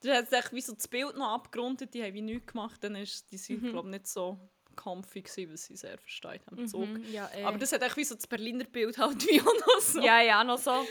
Da 0.00 0.16
hat 0.16 0.32
es 0.32 0.52
wie 0.52 0.60
so 0.60 0.74
das 0.74 0.86
Bild 0.86 1.16
noch 1.16 1.32
abgerundet, 1.32 1.94
die 1.94 2.02
haben 2.02 2.14
wie 2.14 2.22
nichts 2.22 2.52
gemacht, 2.52 2.82
dann 2.84 2.94
ist 2.96 3.30
die 3.30 3.38
sind, 3.38 3.62
mhm. 3.62 3.70
glaube 3.70 3.88
nicht 3.88 4.06
so 4.06 4.38
comfy 4.76 5.22
gewesen, 5.22 5.50
weil 5.50 5.56
sie 5.56 5.76
sehr 5.76 5.98
versteht 5.98 6.42
am 6.46 6.58
mhm, 6.58 7.04
ja, 7.10 7.28
eh. 7.34 7.44
Aber 7.44 7.58
das 7.58 7.72
hat 7.72 7.82
echt 7.82 7.96
wie 7.96 8.04
so 8.04 8.14
das 8.14 8.26
Berliner 8.26 8.64
Bild 8.64 8.98
halt 8.98 9.26
wie 9.26 9.40
auch 9.40 9.44
noch 9.44 9.80
so. 9.80 10.00
Ja, 10.00 10.20
ja, 10.20 10.44
noch 10.44 10.58
so. 10.58 10.86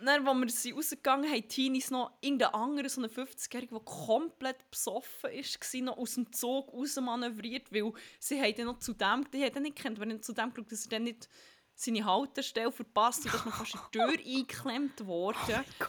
Dann, 0.00 0.28
als 0.28 0.40
wir 0.40 0.48
sind 0.48 0.76
rausgegangen 0.76 1.28
haben 1.28 1.48
Teenies 1.48 1.90
noch 1.90 2.12
irgendeinen 2.20 2.54
anderen, 2.54 2.88
so 2.88 3.00
einen 3.00 3.10
50-Jährigen, 3.10 3.76
der 3.76 3.84
komplett 3.84 4.70
besoffen 4.70 5.30
war, 5.30 5.80
noch 5.82 5.98
aus 5.98 6.14
dem 6.14 6.32
Zug 6.32 6.72
rausmanövriert, 6.72 7.72
weil 7.72 7.92
sie 8.20 8.40
haben 8.40 8.54
dann 8.54 8.66
noch 8.66 8.78
zu 8.78 8.92
dem, 8.92 9.28
die 9.32 9.44
haben 9.44 9.62
nicht 9.62 9.76
gekannt, 9.76 9.98
wenn 9.98 10.22
zu 10.22 10.32
dem 10.32 10.54
geschaut, 10.54 10.70
dass 10.70 10.84
er 10.84 10.90
dann 10.90 11.02
nicht 11.04 11.28
seine 11.74 12.04
Haltestelle 12.04 12.70
verpasst 12.70 13.24
und 13.24 13.34
dass 13.34 13.44
man 13.44 13.54
fast 13.54 13.74
in 13.74 13.80
die 13.92 13.98
Tür 13.98 14.36
eingeklemmt 14.36 15.06
wurde. 15.06 15.64
Oh 15.80 15.86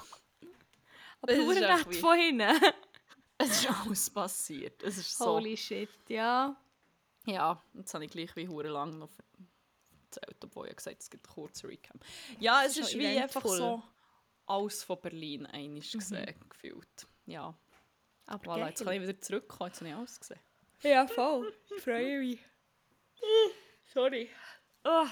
Aber 1.21 1.35
du 1.35 1.51
nicht 1.51 1.95
von 1.99 2.17
hinten. 2.17 2.73
Es 3.41 3.63
ist 3.63 3.69
alles 3.69 4.09
passiert. 4.09 4.83
Es 4.83 4.97
ist 4.97 5.17
so... 5.17 5.35
Holy 5.35 5.55
shit, 5.55 5.89
ja. 6.09 6.55
Ja, 7.33 7.63
jetzt 7.73 7.93
habe 7.93 8.05
ich 8.05 8.11
gleich 8.11 8.35
wie 8.35 8.47
hure 8.47 8.69
lang 8.69 8.97
noch 8.97 9.09
erzählt, 10.05 10.37
obwohl 10.43 10.67
ich 10.67 10.75
gesagt 10.75 11.01
es 11.01 11.09
gibt 11.09 11.27
einen 11.27 11.35
kurzen 11.35 11.67
Recap. 11.67 11.97
Ja, 12.39 12.63
es 12.65 12.77
ist, 12.77 12.89
ist 12.89 12.97
wie 12.97 13.07
einfach 13.07 13.45
so 13.45 13.83
alles 14.45 14.83
von 14.83 14.99
Berlin 14.99 15.45
einiges 15.45 15.93
mhm. 15.93 15.99
gesehen, 15.99 16.35
gefühlt. 16.49 17.07
Ja. 17.25 17.53
Aber 18.25 18.53
voilà, 18.53 18.69
jetzt 18.69 18.83
kann 18.83 18.93
ich 18.93 19.01
wieder 19.01 19.19
zurückkommen, 19.19 19.69
jetzt 19.69 19.79
habe 19.79 19.89
ich 19.89 19.95
alles 19.95 20.19
gesehen. 20.19 20.39
Ja, 20.83 21.07
voll. 21.07 21.53
Ich 21.75 21.83
freue 21.83 22.19
mich. 22.19 22.39
Sorry. 23.93 24.29
Oh. 24.83 25.07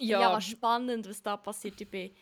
Ja. 0.00 0.20
ja, 0.20 0.40
spannend, 0.40 1.08
was 1.08 1.22
da 1.22 1.36
passiert. 1.36 1.80
Ich 1.80 1.90
bin 1.90 2.14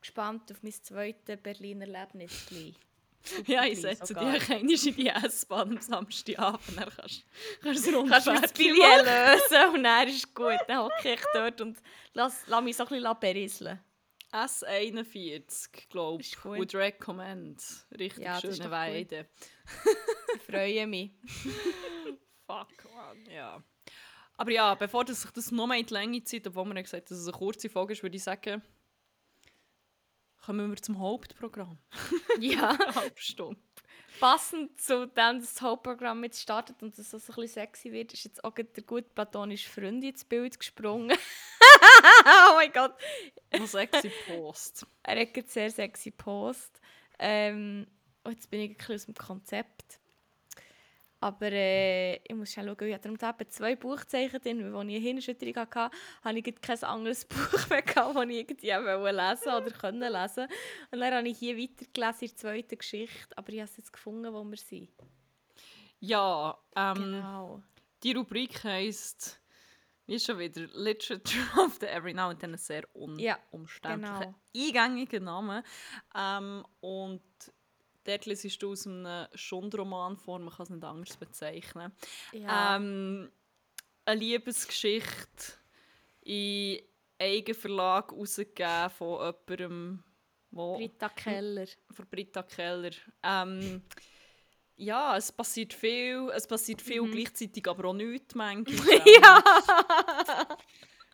gespannt 0.00 0.50
auf 0.50 0.62
mein 0.62 0.72
zweites 0.72 1.40
Berliner 1.40 1.86
Erlebnis 1.86 2.46
ja, 3.46 3.64
ich 3.64 3.80
setze 3.80 4.14
dich 4.14 4.16
einmal 4.16 4.60
in 4.60 4.68
die 4.68 5.06
S-Bahn 5.08 5.72
am 5.72 5.80
Samstagabend, 5.80 6.76
dann 6.76 6.90
kannst, 6.96 7.24
kannst 7.62 7.86
du 7.86 8.06
kannst 8.06 8.26
du 8.26 8.32
das 8.32 8.52
Billett 8.52 9.04
lösen 9.04 9.74
und 9.74 9.84
dann 9.84 10.08
ist 10.08 10.34
gut. 10.34 10.58
Dann 10.66 10.84
hocke 10.84 11.14
ich 11.14 11.20
dort 11.32 11.60
und 11.60 11.78
lass, 12.12 12.42
lass 12.46 12.62
mich 12.62 12.76
so 12.76 12.84
ein 12.84 12.88
bisschen 12.88 13.20
berieseln. 13.20 13.80
S41, 14.32 15.88
glaube 15.88 16.22
ich. 16.22 16.44
Would 16.44 16.74
recommend. 16.74 17.62
Richtig 17.98 18.24
ja, 18.24 18.40
schöne 18.40 18.70
Weide. 18.70 19.26
freue 20.46 20.86
mich. 20.86 21.12
Fuck, 22.46 22.68
man, 22.94 23.24
ja. 23.30 23.62
Aber 24.36 24.50
ja, 24.50 24.74
bevor 24.74 25.04
das 25.04 25.22
sich 25.22 25.30
das 25.30 25.50
noch 25.50 25.66
mehr 25.66 25.78
in 25.78 25.86
die 25.86 25.94
Länge 25.94 26.22
zieht, 26.22 26.46
obwohl 26.46 26.64
man 26.66 26.82
gesagt 26.82 27.04
hat, 27.04 27.10
dass 27.10 27.18
es 27.18 27.26
eine 27.26 27.36
kurze 27.36 27.68
Folge 27.68 27.94
ist, 27.94 28.02
würde 28.02 28.16
ich 28.16 28.22
sagen, 28.22 28.62
kommen 30.48 30.70
wir 30.70 30.80
zum 30.80 30.98
Hauptprogramm. 30.98 31.76
ja. 32.40 32.78
Halb 32.94 33.18
Stunde. 33.18 33.60
Passend 34.18 34.80
zu 34.80 35.06
dem, 35.06 35.40
dass 35.40 35.52
das 35.52 35.60
Hauptprogramm 35.60 36.24
jetzt 36.24 36.40
startet 36.40 36.82
und 36.82 36.96
dass 36.96 37.12
es 37.12 37.26
so 37.26 37.32
ein 37.34 37.36
bisschen 37.36 37.66
sexy 37.66 37.92
wird, 37.92 38.14
ist 38.14 38.24
jetzt 38.24 38.42
auch 38.42 38.54
der 38.54 38.64
gut 38.84 39.14
platonische 39.14 39.68
Freund 39.68 40.02
ins 40.02 40.24
Bild 40.24 40.58
gesprungen. 40.58 41.10
oh 42.24 42.54
mein 42.54 42.72
Gott. 42.72 42.94
Ein 43.50 43.66
sexy 43.66 44.10
Post. 44.26 44.86
er 45.02 45.20
hat 45.20 45.36
einen 45.36 45.46
sehr 45.48 45.70
sexy 45.70 46.12
Post. 46.12 46.80
Ähm, 47.18 47.86
oh, 48.24 48.30
jetzt 48.30 48.50
bin 48.50 48.60
ich 48.60 48.70
ein 48.70 48.76
bisschen 48.78 48.94
aus 48.94 49.04
dem 49.04 49.14
Konzept. 49.16 50.00
Aber 51.20 51.50
äh, 51.50 52.16
ich 52.16 52.34
muss 52.34 52.52
schnell 52.52 52.66
schauen, 52.66 52.88
ich 52.88 52.94
hatte 52.94 53.12
darum 53.16 53.48
zwei 53.50 53.74
Buchzeichen 53.74 54.40
drin, 54.40 54.72
weil 54.72 54.88
ich 54.88 54.96
eine 54.96 55.04
Hirnschütterung 55.04 55.56
hatte, 55.56 55.90
hatte 56.22 56.38
ich 56.38 56.60
kein 56.60 56.84
anderes 56.84 57.24
Buch 57.26 57.68
mehr, 57.68 57.82
gehabt, 57.82 58.16
das 58.16 58.24
ich 58.24 58.36
irgendwie 58.36 58.66
lesen 58.68 59.52
oder 59.52 59.70
können 59.70 60.12
lesen 60.12 60.46
Und 60.92 61.00
dann 61.00 61.14
habe 61.14 61.28
ich 61.28 61.38
hier 61.38 61.56
weitergelesen 61.56 62.20
in 62.20 62.28
der 62.28 62.36
zweiten 62.36 62.78
Geschichte, 62.78 63.36
aber 63.36 63.48
ich 63.52 63.60
habe 63.60 63.70
es 63.70 63.76
jetzt 63.76 63.92
gefunden, 63.92 64.32
wo 64.32 64.44
wir 64.44 64.56
sind. 64.56 64.90
Ja, 66.00 66.56
ähm, 66.76 66.94
Genau. 66.94 67.62
die 68.04 68.12
Rubrik 68.12 68.62
heisst, 68.62 69.40
wie 70.06 70.20
schon 70.20 70.38
wieder, 70.38 70.66
Literature 70.72 71.42
of 71.66 71.78
the 71.80 71.86
Every 71.86 72.14
Now 72.14 72.28
and 72.30 72.38
Then, 72.40 72.52
ein 72.52 72.58
sehr 72.58 72.84
Ja, 73.18 73.38
unumständlicher, 73.50 74.18
genau. 74.20 74.34
eingängiger 74.56 75.20
Name. 75.20 75.64
Ähm, 76.14 76.64
und 76.80 77.22
dort 78.08 78.26
liest 78.26 78.62
du 78.62 78.72
aus 78.72 78.86
einem 78.86 79.26
Schundroman 79.34 80.16
vor, 80.16 80.38
man 80.38 80.52
kann 80.52 80.64
es 80.64 80.70
nicht 80.70 80.84
anders 80.84 81.16
bezeichnen. 81.16 81.92
Ja. 82.32 82.76
Ähm, 82.76 83.30
eine 84.04 84.20
Liebesgeschichte 84.20 85.52
in 86.22 86.80
Eigenverlag 87.18 88.12
rausgegeben 88.12 88.90
von 88.90 89.34
jemandem, 89.48 90.04
wo, 90.50 90.76
Britta 90.78 91.08
Keller. 91.10 91.66
von 91.90 92.06
Britta 92.06 92.42
Keller. 92.42 92.92
Ähm, 93.22 93.82
ja, 94.76 95.16
es 95.16 95.30
passiert 95.32 95.74
viel, 95.74 96.30
es 96.34 96.46
passiert 96.46 96.80
viel 96.80 97.02
gleichzeitig, 97.10 97.66
aber 97.68 97.88
auch 97.88 97.94
nichts 97.94 98.34
manchmal. 98.34 99.02
Ja! 99.22 99.42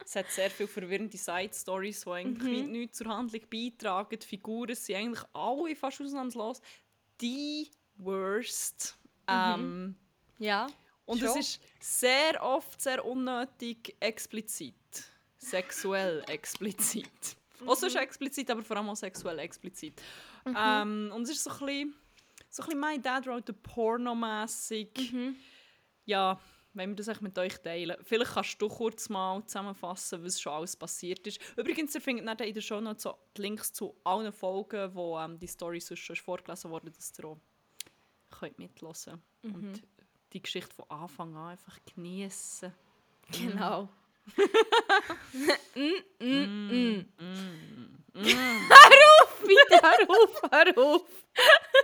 Es 0.04 0.16
hat 0.16 0.30
sehr 0.30 0.50
viele 0.50 0.68
verwirrende 0.68 1.16
Side-Stories, 1.16 2.02
die 2.02 2.10
eigentlich 2.10 2.66
nichts 2.66 2.98
zur 2.98 3.08
Handlung 3.08 3.40
beitragen. 3.50 4.18
Die 4.18 4.26
Figuren 4.26 4.74
sind 4.74 4.96
eigentlich 4.96 5.24
alle 5.32 5.74
fast 5.74 6.00
ausnahmslos 6.02 6.60
die 7.20 7.70
worst. 7.96 8.96
Ähm, 9.26 9.94
Ja. 10.38 10.66
und 11.06 11.18
Schon. 11.18 11.28
es 11.28 11.36
ist 11.36 11.60
sehr 11.80 12.42
oft 12.42 12.80
sehr 12.80 13.04
unnötig 13.04 13.96
explizit. 14.00 14.74
Sexuell 15.38 16.22
explizit. 16.28 17.36
Auch 17.66 17.76
sonst 17.76 17.94
explizit, 17.96 18.50
aber 18.50 18.62
vor 18.62 18.76
allem 18.76 18.88
auch 18.90 18.96
sexuell 18.96 19.38
explizit. 19.38 20.00
Ähm, 20.46 21.10
und 21.14 21.22
es 21.22 21.30
ist 21.30 21.44
so 21.44 21.50
ein 21.50 21.58
bisschen, 21.58 21.94
so 22.50 22.62
ein 22.62 22.66
bisschen 22.68 22.80
«My 22.80 23.00
Dad 23.00 23.26
Wrote 23.26 23.52
a 23.52 23.56
Porno»-mässig. 23.62 25.34
Ja, 26.04 26.38
wenn 26.74 26.90
wir 26.90 26.96
das 26.96 27.08
echt 27.08 27.22
mit 27.22 27.38
euch 27.38 27.56
teilen. 27.58 27.96
Vielleicht 28.02 28.32
kannst 28.32 28.60
du 28.60 28.68
kurz 28.68 29.08
mal 29.08 29.44
zusammenfassen, 29.46 30.24
was 30.24 30.40
schon 30.40 30.52
alles 30.52 30.76
passiert 30.76 31.26
ist. 31.26 31.40
Übrigens, 31.56 31.94
ihr 31.94 32.00
findet 32.00 32.26
dann 32.26 32.46
in 32.46 32.54
der 32.54 32.60
Show 32.60 32.80
noch 32.80 32.98
so 32.98 33.16
die 33.36 33.42
Links 33.42 33.72
zu 33.72 33.94
allen 34.04 34.32
Folgen, 34.32 34.94
wo 34.94 35.18
ähm, 35.18 35.38
die 35.38 35.46
Story 35.46 35.80
sonst 35.80 36.00
schon 36.00 36.16
vorgelesen 36.16 36.70
wurde, 36.70 36.90
dass 36.90 37.12
ihr 37.18 37.24
auch 37.24 37.38
könnt 38.30 38.58
mithören 38.58 39.22
und 39.42 39.82
die 40.32 40.42
Geschichte 40.42 40.74
von 40.74 40.90
Anfang 40.90 41.34
an 41.36 41.50
einfach 41.50 41.78
genießen. 41.94 42.72
Genau. 43.30 43.88
mm, 45.74 45.80
mm, 46.20 46.26
mm. 46.68 47.06
Mm. 47.18 48.14
Hör 48.14 49.00
auf, 49.22 49.40
bitte, 49.40 49.80
hör 49.82 50.10
auf, 50.10 50.42
hör 50.50 50.78
auf. 50.78 51.02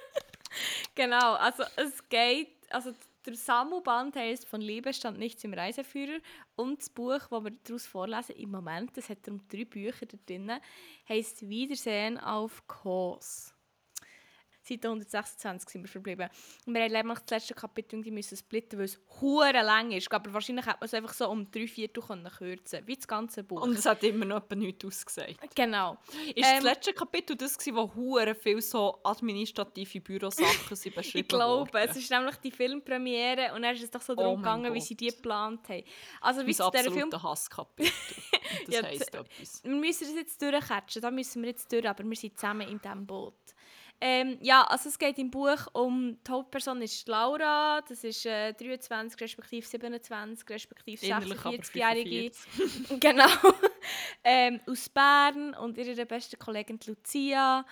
genau, 0.94 1.34
also 1.34 1.64
es 1.76 2.06
geht, 2.08 2.50
also 2.68 2.92
der 3.30 3.38
Sammelband 3.38 4.16
heisst 4.16 4.46
«Von 4.46 4.60
Liebe 4.60 4.92
stand 4.92 5.18
nichts 5.18 5.44
im 5.44 5.54
Reiseführer» 5.54 6.18
und 6.56 6.80
das 6.80 6.90
Buch, 6.90 7.18
das 7.18 7.44
wir 7.44 7.50
daraus 7.64 7.86
vorlesen, 7.86 8.36
im 8.36 8.50
Moment, 8.50 8.96
es 8.98 9.08
hat 9.08 9.26
darum 9.26 9.40
drei 9.48 9.64
Bücher 9.64 10.06
drin, 10.26 10.52
heisst 11.08 11.48
«Wiedersehen 11.48 12.18
auf 12.18 12.66
Kos». 12.66 13.54
Seite 14.62 14.88
126 14.88 15.68
sind 15.70 15.82
wir 15.82 15.88
verblieben. 15.88 16.28
Und 16.66 16.74
wir 16.74 16.82
haben 16.82 17.08
das 17.08 17.30
letzte 17.30 17.54
Kapitel 17.54 17.94
irgendwie 17.96 18.10
müssen 18.10 18.36
splitten, 18.36 18.78
weil 18.78 18.84
es 18.86 19.00
hure 19.20 19.52
lang 19.62 19.90
ist. 19.92 20.12
Aber 20.12 20.32
wahrscheinlich 20.32 20.66
hätte 20.66 20.76
man 20.80 20.86
es 20.86 20.94
einfach 20.94 21.12
so 21.14 21.28
um 21.28 21.50
drei 21.50 21.66
Viertel 21.66 22.02
können 22.02 22.30
kürzen 22.30 22.86
wie 22.86 22.96
das 22.96 23.08
ganze 23.08 23.42
Buch. 23.42 23.62
Und 23.62 23.78
es 23.78 23.86
hat 23.86 24.02
immer 24.04 24.24
noch 24.24 24.38
etwa 24.38 24.54
nichts 24.54 24.84
ausgesagt. 24.84 25.36
genau. 25.54 25.96
Ist 26.34 26.44
das 26.44 26.58
Ähm, 26.58 26.62
letzte 26.64 26.92
Kapitel 26.92 27.36
das, 27.36 27.56
gewesen, 27.58 27.76
wo 27.76 27.94
hure 27.94 28.34
viel 28.34 28.60
so 28.60 29.00
administrative 29.02 30.00
Bürosachen 30.00 30.76
sind 30.76 30.94
beschrieben 30.94 31.18
Ich 31.22 31.28
glaube, 31.28 31.72
worden? 31.72 31.88
es 31.88 31.96
ist 31.96 32.10
nämlich 32.10 32.36
die 32.36 32.50
Filmpremiere 32.50 33.54
und 33.54 33.62
dann 33.62 33.74
ist 33.74 33.82
es 33.82 33.90
doch 33.90 34.02
so 34.02 34.12
Oh 34.12 34.16
darum 34.16 34.40
mein 34.42 34.42
gegangen, 34.42 34.74
wie 34.74 34.78
Gott. 34.78 34.88
sie 34.88 34.94
die 34.96 35.06
geplant 35.08 35.68
haben. 35.68 35.84
Also 36.20 36.40
wie 36.46 36.54
Mein 36.58 36.70
dieser 36.72 36.90
Film... 36.92 37.10
Hasskapitel. 37.22 37.92
Das 38.66 38.74
Ja, 38.74 38.82
heisst 38.82 39.14
etwas. 39.14 39.62
Wir 39.62 39.76
müssen 39.76 40.04
das 40.08 40.14
jetzt 40.16 40.42
durchcatchen, 40.42 41.00
da 41.02 41.10
müssen 41.12 41.40
wir 41.42 41.50
jetzt 41.50 41.70
durch, 41.72 41.88
aber 41.88 42.02
wir 42.04 42.16
sind 42.16 42.36
zusammen 42.36 42.68
in 42.68 42.80
diesem 42.80 43.06
Boot. 43.06 43.34
Ähm, 44.02 44.38
ja, 44.40 44.62
also 44.62 44.88
es 44.88 44.98
geht 44.98 45.18
im 45.18 45.30
Buch 45.30 45.66
um, 45.74 46.16
die 46.26 46.30
Hauptperson 46.30 46.80
ist 46.80 47.06
Laura, 47.06 47.82
das 47.86 48.02
ist 48.02 48.24
äh, 48.24 48.54
23 48.54 49.20
respektive 49.20 49.66
27 49.66 50.48
respektive 50.48 51.04
Innerlich 51.04 51.38
aber 51.38 51.50
46-Jährige. 51.50 52.32
45. 52.32 53.00
genau. 53.00 53.28
ähm, 54.24 54.60
aus 54.66 54.88
Bern 54.88 55.54
und 55.54 55.76
ihre 55.76 56.06
beste 56.06 56.38
Kollegin 56.38 56.80
Lucia, 56.86 57.66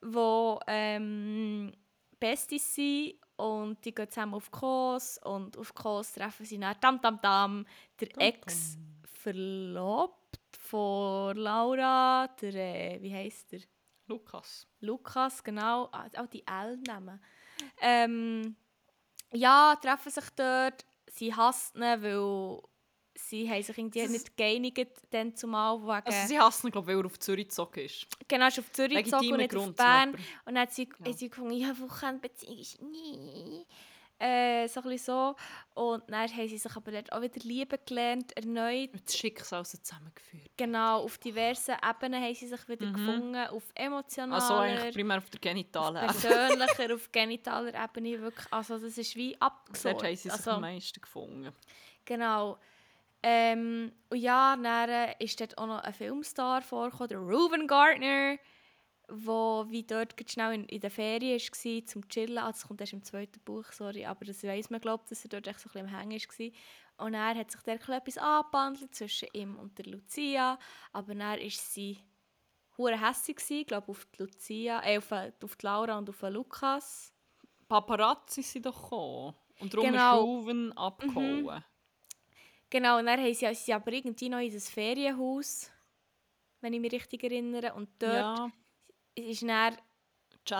die 0.00 0.56
ähm, 0.68 1.72
Besties 2.20 2.72
sind 2.72 3.14
und 3.36 3.84
die 3.84 3.92
gehen 3.92 4.08
zusammen 4.08 4.34
auf 4.34 4.52
Kos 4.52 5.18
und 5.24 5.58
auf 5.58 5.74
Kos 5.74 6.12
treffen 6.12 6.46
sie 6.46 6.58
dann 6.58 6.80
Tam 6.80 7.02
Tam 7.02 7.20
Tam, 7.20 7.66
der 7.98 8.08
Ex 8.18 8.78
verlobt 9.02 10.38
von 10.60 11.36
Laura, 11.36 12.28
der, 12.40 12.54
äh, 12.54 13.02
wie 13.02 13.12
heißt 13.12 13.50
der? 13.50 13.60
Lukas. 14.06 14.66
Lukas, 14.80 15.42
genau, 15.42 15.88
Ah, 15.92 16.08
auch 16.16 16.26
die 16.26 16.46
L 16.46 16.76
nehmen. 16.86 17.22
Ähm, 17.80 18.56
ja, 19.32 19.76
treffen 19.80 20.10
sich 20.10 20.28
dort. 20.36 20.84
Sie 21.10 21.34
hasst 21.34 21.74
ihn, 21.76 21.82
weil 21.82 22.60
sie 23.14 23.48
haben 23.48 23.62
sich 23.62 23.78
irgendwie 23.78 24.02
Das- 24.02 24.10
nicht 24.10 24.36
geeinigt, 24.36 24.90
dann 25.10 25.34
zumal 25.36 25.80
wegen... 25.80 26.06
Also 26.06 26.26
sie 26.28 26.38
hassen 26.40 26.66
ihn, 26.66 26.72
glaube 26.72 26.90
ich, 26.90 26.96
weil 26.98 27.04
er 27.04 27.06
auf 27.06 27.18
Zürich 27.18 27.48
gezogen 27.48 27.80
ist. 27.80 28.06
genau, 28.28 28.48
ist 28.48 28.58
auf 28.58 28.72
Zürich 28.72 29.04
gezogen 29.04 29.32
und 29.32 29.36
nicht 29.38 29.54
auf 29.54 29.62
Grund, 29.64 29.76
Bern. 29.76 30.08
aber- 30.10 30.18
Und 30.18 30.54
dann 30.54 30.58
hat 30.58 30.72
sie, 30.72 30.88
Ja. 31.04 31.12
sie 31.12 31.28
gefunden, 31.30 31.52
ja, 31.52 31.78
Wochenendbeziehung 31.78 32.58
ist 32.58 32.82
nie. 32.82 33.64
Äh, 34.18 34.68
so 34.68 34.80
ein 34.80 34.96
so. 34.98 35.34
Und 35.74 36.04
dann 36.08 36.28
haben 36.30 36.48
sie 36.48 36.56
sich 36.56 36.76
aber 36.76 36.92
dort 36.92 37.12
auch 37.12 37.20
wieder 37.20 37.40
lieben 37.42 37.78
gelernt, 37.84 38.36
erneut. 38.36 38.90
Das 39.04 39.16
Schicksal 39.16 39.66
zusammengeführt. 39.66 40.50
Genau, 40.56 41.02
auf 41.02 41.18
diversen 41.18 41.74
Ebenen 41.86 42.22
haben 42.22 42.34
sie 42.34 42.46
sich 42.46 42.68
wieder 42.68 42.86
gefunden, 42.92 43.36
auf 43.48 43.64
emotionaler, 43.74 44.42
Also 44.42 44.54
eigentlich 44.54 44.94
primär 44.94 45.18
auf 45.18 45.30
der 45.30 45.40
genitalen 45.40 45.96
Ebene. 45.96 46.12
persönlicher, 46.12 46.94
auf 46.94 47.10
genitaler 47.10 47.74
Ebene. 47.74 48.20
Wirklich, 48.20 48.46
also 48.52 48.78
das 48.78 48.96
ist 48.96 49.16
wie 49.16 49.32
Dort 49.32 49.42
abgesorgt. 49.42 50.02
haben 50.04 50.16
sie 50.16 50.22
sich 50.22 50.32
also, 50.32 50.50
am 50.52 50.60
meisten 50.60 51.00
gefunden. 51.00 51.52
Genau. 52.04 52.58
Ähm, 53.26 53.90
und 54.10 54.18
ja, 54.18 54.54
dann 54.54 55.14
ist 55.18 55.40
dort 55.40 55.56
auch 55.58 55.66
noch 55.66 55.80
ein 55.80 55.94
Filmstar 55.94 56.60
vorgekommen, 56.62 57.08
der 57.08 57.18
Reuben 57.18 57.66
Gardner, 57.66 58.36
wo 59.08 59.64
wie 59.68 59.82
dort 59.82 60.14
schnell 60.30 60.54
in, 60.54 60.64
in 60.66 60.80
der 60.80 60.90
Ferien 60.90 61.38
war, 61.40 61.86
zum 61.86 62.08
Chillen. 62.08 62.38
Ah, 62.38 62.50
das 62.52 62.66
kommt 62.66 62.80
erst 62.80 62.92
im 62.92 63.02
zweiten 63.02 63.40
Buch, 63.40 63.70
sorry, 63.72 64.04
aber 64.06 64.24
das 64.24 64.42
weiss 64.44 64.70
man, 64.70 64.80
glaubt, 64.80 65.10
dass 65.10 65.24
er 65.24 65.28
dort 65.30 65.46
echt 65.46 65.60
so 65.60 65.68
ein 65.68 65.72
bisschen 65.84 65.88
am 65.88 65.98
Hängen 66.00 66.20
war. 66.20 67.06
Und 67.06 67.14
er 67.14 67.34
hat 67.34 67.50
sich 67.50 67.60
bisschen 67.62 67.94
etwas 67.94 68.18
angebandelt 68.18 68.94
zwischen 68.94 69.28
ihm 69.32 69.56
und 69.56 69.76
der 69.78 69.86
Lucia, 69.86 70.58
aber 70.92 71.14
dann 71.14 71.38
ist 71.40 71.74
sie 71.74 71.98
hure 72.76 73.00
hässig 73.00 73.36
gsi, 73.36 73.64
glaube 73.64 73.88
auf 73.90 74.06
die 74.06 74.22
Lucia, 74.22 74.80
äh, 74.84 74.98
auf, 74.98 75.10
äh, 75.10 75.32
auf 75.42 75.56
die 75.56 75.66
Laura 75.66 75.98
und 75.98 76.08
auf 76.08 76.20
den 76.20 76.32
Lukas. 76.32 77.12
Paparazzi 77.68 78.42
sind 78.42 78.66
doch 78.66 78.82
gekommen. 78.82 79.34
Und 79.60 79.72
darum 79.72 79.86
Genau. 79.90 80.18
ist 80.18 80.24
Ruven 80.24 80.72
abgehauen. 80.76 81.64
Genau, 82.70 82.98
und 82.98 83.06
dann 83.06 83.20
haben 83.20 83.34
sie, 83.34 83.54
sie 83.54 83.72
aber 83.72 83.92
irgendwie 83.92 84.28
noch 84.28 84.38
in 84.40 84.52
das 84.52 84.68
Ferienhaus, 84.68 85.70
wenn 86.60 86.72
ich 86.72 86.80
mich 86.80 86.92
richtig 86.92 87.22
erinnere. 87.22 87.74
Und 87.74 87.88
dort 88.00 88.12
Ja, 88.12 88.50
ist 89.14 89.42
dann 89.42 89.76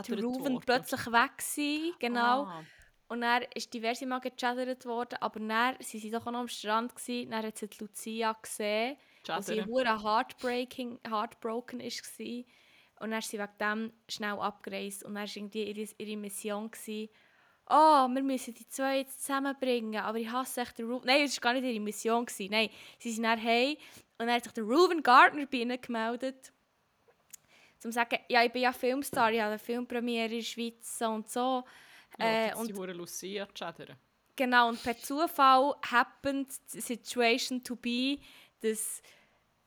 der 0.08 0.18
Ruven 0.20 0.60
plötzlich 0.60 1.06
weg 1.06 1.38
gewesen, 1.38 1.94
genau. 1.98 2.44
Ah, 2.44 2.66
Und 3.08 3.20
dann 3.22 3.44
ist 3.54 3.72
diverse 3.74 4.06
Mal 4.06 4.20
gechattert 4.20 4.86
worden, 4.86 5.16
aber 5.20 5.40
dann 5.40 5.76
sie 5.80 6.10
doch 6.10 6.26
auch 6.26 6.32
noch 6.32 6.40
am 6.40 6.48
Strand 6.48 6.94
gewesen. 6.94 7.30
Dann 7.30 7.44
hat 7.46 7.58
sie 7.58 7.68
die 7.68 7.78
Lucia 7.84 8.32
gesehen, 8.32 8.96
wo 9.32 9.40
sie 9.42 9.62
hure 9.64 10.02
heartbreaking, 10.02 11.00
heartbroken 11.08 11.80
ist 11.80 12.02
gewesen. 12.02 12.46
Und 13.00 13.10
dann 13.10 13.18
ist 13.20 13.30
sie 13.30 13.38
wegen 13.38 13.58
dem 13.60 13.92
schnell 14.08 14.38
abgereist. 14.38 15.04
Und 15.04 15.14
dann 15.14 15.24
war 15.28 15.36
irgendwie 15.36 15.64
ihre, 15.64 15.88
ihre 15.98 16.16
Mission 16.16 16.70
gewesen, 16.70 17.10
oh, 17.68 18.08
wir 18.08 18.22
müssen 18.22 18.54
die 18.54 18.68
zwei 18.68 18.98
jetzt 18.98 19.22
zusammenbringen, 19.22 20.02
aber 20.02 20.18
ich 20.18 20.30
hasse 20.30 20.62
echt 20.62 20.78
den 20.78 20.90
Ruben. 20.90 21.06
Nein, 21.06 21.24
das 21.24 21.36
war 21.36 21.52
gar 21.52 21.60
nicht 21.60 21.70
ihre 21.72 21.80
Mission. 21.82 22.26
Gewesen. 22.26 22.50
Nein, 22.50 22.70
sie 22.98 23.12
sind 23.12 23.24
dann 23.24 23.38
hey 23.38 23.78
und 24.18 24.26
dann 24.26 24.32
hat 24.36 24.44
sich 24.44 24.52
der 24.52 24.64
Ruben 24.64 25.02
Gardner 25.02 25.46
bei 25.46 25.58
ihnen 25.58 25.80
gemeldet, 25.80 26.52
um 27.84 27.92
zu 27.92 27.96
sagen, 27.96 28.18
ja, 28.28 28.44
ich 28.44 28.52
bin 28.52 28.62
ja 28.62 28.72
Filmstar, 28.72 29.32
ich 29.32 29.40
habe 29.40 29.50
eine 29.50 29.58
Filmpremiere 29.58 30.26
in 30.26 30.38
der 30.38 30.42
Schweiz 30.42 30.98
so 30.98 31.06
und 31.06 31.28
so. 31.28 31.64
Äh, 32.18 32.54
und 32.54 32.70
und 32.70 32.86
sie 32.86 32.92
Lucia 32.92 33.46
chattern. 33.54 33.96
Genau, 34.36 34.68
und 34.68 34.82
per 34.82 34.98
Zufall 34.98 35.74
happened 35.90 36.52
the 36.68 36.80
situation 36.80 37.62
to 37.62 37.76
be, 37.76 38.18
dass 38.60 39.00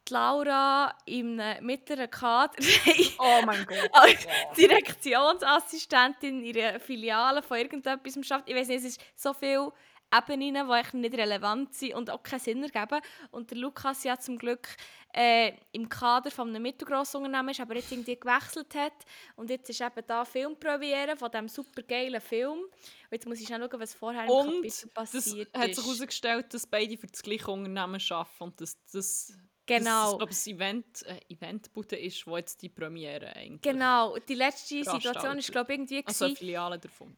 die 0.07 0.13
Laura 0.13 0.93
im 1.05 1.41
mittleren 1.61 2.09
Kader 2.09 2.53
Oh 3.19 3.41
mein 3.45 3.65
Gott. 3.67 3.89
als 3.91 4.27
Direktionsassistentin 4.57 6.43
in 6.43 6.55
ihrer 6.55 6.79
Filiale 6.79 7.41
von 7.41 7.57
irgendetwas 7.57 8.25
schafft. 8.25 8.49
Ich 8.49 8.55
weiß 8.55 8.67
nicht, 8.67 8.79
es 8.79 8.85
ist 8.85 9.01
so 9.15 9.33
viel 9.33 9.69
Ebenen, 10.15 10.53
die 10.67 10.71
eigentlich 10.71 10.93
nicht 10.93 11.15
relevant 11.15 11.73
sind 11.73 11.93
und 11.95 12.09
auch 12.09 12.23
keinen 12.23 12.39
Sinn 12.39 12.63
ergeben. 12.63 13.01
Und 13.31 13.51
der 13.51 13.57
Lukas 13.57 14.03
ja 14.03 14.17
zum 14.17 14.37
Glück 14.37 14.67
äh, 15.13 15.53
im 15.71 15.89
Kader 15.89 16.31
von 16.31 16.49
einem 16.49 16.65
Unternehmen 16.65 17.49
ist, 17.49 17.59
aber 17.59 17.75
jetzt 17.75 17.91
irgendwie 17.91 18.19
gewechselt 18.19 18.73
hat. 18.75 18.93
Und 19.35 19.49
jetzt 19.49 19.69
ist 19.69 19.81
eben 19.81 20.03
da 20.07 20.23
Filmpremiere 20.23 21.17
von 21.17 21.31
diesem 21.31 21.47
super 21.49 21.81
geilen 21.83 22.21
Film. 22.21 22.59
Und 22.59 23.11
jetzt 23.11 23.25
muss 23.27 23.39
ich 23.39 23.47
schnell 23.47 23.59
schauen, 23.69 23.79
was 23.79 23.93
vorher 23.93 24.23
im 24.25 24.29
Und 24.29 24.45
Kapitel 24.55 24.89
das 24.93 25.11
passiert 25.11 25.57
hat 25.57 25.69
ist. 25.69 25.75
sich 25.77 25.85
herausgestellt, 25.85 26.53
dass 26.53 26.67
beide 26.67 26.97
für 26.97 27.07
das 27.07 27.21
gleiche 27.21 27.51
Unternehmen 27.51 28.01
arbeiten 28.09 28.43
und 28.43 28.61
dass 28.61 28.77
das, 28.91 29.33
Genau. 29.65 30.11
das, 30.11 30.17
glaub, 30.17 30.29
das 30.29 30.47
Event, 30.47 31.03
äh, 31.03 31.19
Eventbude 31.27 31.97
ist, 31.97 32.25
wo 32.25 32.37
jetzt 32.37 32.61
die 32.61 32.69
Premiere 32.69 33.35
eigentlich 33.35 33.61
Genau, 33.61 34.17
die 34.17 34.35
letzte 34.35 34.81
Situation 34.81 35.37
ist 35.37 35.51
glaube 35.51 35.73
ich 35.73 35.79
irgendwie 35.79 36.03
Also 36.05 36.25
eine 36.25 36.35
Filiale 36.35 36.79
davon. 36.79 37.17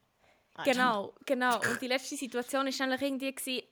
Genau, 0.64 1.14
genau. 1.26 1.56
Und 1.56 1.82
die 1.82 1.88
letzte 1.88 2.16
Situation 2.16 2.66
war 2.66 2.88
nämlich 2.88 3.02
irgendwie, 3.02 3.34
gewesen, 3.34 3.64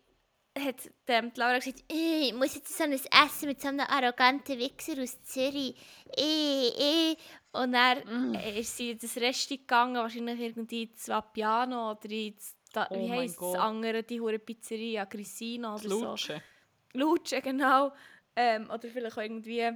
hat 0.57 0.89
ähm, 1.07 1.31
die 1.33 1.39
Laura 1.39 1.57
gesagt, 1.59 1.83
«Äh, 1.91 2.29
Ich 2.29 2.33
muss 2.33 2.55
jetzt 2.55 2.75
so 2.75 2.83
ein 2.83 2.93
Essen 2.93 3.47
mit 3.47 3.61
so 3.61 3.67
einem 3.67 3.81
arroganten 3.81 4.57
Wichser 4.57 5.01
aus 5.01 5.21
Zürich. 5.23 5.75
Äh, 6.17 7.11
äh. 7.11 7.15
und 7.51 7.73
dann 7.73 8.35
äh, 8.35 8.59
ist 8.59 8.77
sie 8.77 8.91
in 8.91 8.99
das 8.99 9.15
Resti 9.17 9.57
gegangen, 9.57 9.95
wahrscheinlich 9.95 10.39
irgendwie 10.39 10.83
ins 10.83 11.07
Vapiano 11.07 11.91
oder 11.91 12.09
ins, 12.09 12.55
da, 12.73 12.87
Oh 12.89 12.95
wie 12.95 13.11
heisst 13.11 13.41
das 13.41 13.55
andere, 13.55 14.03
die 14.03 14.19
hure 14.19 14.39
Pizzeria, 14.39 15.05
Grissino 15.05 15.75
oder 15.75 15.89
so. 15.89 16.05
Lutschen. 16.05 16.41
Lutschen, 16.93 17.41
genau. 17.41 17.91
Ähm, 18.35 18.69
oder 18.69 18.87
vielleicht 18.89 19.17
auch 19.17 19.21
irgendwie, 19.21 19.71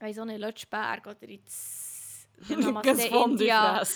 weiss 0.00 0.18
auch 0.18 0.24
nicht, 0.24 0.40
Lötschberg 0.40 1.06
oder 1.06 1.28
ins 1.28 1.93
Namaste 2.48 3.08
India. 3.08 3.82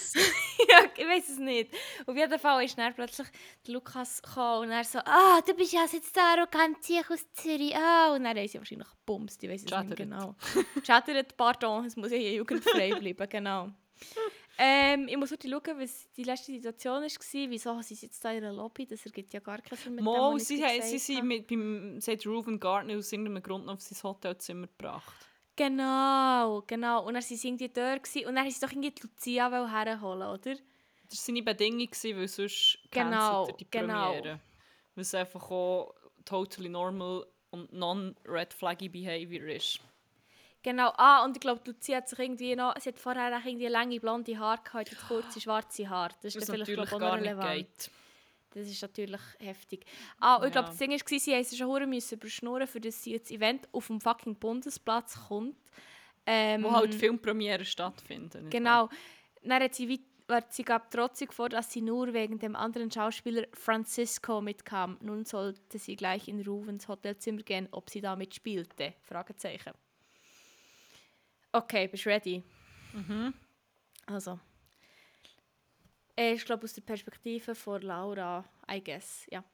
Ja, 0.70 0.84
ich 0.96 1.06
weiß 1.06 1.28
es 1.30 1.38
nicht. 1.38 1.72
Auf 2.04 2.16
jeden 2.16 2.38
Fall 2.38 2.64
ist 2.64 2.76
dann 2.76 2.92
plötzlich 2.94 3.28
der 3.66 3.74
Lukas 3.74 4.20
gekommen 4.20 4.66
und 4.66 4.70
er 4.70 4.84
so, 4.84 4.98
Ah, 4.98 5.40
du 5.46 5.54
bist 5.54 5.72
ja 5.72 5.86
jetzt 5.90 6.14
der 6.14 6.22
arrogante 6.24 6.82
Sieg 6.82 7.10
aus 7.10 7.24
Zürich. 7.32 7.74
Ah, 7.76 8.14
und 8.14 8.24
dann 8.24 8.36
haben 8.36 8.48
sie 8.48 8.58
wahrscheinlich 8.58 8.88
gebumst, 8.88 9.42
ich 9.42 9.48
weiß 9.48 9.64
es 9.64 9.84
nicht 9.84 9.96
genau. 9.96 10.34
Chattert, 10.82 11.36
pardon, 11.36 11.84
es 11.86 11.96
muss 11.96 12.10
ja 12.10 12.18
hier 12.18 12.34
jugendfrei 12.34 12.94
bleiben, 12.98 13.28
genau. 13.28 13.70
Ähm, 14.58 15.06
ich 15.08 15.16
muss 15.16 15.30
heute 15.30 15.48
schauen, 15.48 15.78
was 15.78 16.10
die 16.16 16.24
letzte 16.24 16.52
Situation 16.52 17.02
war. 17.02 17.50
Wieso 17.50 17.80
sind 17.80 17.96
sie 17.96 18.06
jetzt 18.06 18.24
da 18.24 18.32
in 18.32 18.42
der 18.42 18.52
Lobby? 18.52 18.86
Das 18.86 19.06
ergibt 19.06 19.32
ja 19.32 19.38
gar 19.40 19.58
keinen 19.58 19.78
Sinn 19.78 19.94
mit 19.94 20.00
dem, 20.00 20.04
Mo, 20.04 20.36
ich 20.36 20.44
sie, 20.44 20.56
gesagt 20.56 20.82
sie 20.82 20.98
sind 20.98 21.24
mit, 21.26 21.46
beim, 21.46 22.00
sie 22.00 22.12
hat 22.12 22.26
Reuven 22.26 22.58
Gardner 22.58 22.98
aus 22.98 23.12
irgendeinem 23.12 23.42
Grund 23.42 23.66
noch 23.66 23.74
auf 23.74 23.80
sein 23.80 24.02
Hotelzimmer 24.02 24.66
gebracht. 24.66 25.27
Genau, 25.58 26.62
genau. 26.68 27.00
Und 27.00 27.14
dann 27.14 27.22
waren 27.22 27.22
sie 27.22 27.48
irgendwie 27.48 27.68
dort 27.68 28.04
gewesen, 28.04 28.28
und 28.28 28.36
dann 28.36 28.44
haben 28.44 28.50
sie 28.50 28.60
doch 28.60 28.70
irgendwie 28.70 28.92
die 28.92 29.02
Lucia 29.02 29.50
herholen, 29.50 30.22
oder? 30.22 30.54
Das 31.10 31.18
war 31.18 31.24
seine 31.26 31.42
Bedingung, 31.42 31.88
weil 31.90 32.28
sonst 32.28 32.78
Genau, 32.92 33.46
die 33.58 33.66
genau. 33.68 34.12
Premiere. 34.12 34.40
Weil 34.94 35.02
es 35.02 35.14
einfach 35.14 35.50
auch 35.50 35.94
totally 36.24 36.68
normal 36.68 37.26
und 37.50 37.72
non-red 37.72 38.52
flaggy 38.54 38.88
behavior 38.88 39.48
ist. 39.48 39.80
Genau, 40.62 40.92
ah, 40.96 41.24
und 41.24 41.36
ich 41.36 41.40
glaube, 41.40 41.60
Lucia 41.64 41.96
hat 41.96 42.08
sich 42.08 42.18
irgendwie 42.18 42.54
noch, 42.54 42.78
sie 42.78 42.90
hat 42.90 42.98
vorher 42.98 43.36
auch 43.36 43.44
irgendwie 43.44 43.66
lange 43.66 43.98
blonde 43.98 44.38
Haare 44.38 44.60
gehabt, 44.62 44.90
jetzt 44.90 45.08
kurze 45.08 45.40
schwarze 45.40 45.88
Haare. 45.88 46.14
Das 46.22 46.34
ist 46.34 46.42
Was 46.42 46.50
vielleicht 46.50 46.70
natürlich 46.70 46.88
glaub, 46.90 47.02
auch 47.02 47.14
relevant. 47.14 47.56
geht. 47.56 47.90
Das 48.50 48.66
ist 48.66 48.80
natürlich 48.80 49.20
heftig. 49.38 49.84
Ah, 50.20 50.40
ich 50.44 50.52
glaube, 50.52 50.66
Ja. 50.68 50.72
das 50.72 50.78
Ding 50.78 50.90
war, 50.90 51.18
sie 51.18 51.36
mussten 51.36 51.56
schon 51.56 51.66
hure 51.68 51.86
müssen 51.86 52.14
überschnurren, 52.14 52.66
für 52.66 52.80
das 52.80 53.02
sie 53.02 53.18
das 53.18 53.30
Event 53.30 53.68
auf 53.72 53.86
dem 53.88 54.00
fucking 54.00 54.36
Bundesplatz 54.36 55.18
kommt. 55.28 55.56
Ähm, 56.26 56.64
Wo 56.64 56.72
halt 56.72 56.94
Filmpremiere 56.94 57.64
stattfinden. 57.64 58.50
Genau. 58.50 58.88
Dann 59.42 59.62
hat 59.62 59.74
sie, 59.74 60.00
weit- 60.28 60.52
sie 60.52 60.62
gab 60.62 60.90
trotzig 60.90 61.32
vor, 61.32 61.48
dass 61.48 61.72
sie 61.72 61.80
nur 61.80 62.12
wegen 62.12 62.38
dem 62.38 62.54
anderen 62.56 62.90
Schauspieler 62.90 63.46
Francisco 63.54 64.40
mitkam. 64.42 64.98
Nun 65.00 65.24
sollte 65.24 65.78
sie 65.78 65.96
gleich 65.96 66.28
in 66.28 66.42
Ruvens 66.42 66.86
Hotelzimmer 66.88 67.42
gehen, 67.42 67.68
ob 67.70 67.88
sie 67.88 68.00
da 68.02 68.16
mitspielte. 68.16 68.94
Fragezeichen. 69.02 69.72
Okay, 71.52 71.88
bist 71.88 72.04
du 72.04 72.10
ready? 72.10 72.42
Mhm. 72.92 73.32
Also. 74.06 74.38
Äh, 76.18 76.34
Ich 76.34 76.44
glaube 76.44 76.64
aus 76.64 76.72
der 76.74 76.82
Perspektive 76.82 77.54
von 77.54 77.80
Laura, 77.82 78.44
I 78.70 78.82
guess, 78.82 79.26
ja. 79.30 79.44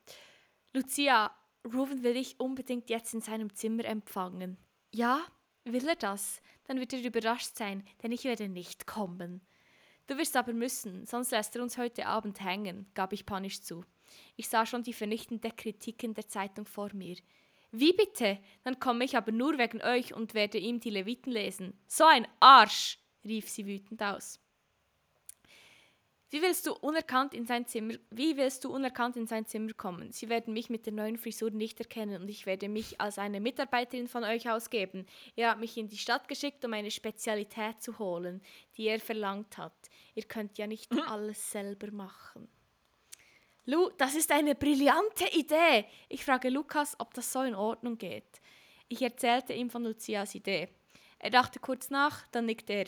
Lucia, 0.72 1.30
Ruven 1.64 2.02
will 2.02 2.16
ich 2.16 2.40
unbedingt 2.40 2.88
jetzt 2.88 3.12
in 3.14 3.20
seinem 3.20 3.54
Zimmer 3.54 3.84
empfangen. 3.84 4.56
Ja, 4.92 5.20
will 5.64 5.86
er 5.86 5.96
das? 5.96 6.40
Dann 6.64 6.80
wird 6.80 6.94
er 6.94 7.04
überrascht 7.04 7.56
sein, 7.56 7.84
denn 8.02 8.12
ich 8.12 8.24
werde 8.24 8.48
nicht 8.48 8.86
kommen. 8.86 9.42
Du 10.06 10.16
wirst 10.18 10.36
aber 10.36 10.52
müssen, 10.52 11.06
sonst 11.06 11.30
lässt 11.30 11.54
er 11.56 11.62
uns 11.62 11.78
heute 11.78 12.06
Abend 12.06 12.40
hängen, 12.42 12.86
gab 12.94 13.12
ich 13.12 13.26
panisch 13.26 13.62
zu. 13.62 13.84
Ich 14.36 14.48
sah 14.48 14.66
schon 14.66 14.82
die 14.82 14.92
vernichtende 14.92 15.50
Kritik 15.50 16.02
in 16.02 16.14
der 16.14 16.28
Zeitung 16.28 16.66
vor 16.66 16.90
mir. 16.94 17.16
Wie 17.72 17.92
bitte? 17.92 18.38
Dann 18.62 18.78
komme 18.78 19.04
ich 19.04 19.16
aber 19.16 19.32
nur 19.32 19.58
wegen 19.58 19.82
euch 19.82 20.14
und 20.14 20.34
werde 20.34 20.58
ihm 20.58 20.80
die 20.80 20.90
Leviten 20.90 21.32
lesen. 21.32 21.78
So 21.86 22.04
ein 22.04 22.26
Arsch! 22.40 22.98
rief 23.24 23.48
sie 23.48 23.66
wütend 23.66 24.02
aus. 24.02 24.43
Wie 26.34 26.42
willst 26.42 26.66
du 26.66 26.72
unerkannt 26.72 27.32
in 27.32 27.46
sein 27.46 27.64
Zimmer, 27.64 27.94
wie 28.10 28.36
willst 28.36 28.64
du 28.64 28.74
unerkannt 28.74 29.16
in 29.16 29.28
sein 29.28 29.46
Zimmer 29.46 29.72
kommen? 29.72 30.10
Sie 30.10 30.28
werden 30.28 30.52
mich 30.52 30.68
mit 30.68 30.84
der 30.84 30.92
neuen 30.92 31.16
Frisur 31.16 31.52
nicht 31.52 31.78
erkennen 31.78 32.20
und 32.20 32.28
ich 32.28 32.44
werde 32.44 32.68
mich 32.68 33.00
als 33.00 33.18
eine 33.18 33.38
Mitarbeiterin 33.38 34.08
von 34.08 34.24
euch 34.24 34.50
ausgeben. 34.50 35.06
Er 35.36 35.50
hat 35.50 35.60
mich 35.60 35.76
in 35.76 35.86
die 35.86 35.96
Stadt 35.96 36.26
geschickt, 36.26 36.64
um 36.64 36.72
eine 36.72 36.90
Spezialität 36.90 37.80
zu 37.80 38.00
holen, 38.00 38.42
die 38.76 38.88
er 38.88 38.98
verlangt 38.98 39.58
hat. 39.58 39.76
Ihr 40.16 40.24
könnt 40.24 40.58
ja 40.58 40.66
nicht 40.66 40.90
alles 41.08 41.52
selber 41.52 41.92
machen. 41.92 42.48
Lu, 43.66 43.90
das 43.96 44.16
ist 44.16 44.32
eine 44.32 44.56
brillante 44.56 45.28
Idee. 45.38 45.84
Ich 46.08 46.24
frage 46.24 46.48
Lukas, 46.48 46.96
ob 46.98 47.14
das 47.14 47.32
so 47.32 47.42
in 47.42 47.54
Ordnung 47.54 47.96
geht. 47.96 48.42
Ich 48.88 49.02
erzählte 49.02 49.52
ihm 49.52 49.70
von 49.70 49.84
Lucias 49.84 50.34
Idee. 50.34 50.68
Er 51.20 51.30
dachte 51.30 51.60
kurz 51.60 51.90
nach, 51.90 52.26
dann 52.32 52.46
nickte 52.46 52.72
er. 52.72 52.86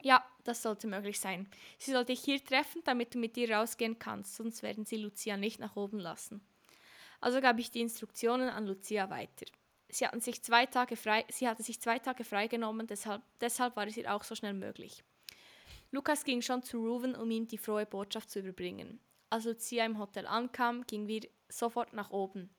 Ja, 0.00 0.24
das 0.48 0.62
sollte 0.62 0.86
möglich 0.86 1.20
sein. 1.20 1.46
Sie 1.78 1.92
soll 1.92 2.04
dich 2.04 2.20
hier 2.20 2.42
treffen, 2.42 2.82
damit 2.84 3.14
du 3.14 3.18
mit 3.18 3.36
ihr 3.36 3.54
rausgehen 3.54 3.98
kannst, 3.98 4.36
sonst 4.36 4.62
werden 4.62 4.84
sie 4.86 4.96
Lucia 4.96 5.36
nicht 5.36 5.60
nach 5.60 5.76
oben 5.76 5.98
lassen. 5.98 6.40
Also 7.20 7.40
gab 7.40 7.58
ich 7.58 7.70
die 7.70 7.80
Instruktionen 7.80 8.48
an 8.48 8.66
Lucia 8.66 9.10
weiter. 9.10 9.46
Sie, 9.90 10.06
hatten 10.06 10.20
sich 10.20 10.42
zwei 10.42 10.66
Tage 10.66 10.96
frei, 10.96 11.24
sie 11.30 11.48
hatte 11.48 11.62
sich 11.62 11.80
zwei 11.80 11.98
Tage 11.98 12.24
freigenommen, 12.24 12.86
deshalb, 12.86 13.22
deshalb 13.40 13.76
war 13.76 13.86
es 13.86 13.96
ihr 13.96 14.14
auch 14.14 14.24
so 14.24 14.34
schnell 14.34 14.54
möglich. 14.54 15.04
Lukas 15.90 16.24
ging 16.24 16.42
schon 16.42 16.62
zu 16.62 16.78
Ruven, 16.78 17.14
um 17.14 17.30
ihm 17.30 17.46
die 17.46 17.58
frohe 17.58 17.86
Botschaft 17.86 18.30
zu 18.30 18.40
überbringen. 18.40 19.00
Als 19.30 19.44
Lucia 19.44 19.84
im 19.84 19.98
Hotel 19.98 20.26
ankam, 20.26 20.86
gingen 20.86 21.08
wir 21.08 21.28
sofort 21.48 21.92
nach 21.92 22.10
oben. 22.10 22.50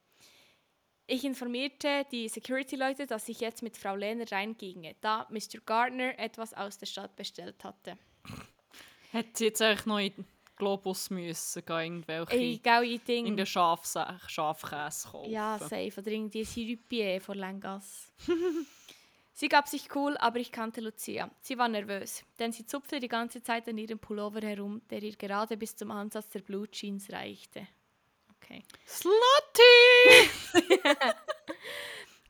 Ich 1.11 1.25
informierte 1.25 2.05
die 2.11 2.29
Security-Leute, 2.29 3.07
dass 3.07 3.27
ich 3.29 3.39
jetzt 3.39 3.63
mit 3.63 3.75
Frau 3.75 3.95
Lehner 3.95 4.31
reinginge, 4.31 4.95
da 5.01 5.25
Mr. 5.31 5.59
Gardner 5.65 6.19
etwas 6.19 6.53
aus 6.53 6.77
der 6.77 6.85
Stadt 6.85 7.15
bestellt 7.15 7.63
hatte. 7.63 7.97
Hätte 9.11 9.29
sie 9.33 9.45
jetzt 9.45 9.59
eigentlich 9.59 9.87
noch 9.87 9.97
in 9.97 10.13
den 10.13 10.25
Globus 10.55 11.09
müssen, 11.09 11.65
gehen, 11.65 12.05
irgendwelche 12.07 12.83
ich 12.83 13.03
Ding. 13.05 13.25
in 13.25 13.37
den 13.37 13.47
Schafse 13.47 14.05
Schafkäse 14.27 15.07
kaufen. 15.07 15.31
Ja, 15.31 15.57
safe. 15.57 15.93
Oder 15.97 16.11
irgendwie 16.11 16.43
Sirupie 16.43 17.19
von 17.19 17.39
Lengas. 17.39 18.11
sie 19.33 19.49
gab 19.49 19.67
sich 19.67 19.87
cool, 19.95 20.15
aber 20.17 20.37
ich 20.37 20.51
kannte 20.51 20.79
Lucia. 20.79 21.31
Sie 21.41 21.57
war 21.57 21.69
nervös, 21.69 22.23
denn 22.37 22.51
sie 22.51 22.67
zupfte 22.67 22.99
die 22.99 23.07
ganze 23.07 23.41
Zeit 23.41 23.67
an 23.67 23.79
ihrem 23.79 23.97
Pullover 23.97 24.41
herum, 24.41 24.83
der 24.91 25.01
ihr 25.01 25.15
gerade 25.15 25.57
bis 25.57 25.75
zum 25.75 25.89
Ansatz 25.89 26.29
der 26.29 26.41
Blue 26.41 26.69
Jeans 26.69 27.11
reichte. 27.11 27.67
Okay. 28.49 28.63
Slutty! 28.87 30.29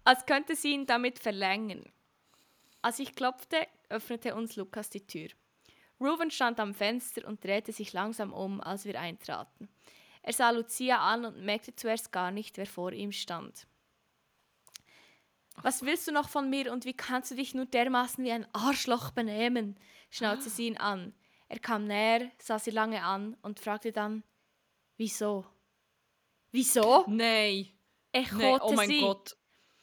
Als 0.03 0.26
könnte 0.26 0.55
sie 0.55 0.74
ihn 0.74 0.86
damit 0.86 1.20
verlängern. 1.20 1.86
Als 2.82 2.99
ich 2.99 3.15
klopfte, 3.15 3.67
öffnete 3.89 4.36
uns 4.36 4.55
Lukas 4.55 4.89
die 4.89 5.05
Tür. 5.05 5.30
Ruben 5.99 6.32
stand 6.32 6.59
am 6.59 6.74
Fenster 6.74 7.28
und 7.28 7.43
drehte 7.43 7.72
sich 7.72 7.93
langsam 7.93 8.34
um, 8.34 8.61
als 8.61 8.86
wir 8.86 8.99
eintraten. 8.99 9.70
Er 10.22 10.34
sah 10.34 10.49
Lucia 10.49 10.97
an 10.97 11.26
und 11.26 11.43
merkte 11.43 11.76
zuerst 11.76 12.11
gar 12.11 12.32
nicht, 12.32 12.57
wer 12.57 12.65
vor 12.65 12.91
ihm 12.91 13.11
stand. 13.11 13.67
Was 15.61 15.84
willst 15.84 16.07
du 16.07 16.11
noch 16.11 16.30
von 16.30 16.49
mir 16.49 16.72
und 16.72 16.86
wie 16.86 16.93
kannst 16.93 17.32
du 17.32 17.36
dich 17.36 17.53
nur 17.53 17.65
dermaßen 17.65 18.24
wie 18.24 18.32
ein 18.32 18.47
Arschloch 18.53 19.11
benehmen? 19.11 19.78
schnauzte 20.09 20.49
sie 20.49 20.67
ihn 20.67 20.78
an. 20.78 21.13
Er 21.49 21.59
kam 21.59 21.86
näher, 21.86 22.32
sah 22.39 22.59
sie 22.59 22.72
lange 22.72 23.03
an 23.03 23.36
und 23.41 23.59
fragte 23.59 23.91
dann: 23.91 24.24
Wieso? 24.97 25.45
Wieso? 26.52 27.06
Nein. 27.08 27.70
Echote 28.12 28.38
Nein. 28.38 28.60
Oh 28.62 28.72
mein 28.74 28.89
sie. 28.89 29.02
Gott. 29.02 29.36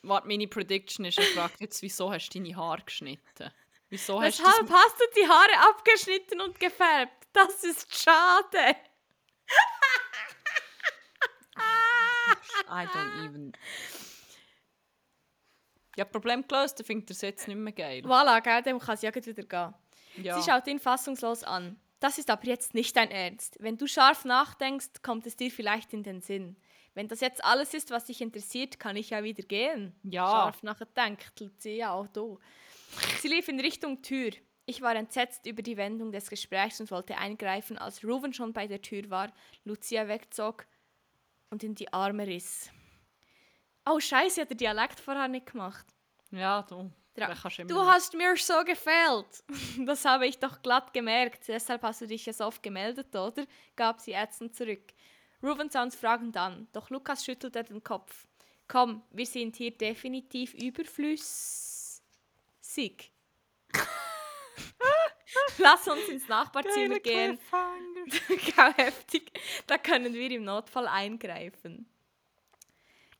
Warte, 0.02 0.28
meine 0.28 0.46
Prediction 0.46 1.04
ist, 1.04 1.18
ich 1.18 1.34
frage 1.34 1.54
jetzt, 1.60 1.82
wieso 1.82 2.12
hast 2.12 2.28
du 2.30 2.38
deine 2.38 2.54
Haare 2.56 2.82
geschnitten? 2.82 3.50
Wieso 3.88 4.20
hast 4.20 4.38
du 4.38 4.44
Weshalb 4.44 4.68
das... 4.68 4.76
hast 4.76 5.00
du 5.00 5.04
die 5.16 5.28
Haare 5.28 5.70
abgeschnitten 5.70 6.40
und 6.40 6.58
gefärbt? 6.60 7.26
Das 7.32 7.64
ist 7.64 7.94
schade. 7.94 8.76
I 12.68 12.86
don't 12.86 13.24
even... 13.24 13.52
Ja, 15.96 16.04
Problem 16.04 16.46
gelöst, 16.46 16.78
dann 16.78 16.86
findet 16.86 17.10
er 17.10 17.14
es 17.14 17.20
jetzt 17.22 17.48
nicht 17.48 17.56
mehr 17.56 17.72
geil. 17.72 18.02
Voilà, 18.04 18.40
gell, 18.42 18.62
dann 18.62 18.78
kann 18.78 18.96
sie 18.96 19.06
ja 19.06 19.14
wieder 19.14 19.42
gehen. 19.42 19.74
Ja. 20.22 20.40
Sie 20.40 20.48
schaut 20.48 20.66
ihn 20.66 20.78
fassungslos 20.78 21.42
an. 21.42 21.80
Das 22.00 22.18
ist 22.18 22.30
aber 22.30 22.44
jetzt 22.44 22.74
nicht 22.74 22.96
dein 22.96 23.10
Ernst. 23.10 23.56
Wenn 23.58 23.78
du 23.78 23.86
scharf 23.86 24.24
nachdenkst, 24.24 25.02
kommt 25.02 25.26
es 25.26 25.36
dir 25.36 25.50
vielleicht 25.50 25.92
in 25.92 26.02
den 26.02 26.20
Sinn. 26.20 26.56
Wenn 26.94 27.08
das 27.08 27.20
jetzt 27.20 27.44
alles 27.44 27.74
ist, 27.74 27.90
was 27.90 28.06
dich 28.06 28.20
interessiert, 28.20 28.78
kann 28.78 28.96
ich 28.96 29.10
ja 29.10 29.22
wieder 29.22 29.42
gehen. 29.42 29.94
Ja. 30.02 30.26
Scharf 30.26 30.62
nachdenkt 30.62 31.40
Lucia 31.40 31.92
auch 31.92 32.06
du. 32.08 32.38
Sie 33.20 33.28
lief 33.28 33.48
in 33.48 33.60
Richtung 33.60 34.02
Tür. 34.02 34.30
Ich 34.64 34.82
war 34.82 34.96
entsetzt 34.96 35.46
über 35.46 35.62
die 35.62 35.76
Wendung 35.76 36.10
des 36.10 36.28
Gesprächs 36.28 36.80
und 36.80 36.90
wollte 36.90 37.16
eingreifen, 37.18 37.78
als 37.78 38.02
Ruven 38.02 38.32
schon 38.32 38.52
bei 38.52 38.66
der 38.66 38.82
Tür 38.82 39.08
war, 39.10 39.32
Lucia 39.64 40.08
wegzog 40.08 40.66
und 41.50 41.62
in 41.62 41.74
die 41.74 41.92
Arme 41.92 42.26
riss. 42.26 42.70
Oh 43.88 44.00
Scheiße, 44.00 44.40
hat 44.40 44.50
der 44.50 44.56
Dialekt 44.56 44.98
vorher 44.98 45.28
nicht 45.28 45.46
gemacht. 45.46 45.86
ja, 46.32 46.62
du. 46.62 46.90
Du 47.68 47.80
hast 47.80 48.14
mir 48.14 48.36
so 48.36 48.62
gefällt. 48.64 49.44
Das 49.86 50.04
habe 50.04 50.26
ich 50.26 50.38
doch 50.38 50.62
glatt 50.62 50.92
gemerkt. 50.92 51.48
Deshalb 51.48 51.82
hast 51.82 52.00
du 52.00 52.06
dich 52.06 52.26
ja 52.26 52.32
so 52.32 52.44
oft 52.44 52.62
gemeldet, 52.62 53.14
oder? 53.14 53.46
gab 53.74 54.00
sie 54.00 54.12
ätzend 54.12 54.54
zurück. 54.54 54.82
Ruben 55.42 55.70
sah 55.70 55.82
uns 55.82 55.96
fragend 55.96 56.36
an, 56.36 56.66
doch 56.72 56.90
Lukas 56.90 57.24
schüttelte 57.24 57.62
den 57.64 57.82
Kopf. 57.82 58.26
Komm, 58.68 59.02
wir 59.10 59.26
sind 59.26 59.56
hier 59.56 59.70
definitiv 59.70 60.54
überflüssig. 60.54 61.20
Lass 65.58 65.86
uns 65.88 66.08
ins 66.08 66.28
Nachbarzimmer 66.28 66.98
gehen. 67.00 67.38
Heftig. 68.76 69.32
Da 69.66 69.78
können 69.78 70.14
wir 70.14 70.30
im 70.30 70.44
Notfall 70.44 70.86
eingreifen. 70.86 71.88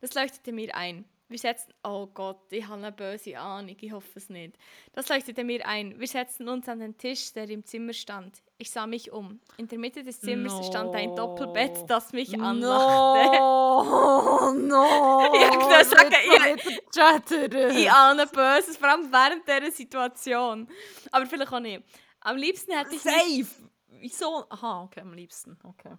Das 0.01 0.13
leuchtete 0.13 0.51
mir 0.51 0.75
ein. 0.75 1.05
Wir 1.29 1.37
setzten. 1.37 1.73
Oh 1.83 2.07
Gott, 2.07 2.51
ich 2.51 2.65
habe 2.65 2.75
eine 2.75 2.91
böse 2.93 3.37
Ahnung, 3.37 3.75
ich 3.77 3.91
hoffe 3.91 4.07
es 4.15 4.29
nicht. 4.29 4.57
Das 4.93 5.09
leuchtete 5.09 5.43
mir 5.43 5.65
ein. 5.67 5.99
Wir 5.99 6.07
setzten 6.07 6.47
uns 6.47 6.69
an 6.69 6.79
den 6.79 6.97
Tisch, 6.97 7.33
der 7.33 7.49
im 7.49 7.65
Zimmer 7.65 7.91
stand. 7.91 8.41
Ich 8.57 8.71
sah 8.71 8.87
mich 8.87 9.11
um. 9.11 9.41
In 9.57 9.67
der 9.67 9.77
Mitte 9.77 10.03
des 10.03 10.21
Zimmers 10.21 10.67
stand 10.67 10.95
ein 10.95 11.09
No. 11.09 11.15
Doppelbett, 11.15 11.83
das 11.89 12.13
mich 12.13 12.39
anlachte. 12.39 13.37
No, 13.39 14.53
no. 14.53 15.33
Ich 15.33 15.57
würde 15.57 15.85
sagen, 15.85 16.15
ich-. 16.55 17.77
Ich 17.77 17.91
ahne 17.91 18.25
Böses, 18.27 18.77
vor 18.77 18.87
allem 18.87 19.11
während 19.11 19.45
dieser 19.45 19.71
Situation. 19.71 20.69
Aber 21.11 21.25
vielleicht 21.25 21.51
auch 21.51 21.59
nicht. 21.59 21.83
Am 22.21 22.37
liebsten 22.37 22.71
hätte 22.71 22.95
ich 22.95 23.03
mich 23.03 23.45
Safe. 23.45 23.69
Wieso? 23.99 24.45
Aha, 24.49 24.83
okay, 24.83 25.01
am 25.01 25.13
liebsten. 25.13 25.57
Okay. 25.63 25.97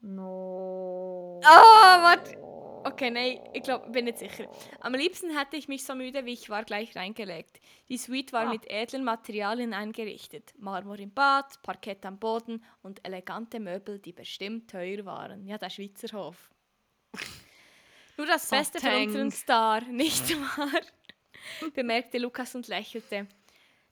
No. 0.00 1.40
Ah, 1.44 2.02
warte. 2.02 2.38
Okay, 2.84 3.10
nein, 3.10 3.40
ich 3.52 3.62
glaube, 3.62 3.90
bin 3.90 4.04
nicht 4.06 4.18
sicher. 4.18 4.48
Am 4.80 4.94
liebsten 4.94 5.36
hätte 5.36 5.56
ich 5.56 5.68
mich 5.68 5.84
so 5.84 5.94
müde 5.94 6.24
wie 6.24 6.32
ich 6.32 6.48
war 6.48 6.64
gleich 6.64 6.94
reingelegt. 6.96 7.60
Die 7.88 7.98
Suite 7.98 8.32
war 8.32 8.46
Ah. 8.46 8.50
mit 8.52 8.68
edlen 8.70 9.04
Materialien 9.04 9.74
eingerichtet. 9.74 10.52
Marmor 10.58 10.98
im 10.98 11.12
Bad, 11.12 11.60
Parkett 11.62 12.04
am 12.06 12.18
Boden 12.18 12.64
und 12.82 13.04
elegante 13.06 13.60
Möbel, 13.60 13.98
die 13.98 14.12
bestimmt 14.12 14.70
teuer 14.70 15.04
waren. 15.04 15.46
Ja, 15.46 15.58
der 15.58 15.70
Schweizer 15.70 16.16
Hof. 16.16 16.50
Nur 18.16 18.26
das 18.26 18.48
Beste 18.50 18.80
für 18.80 18.96
unseren. 18.96 19.30
Star, 19.30 19.80
nicht 19.90 20.28
wahr? 20.56 20.80
bemerkte 21.74 22.18
Lukas 22.18 22.54
und 22.54 22.66
lächelte. 22.68 23.26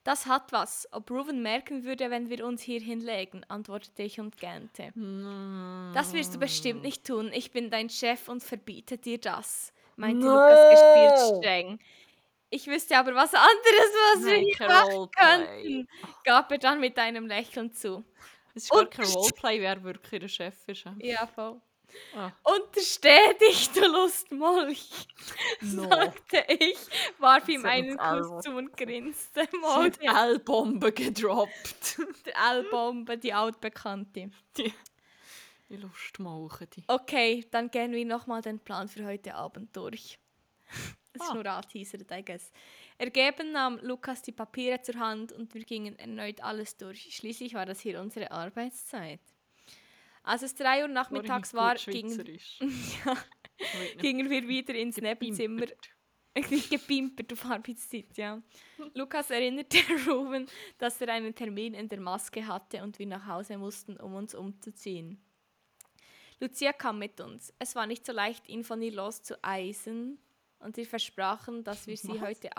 Das 0.06 0.26
hat 0.26 0.52
was. 0.52 0.86
Ob 0.92 1.10
Ruven 1.10 1.42
merken 1.42 1.82
würde, 1.82 2.10
wenn 2.10 2.30
wir 2.30 2.46
uns 2.46 2.62
hier 2.62 2.80
hinlegen, 2.80 3.42
antwortete 3.48 4.04
ich 4.04 4.20
und 4.20 4.36
gähnte. 4.38 4.92
Das 5.94 6.12
wirst 6.12 6.32
du 6.32 6.38
bestimmt 6.38 6.82
nicht 6.82 7.04
tun. 7.04 7.32
Ich 7.32 7.50
bin 7.50 7.70
dein 7.70 7.90
Chef 7.90 8.28
und 8.28 8.40
verbiete 8.44 8.98
dir 8.98 9.18
das, 9.18 9.72
meinte 9.96 10.24
No. 10.24 10.32
Lukas 10.32 10.70
gespielt 10.70 11.42
streng. 11.42 11.78
Ich 12.50 12.68
wüsste 12.68 12.96
aber 12.96 13.16
was 13.16 13.34
anderes, 13.34 13.92
was 14.14 14.24
wir 14.26 14.38
Nein, 14.38 14.44
hier 14.44 14.54
kein 14.54 14.68
machen 14.68 14.92
Roleplay. 14.92 15.84
könnten, 15.84 15.88
gab 16.22 16.52
er 16.52 16.58
dann 16.58 16.78
mit 16.78 16.96
einem 16.98 17.26
Lächeln 17.26 17.72
zu. 17.72 18.04
Es 18.54 18.64
ist 18.64 18.70
gar 18.70 18.86
kein 18.86 19.06
Roleplay, 19.06 19.60
wer 19.60 19.82
wirklich 19.82 20.20
der 20.20 20.28
Chef 20.28 20.68
ist. 20.68 20.84
Ja, 21.00 21.26
voll. 21.26 21.60
Ah. 22.14 22.32
Untersteh 22.44 23.34
dich, 23.40 23.70
du 23.70 23.86
Lustmolch, 23.86 24.88
No. 25.60 25.88
sagte 25.88 26.44
ich, 26.48 26.76
warf 27.18 27.48
ihm 27.48 27.64
einen 27.66 27.96
Kuss 27.98 28.44
zu 28.44 28.52
und 28.52 28.76
grinste. 28.76 29.46
Die 30.00 30.06
L-Bombe 30.06 30.92
gedroppt. 30.92 31.98
der 32.26 32.34
L-Bombe, 32.52 33.18
die 33.18 33.32
altbekannte. 33.32 34.30
die 34.56 34.72
die 35.68 35.76
Lustmauchen, 35.76 36.68
die. 36.76 36.84
Okay, 36.86 37.44
dann 37.50 37.70
gehen 37.70 37.92
wir 37.92 38.04
nochmal 38.06 38.40
den 38.40 38.60
Plan 38.60 38.88
für 38.88 39.04
heute 39.04 39.34
Abend 39.34 39.76
durch. 39.76 40.18
Das 41.18 41.28
ist 41.28 41.30
Ah. 41.30 41.34
nur 41.34 41.46
anteasert, 41.46 42.10
I 42.12 42.22
guess. 42.22 42.52
Ergeben 42.98 43.52
nahm 43.52 43.78
Lukas 43.80 44.20
die 44.20 44.32
Papiere 44.32 44.82
zur 44.82 44.96
Hand 44.96 45.32
und 45.32 45.54
wir 45.54 45.64
gingen 45.64 45.98
erneut 45.98 46.42
alles 46.42 46.76
durch. 46.76 47.08
Schließlich 47.16 47.54
war 47.54 47.64
das 47.64 47.80
hier 47.80 47.98
unsere 48.02 48.30
Arbeitszeit. 48.30 49.20
Als 50.26 50.42
es 50.42 50.56
drei 50.56 50.82
Uhr 50.82 50.88
nachmittags 50.88 51.54
war, 51.54 51.76
gingen, 51.76 52.40
ja, 53.04 53.16
gingen 53.98 54.28
wir 54.28 54.48
wieder 54.48 54.74
ins 54.74 54.96
Nebenzimmer. 54.96 55.66
Gepimpert 56.34 57.32
auf 57.32 57.44
Arbeitszeit, 57.46 58.16
ja. 58.16 58.42
Lukas 58.92 59.30
erinnerte 59.30 59.78
Ruben, 60.08 60.48
dass 60.78 61.00
er 61.00 61.10
einen 61.10 61.32
Termin 61.32 61.74
in 61.74 61.88
der 61.88 62.00
Maske 62.00 62.44
hatte 62.44 62.82
und 62.82 62.98
wir 62.98 63.06
nach 63.06 63.24
Hause 63.26 63.56
mussten, 63.56 63.96
um 63.98 64.14
uns 64.14 64.34
umzuziehen. 64.34 65.22
Lucia 66.40 66.72
kam 66.72 66.98
mit 66.98 67.20
uns. 67.20 67.54
Es 67.60 67.76
war 67.76 67.86
nicht 67.86 68.04
so 68.04 68.12
leicht, 68.12 68.48
ihn 68.48 68.64
von 68.64 68.82
ihr 68.82 68.92
loszueisen 68.92 70.18
und 70.58 70.76
wir 70.76 70.86
versprachen, 70.86 71.62
dass 71.62 71.86
wir 71.86 71.96
sie 71.96 72.20
Was? 72.20 72.20
heute 72.20 72.50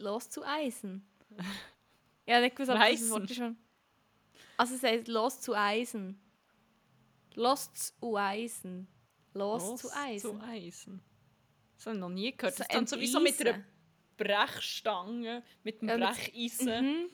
loszueisen. 0.00 1.06
ja, 2.26 2.40
nicht 2.40 2.56
gewusst, 2.56 2.72
ob 2.72 2.80
das? 2.80 3.10
Wort 3.10 3.30
schon. 3.30 3.56
Also 4.56 4.74
es 4.74 4.82
heißt 4.82 5.06
loszueisen. 5.06 6.20
Loszueisen. 7.36 8.88
Los 9.34 9.62
zu 9.62 9.70
Loszueisen. 9.88 10.40
Eisen. 10.42 11.02
Das 11.76 11.86
habe 11.86 11.94
ich 11.96 12.00
noch 12.00 12.08
nie 12.08 12.36
gehört. 12.36 12.54
So 12.54 12.58
Das 12.58 12.68
ist 12.68 12.74
dann 12.74 12.86
sowieso 12.86 13.20
mit 13.20 13.40
einer. 13.40 13.62
Brechstange, 14.16 15.42
mit 15.62 15.82
einem 15.82 16.00
Ja, 16.00 16.10
Brecheisen. 16.10 17.02
Mhm. 17.02 17.10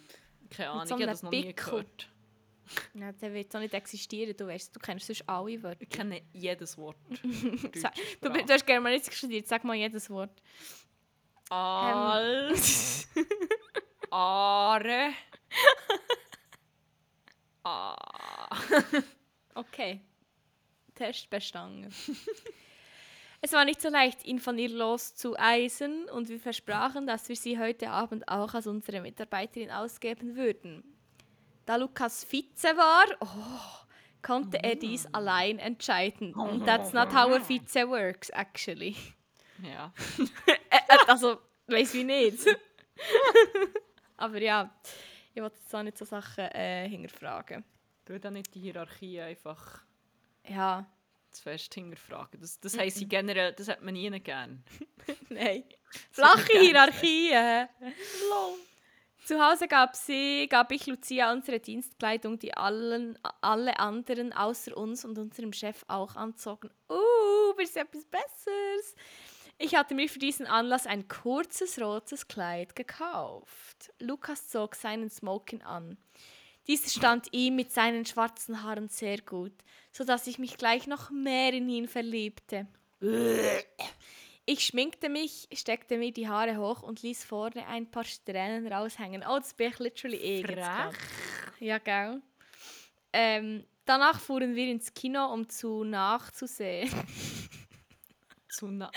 Keine 0.51 0.71
Ahnung, 0.71 0.87
so 0.87 0.95
ich 0.95 1.03
habe 1.03 1.07
das 1.11 1.23
noch 1.25 1.31
nie 1.33 1.43
Pickel. 1.47 1.65
gehört. 1.65 2.09
Ja, 2.95 3.11
der 3.11 3.35
wird 3.35 3.51
so 3.51 3.59
nicht 3.59 3.75
existieren, 3.75 4.37
du 4.37 4.47
weißt, 4.47 4.75
du 4.75 4.79
kennst 4.79 5.07
sonst 5.09 5.29
alle 5.29 5.61
Wörter. 5.65 5.83
Ich 5.83 5.89
kenne 5.89 6.23
jedes 6.33 6.79
Wort. 6.79 6.97
Sag- 7.75 7.95
Du, 8.21 8.29
du 8.31 8.53
hast 8.53 8.65
Germanistik 8.65 9.15
studiert, 9.15 9.49
sag 9.49 9.65
mal 9.65 9.75
jedes 9.75 10.09
Wort. 10.11 10.41
Al. 11.51 12.55
Are. 14.11 15.13
Ah. 17.65 18.59
Okay. 19.55 20.01
Test 21.03 21.31
bestanden. 21.31 21.93
es 23.41 23.53
war 23.53 23.65
nicht 23.65 23.83
so 23.83 23.89
leicht, 23.89 24.25
ihn 24.25 24.39
von 24.39 24.57
ihr 24.57 24.69
loszueisen 24.69 26.09
und 26.09 26.29
wir 26.29 26.39
versprachen, 26.39 27.09
dass 27.09 27.29
wir 27.29 27.35
sie 27.35 27.59
heute 27.59 27.91
Abend 27.91 28.29
auch 28.29 28.55
als 28.55 28.69
unsere 28.69 29.01
Mitarbeiterin 29.01 29.73
ausgeben 29.73 30.37
würden. 30.37 30.85
Da 31.67 31.75
Lukas 31.75 32.25
Vize 32.25 32.77
war, 32.77 33.05
oh, 33.19 33.87
konnte 34.23 34.63
er 34.63 34.77
dies 34.77 35.13
allein 35.13 35.59
entscheiden. 35.59 36.37
And 36.37 36.65
that's 36.65 36.93
not 36.93 37.09
how 37.09 37.33
a 37.33 37.41
Vize 37.41 37.89
works, 37.89 38.31
actually. 38.31 38.95
Ja. 39.61 39.93
Also, 41.09 41.39
weiß 41.67 41.95
wie 41.95 42.05
nicht. 42.05 42.47
Aber 44.17 44.41
ja, 44.41 44.71
ich 45.35 45.43
wollte 45.43 45.57
jetzt 45.57 45.75
auch 45.75 45.83
nicht 45.83 45.99
so 45.99 46.05
Sachen 46.05 46.45
äh, 46.45 46.89
hinterfragen. 46.89 47.65
Du 48.05 48.21
dann 48.21 48.35
nicht 48.35 48.55
die 48.55 48.61
Hierarchie 48.61 49.21
einfach 49.21 49.83
Ja, 50.49 50.87
zu 51.33 51.43
fest 51.43 51.75
hinterfragen. 51.75 52.41
Das, 52.41 52.61
das 52.61 52.77
heisst 52.79 52.99
sie 52.99 53.09
generell, 53.09 53.53
das 53.53 53.69
hat 53.69 53.83
man 53.83 53.95
nie 53.95 54.11
gern. 54.21 54.63
nein. 55.29 55.65
Flache 56.11 56.59
Hierarchien. 56.59 57.69
Zu 59.25 59.41
Hause 59.41 59.69
gab, 59.69 59.95
sie, 59.95 60.49
gab 60.49 60.73
ich 60.73 60.87
Lucia 60.87 61.33
unsere 61.33 61.61
Dienstkleidung, 61.61 62.39
die 62.39 62.55
allen, 62.55 63.19
alle 63.41 63.79
anderen 63.79 64.33
außer 64.33 64.77
uns 64.77 65.05
und 65.05 65.17
unserem 65.17 65.53
Chef 65.53 65.85
auch 65.87 66.17
anzogen. 66.17 66.71
Uh, 66.89 67.61
ist 67.61 67.77
etwas 67.77 68.05
Besseres. 68.05 68.97
Ich 69.59 69.77
hatte 69.77 69.95
mir 69.95 70.09
für 70.09 70.19
diesen 70.19 70.47
Anlass 70.47 70.87
ein 70.87 71.07
kurzes 71.07 71.81
rotes 71.81 72.27
Kleid 72.27 72.75
gekauft. 72.75 73.93
Lukas 74.01 74.49
zog 74.49 74.75
seinen 74.75 75.09
Smoking 75.09 75.63
an. 75.63 75.99
Dieser 76.67 76.89
stand 76.89 77.33
ihm 77.33 77.57
mit 77.57 77.73
seinen 77.73 78.07
schwarzen 78.07 78.63
Haaren 78.63 78.89
sehr 78.89 79.21
gut, 79.21 79.53
sodass 79.91 80.27
ich 80.27 80.39
mich 80.39 80.57
gleich 80.57 80.87
noch 80.87 81.11
mehr 81.11 81.53
in 81.53 81.69
ihn 81.69 81.89
verliebte. 81.89 82.67
Ich 84.45 84.67
schminkte 84.67 85.09
mich, 85.09 85.49
steckte 85.53 85.99
mir 85.99 86.13
die 86.13 86.29
Haare 86.29 86.57
hoch 86.57 86.83
und 86.83 87.03
ließ 87.03 87.25
vorne 87.25 87.67
ein 87.67 87.91
paar 87.91 88.05
Strähnen 88.05 88.67
raushängen. 88.67 89.25
Oh, 89.29 89.39
das 89.39 89.55
bin 89.55 89.71
ich 89.71 89.79
literally 89.79 90.17
eh. 90.17 90.43
Ja, 91.59 91.79
gell? 91.79 92.23
Ähm, 93.13 93.65
danach 93.85 94.21
fuhren 94.21 94.55
wir 94.55 94.69
ins 94.69 94.95
Kino, 94.95 95.33
um 95.33 95.49
zu 95.49 95.85
nachzusehen. 95.85 96.91
Zu 98.49 98.67
na 98.67 98.91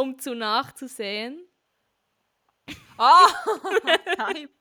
um 0.00 0.18
zu 0.18 0.34
nachzusehen. 0.34 1.46
Ah, 2.96 3.26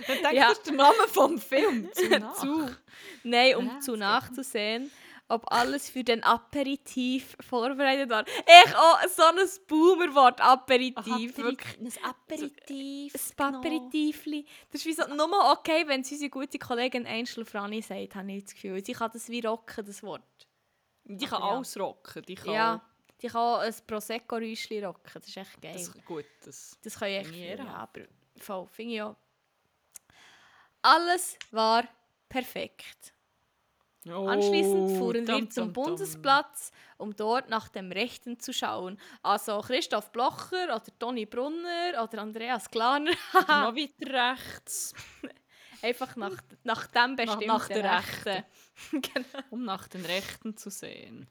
Ich 0.00 0.06
denke, 0.06 0.34
Ja. 0.34 0.48
das 0.48 0.58
ist 0.58 0.66
der 0.66 0.74
Name 0.74 1.08
vom 1.08 1.38
Film. 1.38 1.88
Zu. 1.92 2.70
Nein, 3.24 3.56
um 3.56 3.66
Ja, 3.66 3.80
zu 3.80 3.92
das 3.92 4.00
nachzusehen, 4.00 4.90
ob 5.28 5.50
alles 5.50 5.88
für 5.88 6.04
den 6.04 6.22
Aperitif 6.22 7.36
vorbereitet 7.40 8.10
war. 8.10 8.24
Ich 8.26 8.74
auch 8.76 8.98
so 9.08 9.22
ein 9.22 9.36
Boomer-Wort, 9.66 10.40
Aperitif. 10.40 11.36
wirklich. 11.38 11.78
Ein 11.80 11.92
Aperitif. 12.04 13.14
Ein 13.38 13.54
Aperitifli. 13.54 14.46
Das 14.70 14.80
ist 14.80 14.86
wie 14.86 14.92
so, 14.92 15.06
nur 15.14 15.52
okay, 15.52 15.84
wenn 15.86 16.02
es 16.02 16.12
unsere 16.12 16.30
gute 16.30 16.58
Kollegin 16.58 17.06
Angel 17.06 17.44
Franny 17.44 17.80
sagt, 17.82 18.14
habe 18.14 18.32
ich 18.32 18.44
das 18.44 18.54
Gefühl. 18.54 18.84
Sie 18.84 18.92
kann 18.92 19.10
das 19.12 19.28
wie 19.28 19.40
rocken, 19.40 19.84
das 19.86 20.02
Wort. 20.02 20.22
Die 21.04 21.26
kann 21.26 21.40
ja. 21.42 21.48
alles 21.50 21.78
rocken. 21.78 22.22
Die 22.22 22.34
kann 22.34 22.52
Ja, 22.54 22.90
die 23.20 23.28
kann 23.28 23.40
auch 23.40 23.58
ein 23.60 23.74
Prosecco-Räuschchen 23.86 24.84
rocken. 24.84 25.10
Das 25.14 25.26
ist 25.26 25.36
echt 25.36 25.60
geil. 25.62 25.72
Das 25.74 25.86
Das, 25.86 25.96
ist 25.96 26.04
gut. 26.04 26.24
Das. 26.44 26.98
kann 26.98 27.08
ich 27.08 27.16
echt 27.18 27.34
ja, 27.58 27.64
aber 27.66 28.02
voll, 28.38 28.66
finde 28.68 28.94
ich 28.94 29.02
auch. 29.02 29.16
Alles 30.84 31.38
war 31.50 31.84
perfekt. 32.28 33.14
Anschließend 34.06 34.98
fuhren 34.98 35.26
wir 35.26 35.34
Oh, 35.34 35.38
dum, 35.38 35.50
zum 35.50 35.72
dum. 35.72 35.84
Bundesplatz, 35.84 36.72
um 36.98 37.16
dort 37.16 37.48
nach 37.48 37.70
dem 37.70 37.90
Rechten 37.90 38.38
zu 38.38 38.52
schauen. 38.52 39.00
Also 39.22 39.60
Christoph 39.60 40.12
Blocher 40.12 40.64
oder 40.64 40.98
Toni 40.98 41.24
Brunner 41.24 42.02
oder 42.02 42.20
Andreas 42.20 42.70
Glaner. 42.70 43.12
Noch 43.32 43.48
weiter 43.74 44.34
rechts, 44.34 44.92
Einfach 45.80 46.16
nach, 46.16 46.36
nach 46.64 46.86
dem 46.88 47.16
bestimmten 47.16 47.46
nach 47.46 47.68
der 47.68 47.96
Rechten. 47.96 48.44
genau. 48.90 49.44
um 49.48 49.64
nach 49.64 49.88
den 49.88 50.04
Rechten 50.04 50.54
zu 50.54 50.68
sehen. 50.68 51.26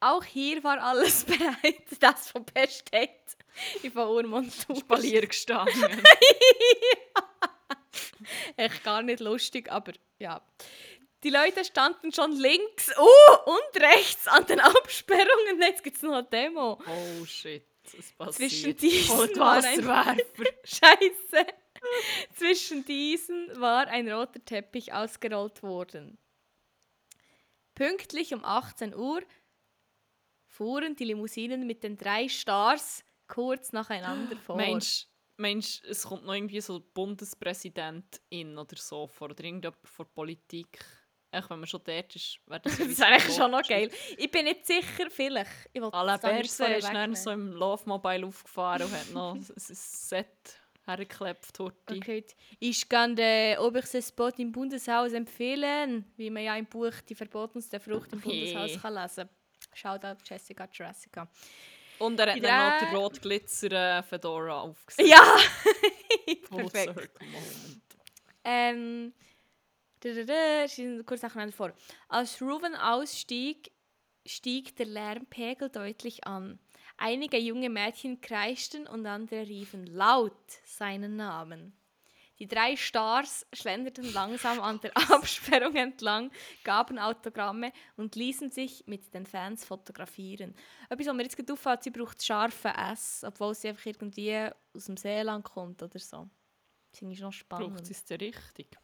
Auch 0.00 0.24
hier 0.24 0.64
war 0.64 0.82
alles 0.82 1.22
bereit, 1.24 1.86
das 2.00 2.32
von 2.32 2.44
besteht. 2.44 3.10
Ich 3.80 3.94
war 3.94 4.10
Urmund 4.10 4.52
Spalier 4.76 5.24
gestanden. 5.24 6.02
Echt 8.56 8.84
gar 8.84 9.02
nicht 9.02 9.20
lustig, 9.20 9.70
aber 9.70 9.92
ja. 10.18 10.42
Die 11.22 11.30
Leute 11.30 11.64
standen 11.64 12.12
schon 12.12 12.32
links 12.32 12.90
uh, 12.98 13.50
und 13.50 13.82
rechts 13.82 14.26
an 14.28 14.44
den 14.46 14.60
Absperrungen. 14.60 15.60
Jetzt 15.60 15.82
gibt 15.82 15.96
es 15.96 16.02
noch 16.02 16.12
eine 16.12 16.24
Demo. 16.24 16.78
oh 16.86 17.24
shit, 17.24 17.64
es 17.84 18.12
passiert. 18.12 18.50
Zwischen 18.50 18.76
diesen 18.76 19.20
ein- 19.20 19.38
Wasserwerfer. 19.40 20.16
Scheiße. 20.64 21.46
Zwischen 22.36 22.84
diesen 22.84 23.58
war 23.60 23.86
ein 23.88 24.10
roter 24.10 24.44
Teppich 24.44 24.92
ausgerollt 24.92 25.62
worden. 25.62 26.18
Pünktlich 27.74 28.32
um 28.34 28.44
18 28.44 28.94
Uhr 28.94 29.22
fuhren 30.46 30.94
die 30.96 31.04
Limousinen 31.06 31.66
mit 31.66 31.82
den 31.82 31.96
drei 31.96 32.28
Stars 32.28 33.04
kurz 33.26 33.72
nacheinander 33.72 34.36
vor. 34.46 34.56
Meinst 34.56 35.08
meinst 35.36 35.84
du, 35.84 35.88
es 35.88 36.04
kommt 36.04 36.24
noch 36.24 36.34
irgendwie 36.34 36.60
so 36.60 36.80
Bundespräsidentin 36.94 38.58
oder 38.58 38.76
so 38.76 39.06
vor 39.06 39.30
oder 39.30 39.44
irgendjemand 39.44 39.86
von 39.88 40.06
der 40.06 40.12
Politik? 40.12 40.84
Echt, 41.30 41.50
wenn 41.50 41.58
man 41.58 41.66
schon 41.66 41.80
dort 41.84 42.14
ist, 42.14 42.38
wäre 42.46 42.60
das 42.60 42.78
das 42.78 42.98
wäre 42.98 43.06
eigentlich 43.08 43.36
schon 43.36 43.50
noch 43.50 43.62
geil. 43.62 43.90
Ich 44.16 44.30
bin 44.30 44.44
nicht 44.44 44.66
sicher, 44.66 45.10
vielleicht. 45.10 45.50
Ich 45.72 45.82
Alain 45.82 46.20
Berset 46.20 46.78
ist 46.78 46.88
dann 46.92 47.14
so 47.16 47.30
im 47.30 47.52
Love 47.52 47.82
Mobile 47.86 48.26
aufgefahren 48.26 48.82
und 48.82 48.92
hat 48.92 49.10
noch 49.10 49.34
ein 49.34 49.42
Set 49.58 50.60
hergeklebt. 50.86 51.58
Horti. 51.58 51.96
Okay. 51.96 52.24
Ich 52.60 52.88
kann 52.88 53.16
den 53.16 53.58
obersten 53.58 54.02
Spot 54.02 54.30
im 54.36 54.52
Bundeshaus 54.52 55.12
empfehlen, 55.12 56.04
wie 56.16 56.30
man 56.30 56.44
ja 56.44 56.56
im 56.56 56.66
Buch 56.66 56.94
Die 57.08 57.14
verbotenste 57.14 57.80
Frucht 57.80 58.12
im 58.12 58.20
Hey. 58.22 58.52
Bundeshaus 58.54 58.82
kann 58.82 58.94
lesen 58.94 59.28
Shoutout 59.72 60.22
Jessica 60.24 60.68
Jurassica. 60.72 61.28
Und 61.98 62.18
er 62.20 62.28
hat 62.28 62.36
Die 62.36 62.40
dann 62.40 62.72
noch 62.72 62.78
drei- 62.80 62.86
den 62.86 62.96
rot 62.96 63.22
glitzer 63.22 64.02
Fedora 64.02 64.60
aufgesetzt. 64.60 65.08
Ja! 65.08 65.36
Perfekt. 66.50 67.20
Ähm, 68.44 69.12
stehen 70.68 71.06
kurz 71.06 71.22
nacheinander 71.22 71.54
vor. 71.54 71.72
Als 72.08 72.40
Ruven 72.42 72.74
ausstieg, 72.74 73.70
stieg 74.26 74.76
der 74.76 74.86
Lärmpegel 74.86 75.70
deutlich 75.70 76.26
an. 76.26 76.58
Einige 76.96 77.38
junge 77.38 77.70
Mädchen 77.70 78.20
kreischten 78.20 78.86
und 78.86 79.06
andere 79.06 79.40
riefen 79.46 79.86
laut 79.86 80.32
seinen 80.64 81.16
Namen. 81.16 81.76
Die 82.40 82.48
drei 82.48 82.76
Stars 82.76 83.46
schlenderten 83.52 84.12
langsam 84.12 84.60
an 84.60 84.80
der 84.80 84.90
Absperrung 85.10 85.76
entlang, 85.76 86.32
gaben 86.64 86.98
Autogramme 86.98 87.72
und 87.96 88.16
ließen 88.16 88.50
sich 88.50 88.84
mit 88.86 89.14
den 89.14 89.24
Fans 89.24 89.64
fotografieren. 89.64 90.54
Etwas, 90.88 91.06
was 91.06 91.14
mir 91.14 91.22
jetzt 91.22 91.36
gerade 91.36 91.52
auffällt, 91.52 91.84
sie 91.84 91.90
braucht 91.90 92.24
scharfe 92.24 92.68
S, 92.90 93.22
obwohl 93.24 93.54
sie 93.54 93.68
einfach 93.68 93.86
irgendwie 93.86 94.48
aus 94.74 94.86
dem 94.86 94.96
Seeland 94.96 95.44
kommt 95.44 95.80
oder 95.82 95.98
so. 95.98 96.28
Das 96.90 97.02
ich 97.02 97.20
noch 97.20 97.32
spannend. 97.32 97.74
Braucht 97.76 97.90
es 97.90 98.04
denn 98.04 98.18
richtig? 98.20 98.76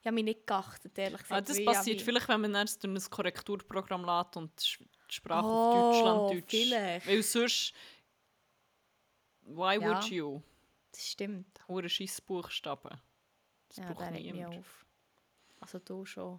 Ich 0.00 0.06
habe 0.06 0.14
mich 0.14 0.24
nicht 0.24 0.46
geachtet, 0.46 0.98
ehrlich 0.98 1.20
gesagt. 1.22 1.32
Ah, 1.32 1.40
das 1.40 1.64
passiert 1.64 1.98
ich- 1.98 2.04
vielleicht, 2.04 2.28
wenn 2.28 2.40
man 2.40 2.54
erst 2.54 2.82
durch 2.84 2.92
ein 3.04 3.10
Korrekturprogramm 3.10 4.04
lädt 4.04 4.36
und 4.36 4.50
die 4.60 5.14
Sprache 5.14 5.46
Oh, 5.46 5.50
auf 5.50 5.92
Deutschlanddeutsch. 6.02 6.50
vielleicht. 6.50 7.06
Weil 7.08 7.22
sonst. 7.22 7.72
Why 9.42 9.78
Ja. 9.80 9.80
would 9.82 10.04
you? 10.10 10.40
Das 10.92 11.08
stimmt. 11.10 11.60
Hure 11.68 11.88
scheiß 11.88 12.20
Buchstaben. 12.20 13.00
Das 13.68 13.78
Ja, 13.78 13.92
braucht 13.92 14.12
niemand. 14.12 14.56
auf. 14.58 14.86
Also 15.60 15.78
du 15.78 16.04
schon. 16.04 16.38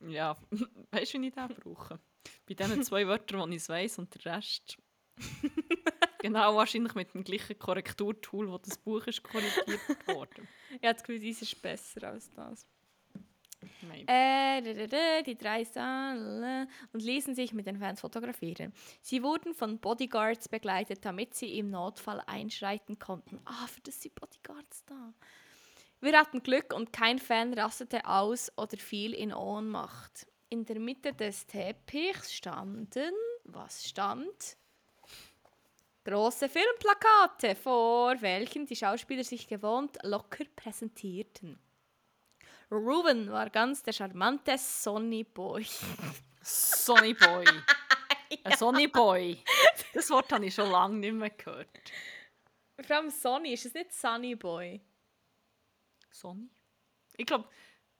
Ja, 0.00 0.36
weißt 0.92 1.14
du, 1.14 1.20
wie 1.20 1.28
ich 1.28 1.34
den 1.34 1.48
brauche? 1.48 1.98
Bei 2.46 2.54
diesen 2.54 2.82
zwei 2.82 3.06
Wörtern, 3.06 3.50
die 3.50 3.56
ich 3.56 3.68
weiss 3.68 3.98
und 3.98 4.14
der 4.24 4.36
Rest. 4.36 4.78
genau, 6.20 6.56
wahrscheinlich 6.56 6.94
mit 6.94 7.12
dem 7.14 7.24
gleichen 7.24 7.58
Korrekturtool, 7.58 8.50
wo 8.50 8.58
das 8.58 8.78
Buch 8.78 9.06
ist 9.06 9.22
korrigiert 9.22 10.06
worden. 10.06 10.48
Ich 10.70 10.84
habe 10.84 10.94
das 10.94 11.02
Gefühl, 11.02 11.18
dies 11.18 11.42
ist 11.42 11.60
besser 11.60 12.04
als 12.08 12.30
das. 12.30 12.64
Äh, 14.06 15.22
die 15.22 15.36
drei 15.36 15.64
Stars 15.64 16.18
und 16.92 17.02
ließen 17.02 17.34
sich 17.34 17.52
mit 17.52 17.66
den 17.66 17.78
Fans 17.78 18.00
fotografieren. 18.00 18.72
Sie 19.02 19.22
wurden 19.22 19.54
von 19.54 19.78
Bodyguards 19.78 20.48
begleitet, 20.48 21.04
damit 21.04 21.34
sie 21.34 21.58
im 21.58 21.70
Notfall 21.70 22.22
einschreiten 22.26 22.98
konnten. 22.98 23.40
Ah, 23.44 23.66
für 23.66 23.80
das 23.82 24.00
sind 24.00 24.14
Bodyguards 24.14 24.84
da. 24.86 25.14
Wir 26.00 26.18
hatten 26.18 26.42
Glück 26.42 26.72
und 26.72 26.92
kein 26.92 27.18
Fan 27.18 27.52
rastete 27.52 28.06
aus 28.06 28.50
oder 28.56 28.78
fiel 28.78 29.12
in 29.12 29.34
Ohnmacht. 29.34 30.26
In 30.48 30.64
der 30.64 30.80
Mitte 30.80 31.12
des 31.12 31.46
Teppichs 31.46 32.32
standen, 32.32 33.12
was 33.44 33.86
stand? 33.86 34.56
Große 36.04 36.48
Filmplakate, 36.48 37.54
vor 37.54 38.20
welchen 38.22 38.64
die 38.64 38.74
Schauspieler 38.74 39.22
sich 39.22 39.46
gewohnt 39.46 39.98
locker 40.02 40.44
präsentierten. 40.56 41.58
Ruben 42.70 43.30
war 43.30 43.50
ganz 43.50 43.82
der 43.82 43.92
charmante 43.92 44.56
Sonny 44.58 45.24
Boy. 45.24 45.66
Sonny 46.42 47.14
Boy. 47.14 47.44
Ein 48.44 48.56
Sonny 48.56 48.86
Boy. 48.86 49.42
Das 49.92 50.08
Wort 50.10 50.32
habe 50.32 50.46
ich 50.46 50.54
schon 50.54 50.70
lange 50.70 50.96
nicht 50.96 51.12
mehr 51.12 51.30
gehört. 51.30 51.68
Vor 52.80 52.96
allem 52.96 53.10
Sonny, 53.10 53.52
ist 53.54 53.66
es 53.66 53.74
nicht 53.74 53.92
Sunny 53.92 54.36
Boy? 54.36 54.80
Sonny? 56.10 56.48
Ich 57.16 57.26
glaube. 57.26 57.48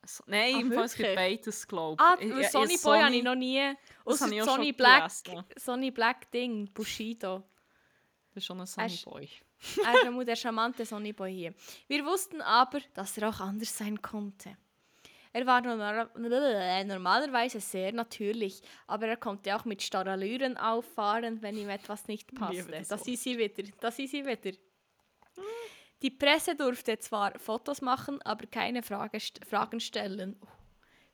So, 0.06 0.24
nein, 0.26 0.54
Ah, 0.54 0.60
im 0.60 0.72
Fall 0.72 0.84
es 0.84 0.94
gibt 0.94 1.14
beides, 1.14 1.68
glaube 1.68 2.02
Ah, 2.02 2.16
ich. 2.18 2.28
Ja, 2.30 2.48
Sonny 2.48 2.74
ja, 2.76 2.80
Boy 2.82 3.00
habe 3.00 3.14
ich 3.16 3.22
noch 3.22 3.34
nie. 3.34 3.58
Das 4.04 4.20
habe 4.22 4.30
Ausser 4.30 4.32
ich 4.32 4.42
auch 4.42 4.46
Sonny 4.46 4.72
Black. 4.72 5.10
Sonny 5.56 5.90
Black 5.90 6.30
Ding, 6.30 6.72
Bushido. 6.72 7.42
Das 8.28 8.36
ist 8.42 8.46
schon 8.46 8.60
ein 8.60 8.66
Sonny 8.66 8.98
Boy. 9.04 9.28
er 9.84 9.94
ist 9.94 10.04
einmal 10.06 10.24
der 10.24 10.36
charmante 10.36 10.84
Sonny 10.84 11.12
Boy 11.12 11.32
hier. 11.34 11.54
Wir 11.86 12.04
wussten 12.04 12.40
aber, 12.40 12.80
dass 12.94 13.16
er 13.18 13.28
auch 13.28 13.40
anders 13.40 13.76
sein 13.76 14.00
konnte. 14.00 14.56
Er 15.32 15.46
war 15.46 15.60
normal- 15.60 16.10
normalerweise 16.86 17.60
sehr 17.60 17.92
natürlich, 17.92 18.62
aber 18.88 19.06
er 19.06 19.16
konnte 19.16 19.54
auch 19.54 19.64
mit 19.64 19.80
Starallüren 19.82 20.56
auffahren, 20.56 21.40
wenn 21.40 21.56
ihm 21.56 21.68
etwas 21.68 22.08
nicht 22.08 22.34
passte. 22.34 22.56
das 22.88 23.06
ist 23.06 23.22
sie 23.22 23.38
wieder. 23.38 23.62
Das 23.80 23.98
ist 23.98 24.10
sie 24.10 24.26
wieder. 24.26 24.56
Die 26.02 26.10
Presse 26.10 26.56
durfte 26.56 26.98
zwar 26.98 27.38
Fotos 27.38 27.80
machen, 27.82 28.20
aber 28.22 28.46
keine 28.46 28.82
Frage, 28.82 29.18
Fragen 29.48 29.78
stellen. 29.80 30.40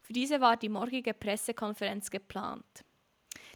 Für 0.00 0.12
diese 0.12 0.40
war 0.40 0.56
die 0.56 0.68
morgige 0.68 1.12
Pressekonferenz 1.12 2.08
geplant. 2.10 2.84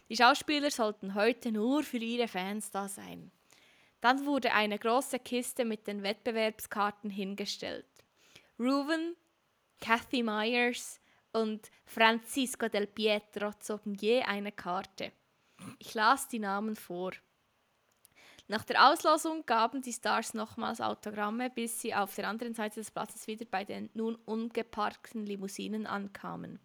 Die 0.09 0.17
Schauspieler 0.17 0.69
sollten 0.69 1.15
heute 1.15 1.51
nur 1.51 1.83
für 1.83 1.97
ihre 1.97 2.27
Fans 2.27 2.69
da 2.69 2.87
sein. 2.89 3.31
Dann 4.01 4.25
wurde 4.25 4.51
eine 4.53 4.77
große 4.77 5.19
Kiste 5.19 5.63
mit 5.63 5.87
den 5.87 6.03
Wettbewerbskarten 6.03 7.09
hingestellt. 7.09 7.85
Ruven, 8.59 9.15
Kathy 9.79 10.23
Myers 10.23 10.99
und 11.31 11.71
Francisco 11.85 12.67
del 12.67 12.87
Pietro 12.87 13.51
zogen 13.59 13.95
je 13.95 14.21
eine 14.23 14.51
Karte. 14.51 15.11
Ich 15.79 15.93
las 15.93 16.27
die 16.27 16.39
Namen 16.39 16.75
vor. 16.75 17.11
Nach 18.47 18.65
der 18.65 18.89
Auslosung 18.89 19.45
gaben 19.45 19.81
die 19.81 19.93
Stars 19.93 20.33
nochmals 20.33 20.81
Autogramme, 20.81 21.49
bis 21.49 21.79
sie 21.79 21.95
auf 21.95 22.15
der 22.15 22.27
anderen 22.27 22.53
Seite 22.53 22.81
des 22.81 22.91
Platzes 22.91 23.27
wieder 23.27 23.45
bei 23.45 23.63
den 23.63 23.89
nun 23.93 24.15
ungeparkten 24.25 25.25
Limousinen 25.25 25.87
ankamen. 25.87 26.59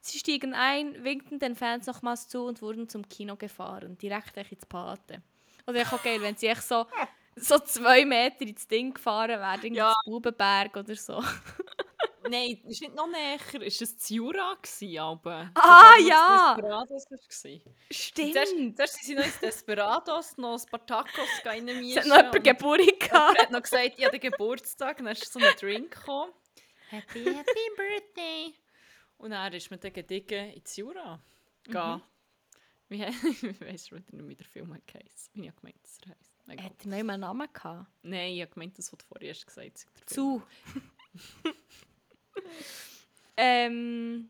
Sie 0.00 0.18
stiegen 0.18 0.54
ein, 0.54 1.04
winkten 1.04 1.38
den 1.38 1.54
Fans 1.54 1.86
nochmals 1.86 2.26
zu 2.26 2.42
und 2.42 2.62
wurden 2.62 2.88
zum 2.88 3.08
Kino 3.08 3.36
gefahren, 3.36 3.96
direkt 3.98 4.36
ins 4.38 4.66
Pate. 4.66 5.22
Oder 5.66 5.80
echt 5.80 5.92
auch 5.92 6.02
geil, 6.02 6.20
wenn 6.22 6.36
sie 6.36 6.46
echt 6.48 6.62
so 6.62 6.86
so 7.36 7.58
zwei 7.60 8.04
Meter 8.04 8.42
ins 8.42 8.66
Ding 8.68 8.92
gefahren 8.92 9.40
werden, 9.40 9.72
Ja. 9.74 9.88
ja. 9.90 9.94
Bubenberg 10.04 10.76
oder 10.76 10.94
so. 10.96 11.22
Nein, 12.28 12.60
es 12.64 12.72
ist 12.72 12.80
nicht 12.82 12.94
noch 12.94 13.08
näher. 13.08 13.38
Es 13.62 13.80
war 13.80 13.88
das 13.88 14.08
Jura, 14.08 14.54
gewesen, 14.60 14.98
aber. 14.98 15.50
Ah, 15.54 15.94
ja. 16.06 16.54
Desperados 16.54 17.06
war. 17.10 17.72
Stimmt. 17.90 18.32
Zuerst, 18.34 18.52
zuerst 18.76 18.94
sind 18.94 19.04
sie 19.04 19.14
noch 19.14 19.24
ins 19.24 19.40
Desperados, 19.40 20.36
noch 20.36 20.60
ein 20.60 20.66
paar 20.70 20.86
Tacos 20.86 21.24
Es 21.38 21.46
reinmischen. 21.46 21.98
hat 21.98 22.06
noch 22.06 22.16
jemand 22.18 22.44
Geburt 22.44 22.80
Er 22.80 23.08
gehabt. 23.08 23.38
hat 23.42 23.50
noch 23.50 23.62
gesagt, 23.62 23.94
ich 23.96 24.04
habe 24.04 24.18
den 24.18 24.30
Geburtstag, 24.30 24.98
dann 24.98 25.06
ist 25.08 25.32
so 25.32 25.38
ein 25.40 25.54
Drink 25.58 25.92
gekommen. 25.94 26.32
Happy, 26.90 27.24
happy 27.24 27.70
birthday. 27.76 28.54
Und 29.18 29.30
dann 29.30 29.52
ist 29.52 29.70
man 29.70 29.80
dann 29.80 29.92
gediegen 29.92 30.50
ins 30.52 30.76
Jura. 30.76 31.20
Gehen. 31.64 32.02
Wie 32.90 33.04
ich 33.04 33.60
weiss 33.60 33.92
wieder 33.92 34.04
nicht, 34.10 34.28
wie 34.28 34.34
der 34.34 34.46
Film 34.46 34.74
heisst. 34.74 35.30
Wie 35.32 35.46
ich 35.46 35.56
gemeint, 35.56 35.82
dass 35.82 35.98
er 36.04 36.10
heisst. 36.10 36.34
Egal. 36.48 36.64
Hat 36.64 36.84
er 36.84 36.86
noch 36.88 36.98
einen 36.98 37.20
Namen 37.20 37.48
gehabt? 37.52 37.86
Nein, 38.02 38.32
ich 38.32 38.42
habe 38.42 38.50
gemeint, 38.50 38.76
das, 38.76 38.92
was 38.92 38.98
du 38.98 39.06
vorher 39.06 39.28
erst 39.28 39.46
gesagt 39.46 39.86
hast. 39.86 40.10
Zu. 40.10 40.42
ähm. 43.36 44.28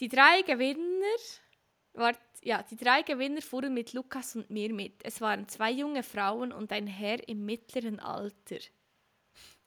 Die 0.00 0.08
drei 0.08 0.42
Gewinner. 0.42 1.16
Wart, 1.92 2.18
ja, 2.42 2.64
die 2.64 2.76
drei 2.76 3.02
Gewinner 3.02 3.42
fuhren 3.42 3.74
mit 3.74 3.92
Lukas 3.92 4.34
und 4.34 4.50
mir 4.50 4.74
mit. 4.74 5.04
Es 5.04 5.20
waren 5.20 5.46
zwei 5.46 5.70
junge 5.70 6.02
Frauen 6.02 6.50
und 6.50 6.72
ein 6.72 6.88
Herr 6.88 7.28
im 7.28 7.44
mittleren 7.46 8.00
Alter. 8.00 8.58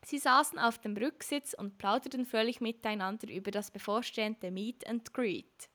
Sie 0.09 0.17
saßen 0.17 0.57
auf 0.57 0.79
dem 0.79 0.97
Rücksitz 0.97 1.53
und 1.53 1.77
plauderten 1.77 2.25
fröhlich 2.25 2.61
miteinander 2.61 3.29
über 3.29 3.51
das 3.51 3.69
bevorstehende 3.69 4.49
Meet 4.49 4.87
and 4.87 5.13
Greet. 5.13 5.69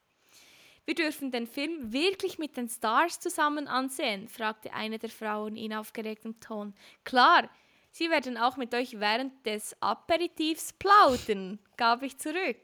Wir 0.85 0.97
dürfen 0.97 1.31
den 1.31 1.47
Film 1.47 1.93
wirklich 1.93 2.37
mit 2.37 2.57
den 2.57 2.69
Stars 2.69 3.21
zusammen 3.21 3.69
ansehen, 3.69 4.27
fragte 4.27 4.73
eine 4.73 4.99
der 4.99 5.11
Frauen 5.11 5.55
in 5.55 5.73
aufgeregtem 5.73 6.41
Ton. 6.41 6.75
Klar, 7.05 7.49
sie 7.93 8.11
werden 8.11 8.37
auch 8.37 8.57
mit 8.57 8.75
euch 8.75 8.99
während 8.99 9.47
des 9.47 9.81
Aperitivs 9.81 10.73
plaudern, 10.73 11.61
gab 11.77 12.03
ich 12.03 12.19
zurück. 12.19 12.57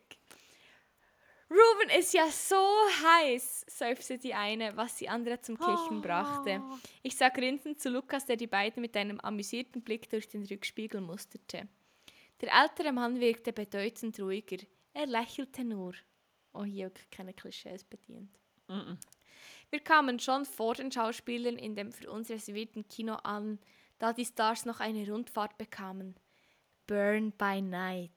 Ruben 1.51 1.91
ist 1.99 2.15
ja 2.15 2.31
so 2.31 2.65
heiß, 3.03 3.67
seufzte 3.67 4.19
die 4.19 4.35
eine, 4.35 4.77
was 4.77 4.95
die 4.97 5.09
andere 5.09 5.41
zum 5.41 5.59
Kichern 5.59 6.01
brachte. 6.01 6.63
Ich 7.03 7.17
sah 7.17 7.29
grinsend 7.29 7.81
zu 7.81 7.89
Lukas, 7.91 8.25
der 8.25 8.37
die 8.37 8.47
beiden 8.47 8.81
mit 8.81 8.97
einem 8.97 9.19
amüsierten 9.19 9.83
Blick 9.83 10.09
durch 10.09 10.29
den 10.29 10.47
Rückspiegel 10.47 11.01
musterte. 11.01 11.69
Der 12.41 12.53
ältere 12.53 12.93
Mann 12.93 13.19
wirkte 13.19 13.53
bedeutend 13.53 14.21
ruhiger. 14.21 14.59
Er 14.93 15.07
lächelte 15.07 15.65
nur. 15.65 15.95
Oh, 16.53 16.65
hier 16.65 16.87
wirklich 16.87 17.11
keine 17.11 17.35
Klischees 17.35 17.83
bedient. 17.83 18.31
Mhm. 18.69 18.99
Wir 19.71 19.81
kamen 19.81 20.21
schon 20.21 20.45
vor 20.45 20.75
den 20.75 20.91
Schauspielern 20.93 21.57
in 21.57 21.75
dem 21.75 21.93
für 21.93 22.11
uns 22.11 22.31
reservierten 22.31 22.87
Kino 22.87 23.15
an, 23.15 23.59
da 23.99 24.13
die 24.13 24.25
Stars 24.25 24.67
noch 24.67 24.81
eine 24.81 25.09
Rundfahrt 25.11 25.59
bekamen. 25.59 26.15
Burn 26.87 27.33
by 27.33 27.61
Night. 27.61 28.11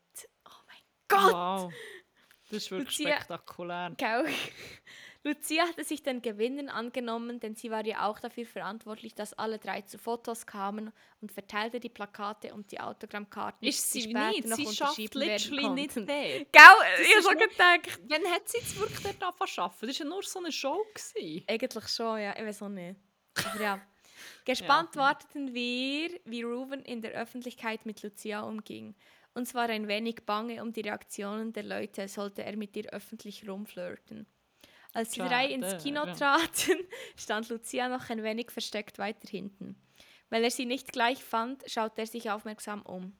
Oh 0.46 0.64
mein 0.68 0.84
Gott! 1.08 1.34
Wow. 1.34 1.74
Das 2.54 2.64
ist 2.64 2.72
wirklich 2.72 2.98
Lucia- 3.00 3.16
spektakulär. 3.16 3.92
Gell? 3.98 4.26
Lucia 5.26 5.64
hatte 5.66 5.86
sich 5.86 6.04
den 6.04 6.22
Gewinnern 6.22 6.68
angenommen, 6.68 7.40
denn 7.40 7.56
sie 7.56 7.72
war 7.72 7.86
ja 7.86 8.10
auch 8.10 8.20
dafür 8.20 8.46
verantwortlich, 8.46 9.16
dass 9.16 9.34
alle 9.34 9.58
drei 9.58 9.80
zu 9.82 9.98
Fotos 9.98 10.46
kamen 10.46 10.92
und 11.22 11.32
verteilte 11.32 11.80
die 11.80 11.88
Plakate 11.88 12.54
und 12.54 12.70
die 12.74 12.82
Autogrammkarten, 12.82 13.66
Ist 13.66 13.90
sie 13.94 14.02
später 14.02 14.28
nicht? 14.32 14.46
noch 14.48 14.58
Sie 14.58 14.68
schafft 14.76 14.98
literally 15.16 15.70
nicht 15.70 15.96
der. 15.96 16.06
Gell? 16.06 16.46
Das 16.52 17.00
Ich 17.00 17.16
habe 17.26 17.38
nur- 17.38 17.48
gedacht. 17.48 18.00
Wann 18.10 18.26
hat 18.34 18.50
sie 18.50 18.58
jetzt 18.58 18.78
wirklich 18.78 19.00
dort 19.00 19.24
angefangen 19.24 19.50
zu 19.50 19.62
arbeiten? 19.62 19.88
Das 19.88 20.00
war 20.00 20.06
ja 20.06 20.10
nur 20.10 20.24
so 20.24 20.40
eine 20.40 20.52
Show. 20.52 20.86
Gewesen. 20.94 21.44
Eigentlich 21.48 21.88
schon, 21.90 22.20
ja. 22.20 22.36
Ich 22.38 22.44
weiß 22.46 22.62
auch 22.64 22.70
nicht. 22.70 23.00
Aber 23.46 23.62
ja. 23.62 23.82
Gespannt 24.46 24.96
warteten 24.98 25.54
wir, 25.54 26.20
wie 26.26 26.44
Ruben 26.44 26.82
in 26.84 27.02
der 27.02 27.12
Öffentlichkeit 27.12 27.86
mit 27.86 28.04
Lucia 28.04 28.42
umging. 28.42 28.94
Uns 29.36 29.56
war 29.56 29.70
ein 29.70 29.88
wenig 29.88 30.26
bange 30.26 30.62
um 30.62 30.72
die 30.72 30.82
Reaktionen 30.82 31.54
der 31.54 31.64
Leute, 31.64 32.08
sollte 32.08 32.44
er 32.44 32.56
mit 32.56 32.76
ihr 32.76 32.92
öffentlich 32.92 33.48
rumflirten. 33.48 34.28
Als 34.94 35.12
die 35.12 35.22
drei 35.22 35.48
ins 35.48 35.82
Kino 35.82 36.06
traten, 36.06 36.78
stand 37.18 37.50
Lucia 37.50 37.90
noch 37.90 38.10
ein 38.12 38.22
wenig 38.22 38.52
versteckt 38.52 39.00
weiter 39.00 39.28
hinten. 39.28 39.76
Weil 40.30 40.44
er 40.44 40.52
sie 40.52 40.66
nicht 40.66 40.92
gleich 40.92 41.24
fand, 41.24 41.64
schaute 41.68 42.02
er 42.02 42.08
sich 42.08 42.30
aufmerksam 42.30 42.84
um. 42.84 43.18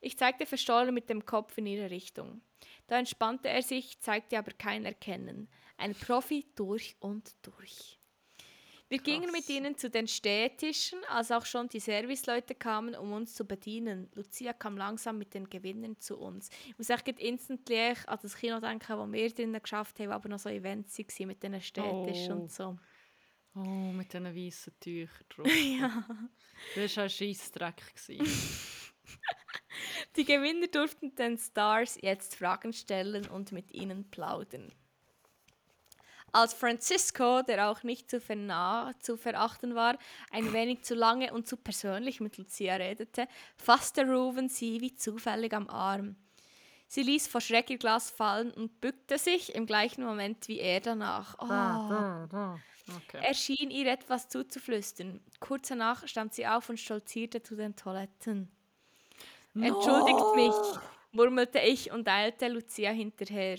Ich 0.00 0.16
zeigte 0.16 0.46
verstohlen 0.46 0.94
mit 0.94 1.10
dem 1.10 1.24
Kopf 1.26 1.58
in 1.58 1.66
ihre 1.66 1.90
Richtung. 1.90 2.40
Da 2.86 2.98
entspannte 2.98 3.48
er 3.48 3.62
sich, 3.62 4.00
zeigte 4.00 4.38
aber 4.38 4.52
kein 4.52 4.84
Erkennen. 4.84 5.48
Ein 5.76 5.94
Profi 5.94 6.46
durch 6.54 6.96
und 7.00 7.34
durch. 7.42 7.97
Wir 8.90 8.98
gingen 8.98 9.30
mit 9.30 9.42
Krass. 9.46 9.50
ihnen 9.50 9.76
zu 9.76 9.90
den 9.90 10.08
Stehtischen, 10.08 10.98
als 11.10 11.30
auch 11.30 11.44
schon 11.44 11.68
die 11.68 11.80
Serviceleute 11.80 12.54
kamen, 12.54 12.94
um 12.94 13.12
uns 13.12 13.34
zu 13.34 13.44
bedienen. 13.44 14.08
Lucia 14.14 14.54
kam 14.54 14.78
langsam 14.78 15.18
mit 15.18 15.34
den 15.34 15.48
Gewinnern 15.50 15.98
zu 16.00 16.16
uns. 16.18 16.48
Ich 16.66 16.78
muss 16.78 16.88
echt 16.88 17.06
instantly 17.08 17.94
an 18.06 18.18
das 18.22 18.34
Kino 18.36 18.60
denken, 18.60 18.98
wo 18.98 19.12
wir 19.12 19.30
drinnen 19.30 19.60
geschafft 19.62 20.00
haben, 20.00 20.10
aber 20.10 20.28
noch 20.30 20.38
so 20.38 20.48
Events 20.48 20.98
waren 20.98 21.26
mit 21.26 21.42
den 21.42 21.60
Städtischen 21.60 22.32
Oh. 22.32 22.40
und 22.42 22.50
so. 22.52 22.78
Oh, 23.54 23.60
mit 23.60 24.12
diesen 24.12 24.34
weißen 24.34 24.72
Tüchern 24.80 25.26
drauf. 25.28 25.46
ja. 25.80 26.04
Das 26.74 26.96
war 26.96 27.04
ein 27.04 27.10
Scheissdreck. 27.10 27.82
Die 30.16 30.24
Gewinner 30.24 30.66
durften 30.68 31.14
den 31.14 31.36
Stars 31.38 31.98
jetzt 32.00 32.36
Fragen 32.36 32.72
stellen 32.72 33.28
und 33.28 33.52
mit 33.52 33.70
ihnen 33.72 34.10
plaudern. 34.10 34.72
Als 36.32 36.54
Francisco, 36.54 37.42
der 37.42 37.70
auch 37.70 37.82
nicht 37.82 38.10
zu, 38.10 38.20
zu 39.00 39.16
verachten 39.16 39.74
war, 39.74 39.98
ein 40.30 40.52
wenig 40.52 40.82
zu 40.82 40.94
lange 40.94 41.32
und 41.32 41.46
zu 41.46 41.56
persönlich 41.56 42.20
mit 42.20 42.36
Lucia 42.36 42.76
redete, 42.76 43.26
fasste 43.56 44.06
Ruben 44.06 44.48
sie 44.48 44.80
wie 44.80 44.94
zufällig 44.94 45.54
am 45.54 45.68
Arm. 45.68 46.16
Sie 46.86 47.02
ließ 47.02 47.28
vor 47.28 47.42
Schreck 47.42 47.68
ihr 47.68 47.78
Glas 47.78 48.10
fallen 48.10 48.50
und 48.50 48.80
bückte 48.80 49.18
sich 49.18 49.54
im 49.54 49.66
gleichen 49.66 50.04
Moment 50.04 50.48
wie 50.48 50.58
er 50.58 50.80
danach. 50.80 51.36
Oh. 51.38 52.58
Okay. 52.96 53.20
Er 53.22 53.34
schien 53.34 53.70
ihr 53.70 53.92
etwas 53.92 54.30
zuzuflüstern. 54.30 55.20
Kurz 55.40 55.68
danach 55.68 56.08
stand 56.08 56.32
sie 56.32 56.46
auf 56.46 56.70
und 56.70 56.80
stolzierte 56.80 57.42
zu 57.42 57.54
den 57.54 57.76
Toiletten. 57.76 58.50
Entschuldigt 59.54 60.36
mich, 60.36 60.80
murmelte 61.12 61.58
ich 61.58 61.90
und 61.90 62.08
eilte 62.08 62.48
Lucia 62.48 62.90
hinterher. 62.90 63.58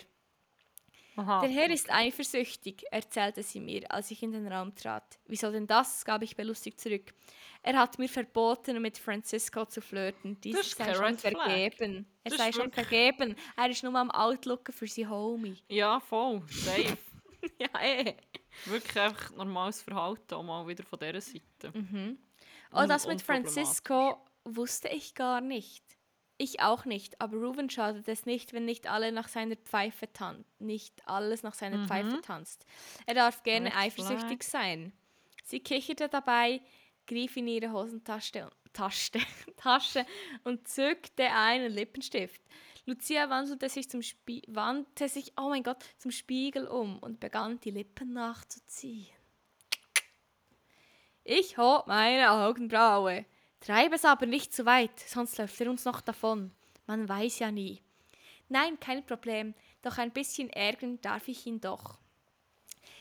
Aha. 1.20 1.42
Der 1.42 1.50
Herr 1.50 1.70
ist 1.70 1.92
eifersüchtig, 1.92 2.86
erzählte 2.92 3.44
sie 3.44 3.60
mir, 3.60 3.92
als 3.92 4.10
ich 4.12 4.24
in 4.24 4.32
den 4.32 4.48
Raum 4.48 4.74
trat. 4.76 5.20
Wieso 5.28 5.52
denn 5.52 5.68
das? 5.68 6.06
gab 6.06 6.22
ich 6.22 6.36
belustigt 6.36 6.80
zurück. 6.80 7.14
Er 7.62 7.78
hat 7.78 8.00
mir 8.00 8.08
verboten, 8.08 8.82
mit 8.82 8.98
Francisco 8.98 9.66
zu 9.66 9.82
flirten. 9.82 10.40
Dies 10.42 10.56
Das 10.56 10.68
ist 10.68 10.78
sei 10.78 10.94
schon 10.94 11.18
vergeben. 11.18 12.08
Es 12.24 12.32
Das 12.32 12.40
sei 12.40 12.50
ist 12.50 12.56
schon 12.56 12.72
vergeben. 12.72 13.36
Er 13.58 13.70
ist 13.70 13.84
nur 13.84 13.96
am 13.96 14.12
Outlooken 14.12 14.74
für 14.74 14.88
sie 14.88 15.06
Homie. 15.06 15.58
Ja, 15.68 16.00
voll. 16.00 16.42
Safe. 16.50 16.98
ja, 17.60 17.82
eh. 17.82 18.16
Wirklich 18.66 18.98
einfach 19.00 19.32
normales 19.36 19.82
Verhalten, 19.82 20.34
auch 20.34 20.44
mal 20.44 20.66
wieder 20.68 20.84
von 20.84 21.00
dieser 21.00 21.22
Seite. 21.22 21.74
Oh, 22.72 22.86
das 22.88 23.08
mit 23.08 23.22
Francisco 23.22 24.18
wusste 24.44 24.90
ich 24.90 25.14
gar 25.16 25.42
nicht. 25.42 25.84
Ich 26.42 26.62
auch 26.62 26.86
nicht, 26.86 27.20
aber 27.20 27.36
Ruben 27.36 27.70
schadet 27.70 28.08
es 28.08 28.26
nicht, 28.26 28.54
wenn 28.54 28.64
nicht 28.64 28.90
alle 28.90 29.12
nach 29.12 29.28
seiner 29.28 29.58
Pfeife 29.58 30.12
tanzt. 30.14 30.62
Nicht 30.62 31.06
alles 31.06 31.44
nach 31.44 31.54
seiner 31.54 31.86
Pfeife 31.86 32.22
tanzt. 32.22 32.66
Er 33.06 33.14
darf 33.14 33.44
gerne 33.44 33.68
Red 33.68 33.76
eifersüchtig 33.76 34.44
sein. 34.44 34.94
Sie 35.44 35.60
kicherte 35.60 36.08
dabei, 36.08 36.62
griff 37.08 37.36
in 37.36 37.50
ihre 37.50 37.74
Hosentasche 37.74 38.50
Tasche, 38.74 39.20
Tasche 39.58 40.06
und 40.46 40.66
zückte 40.66 41.30
einen 41.30 41.74
Lippenstift. 41.74 42.42
Lucia 42.86 43.30
wandelte 43.30 43.68
sich 43.68 43.90
zum 43.90 44.02
Spie 44.02 44.44
wandte 44.48 45.10
sich, 45.10 45.34
oh 45.38 45.50
mein 45.50 45.64
Gott, 45.64 45.84
zum 45.98 46.12
Spiegel 46.12 46.68
um 46.68 47.00
und 47.00 47.20
begann 47.20 47.60
die 47.60 47.72
Lippen 47.72 48.14
nachzuziehen. 48.14 49.08
Ich 51.26 51.58
hob 51.58 51.88
meine 51.88 52.32
Augenbraue. 52.32 53.26
Treib 53.60 53.94
es 53.94 54.06
aber 54.06 54.26
nicht 54.26 54.54
zu 54.54 54.66
weit, 54.66 54.98
sonst 55.00 55.38
läuft 55.38 55.60
er 55.60 55.70
uns 55.70 55.86
noch 55.86 56.02
davon. 56.02 56.52
Man 56.88 57.08
weiß 57.08 57.40
ja 57.40 57.52
nie. 57.52 57.82
Nein, 58.48 58.80
kein 58.80 59.06
Problem, 59.06 59.54
doch 59.82 59.98
ein 59.98 60.12
bisschen 60.12 60.50
ärgern 60.50 61.00
darf 61.02 61.28
ich 61.28 61.46
ihn 61.46 61.62
doch. 61.62 62.00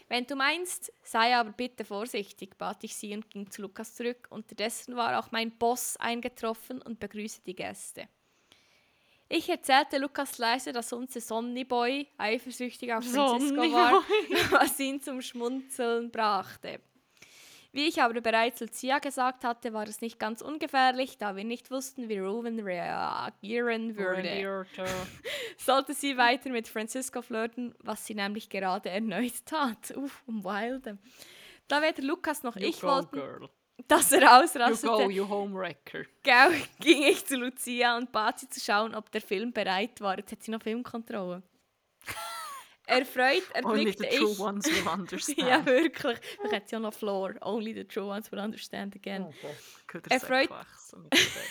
Wenn 0.08 0.26
du 0.26 0.36
meinst, 0.36 0.92
sei 1.02 1.36
aber 1.36 1.52
bitte 1.52 1.84
vorsichtig, 1.84 2.56
bat 2.56 2.82
ich 2.82 2.96
sie 2.96 3.14
und 3.14 3.30
ging 3.30 3.50
zu 3.50 3.62
Lukas 3.62 3.94
zurück. 3.94 4.26
Unterdessen 4.30 4.96
war 4.96 5.18
auch 5.18 5.30
mein 5.30 5.50
Boss 5.50 5.96
eingetroffen 5.98 6.80
und 6.80 6.98
begrüßte 6.98 7.42
die 7.44 7.54
Gäste. 7.54 8.08
Ich 9.28 9.48
erzählte 9.50 9.98
Lukas 9.98 10.38
leise, 10.38 10.72
dass 10.72 10.92
unser 10.94 11.20
Sonnyboy 11.20 12.06
eifersüchtig 12.16 12.94
auf 12.94 13.04
Francisco 13.04 13.72
war, 13.72 14.02
was 14.50 14.80
ihn 14.80 15.02
zum 15.02 15.20
Schmunzeln 15.20 16.10
brachte. 16.10 16.80
Wie 17.70 17.86
ich 17.86 18.00
aber 18.00 18.20
bereits 18.22 18.60
Lucia 18.60 18.98
gesagt 18.98 19.44
hatte, 19.44 19.74
war 19.74 19.86
es 19.86 20.00
nicht 20.00 20.18
ganz 20.18 20.40
ungefährlich, 20.40 21.18
da 21.18 21.36
wir 21.36 21.44
nicht 21.44 21.70
wussten, 21.70 22.08
wie 22.08 22.18
Ruben 22.18 22.58
reagieren 22.60 23.94
würde. 23.96 24.66
Sollte 25.58 25.92
sie 25.92 26.16
weiter 26.16 26.48
mit 26.48 26.66
Francisco 26.66 27.20
flirten, 27.20 27.74
was 27.80 28.06
sie 28.06 28.14
nämlich 28.14 28.48
gerade 28.48 28.88
erneut 28.88 29.44
tat. 29.44 29.94
Uff, 29.96 30.22
um 30.26 30.44
Wilde. 30.44 30.96
Da 31.68 31.82
weder 31.82 32.02
Lukas 32.02 32.42
noch 32.42 32.56
You 32.56 32.68
ich 32.68 32.80
go, 32.80 32.86
wollten, 32.88 33.16
girl. 33.16 33.48
dass 33.86 34.12
er 34.12 34.22
You 34.22 34.28
ausrastete, 34.28 34.86
go, 34.86 35.10
you 35.10 35.28
homewrecker. 35.28 36.04
Ging 36.80 37.02
ich 37.02 37.26
zu 37.26 37.36
Lucia 37.36 37.98
und 37.98 38.10
bat 38.10 38.38
sie 38.38 38.48
zu 38.48 38.60
schauen, 38.60 38.94
ob 38.94 39.10
der 39.12 39.20
Film 39.20 39.52
bereit 39.52 40.00
war. 40.00 40.16
Jetzt 40.16 40.32
hat 40.32 40.42
sie 40.42 40.50
noch 40.50 40.62
Filmkontrolle. 40.62 41.42
Erfreut 42.88 43.42
Only 43.64 43.86
erblickte 43.86 44.08
the 44.10 44.16
true 44.18 44.32
ich... 44.32 44.38
ones 44.38 44.64
will 44.66 44.88
understand. 44.92 45.38
ja, 45.38 45.64
wirklich. 45.66 46.18
Ich 46.44 46.52
hätte 46.52 46.72
ja 46.72 46.80
noch 46.80 46.94
Floor. 46.94 47.34
Only 47.42 47.74
the 47.74 47.84
true 47.84 48.06
ones 48.06 48.30
will 48.32 48.38
understand 48.38 48.94
again. 48.96 49.32
Köder 49.86 50.10
Erfreut- 50.10 50.50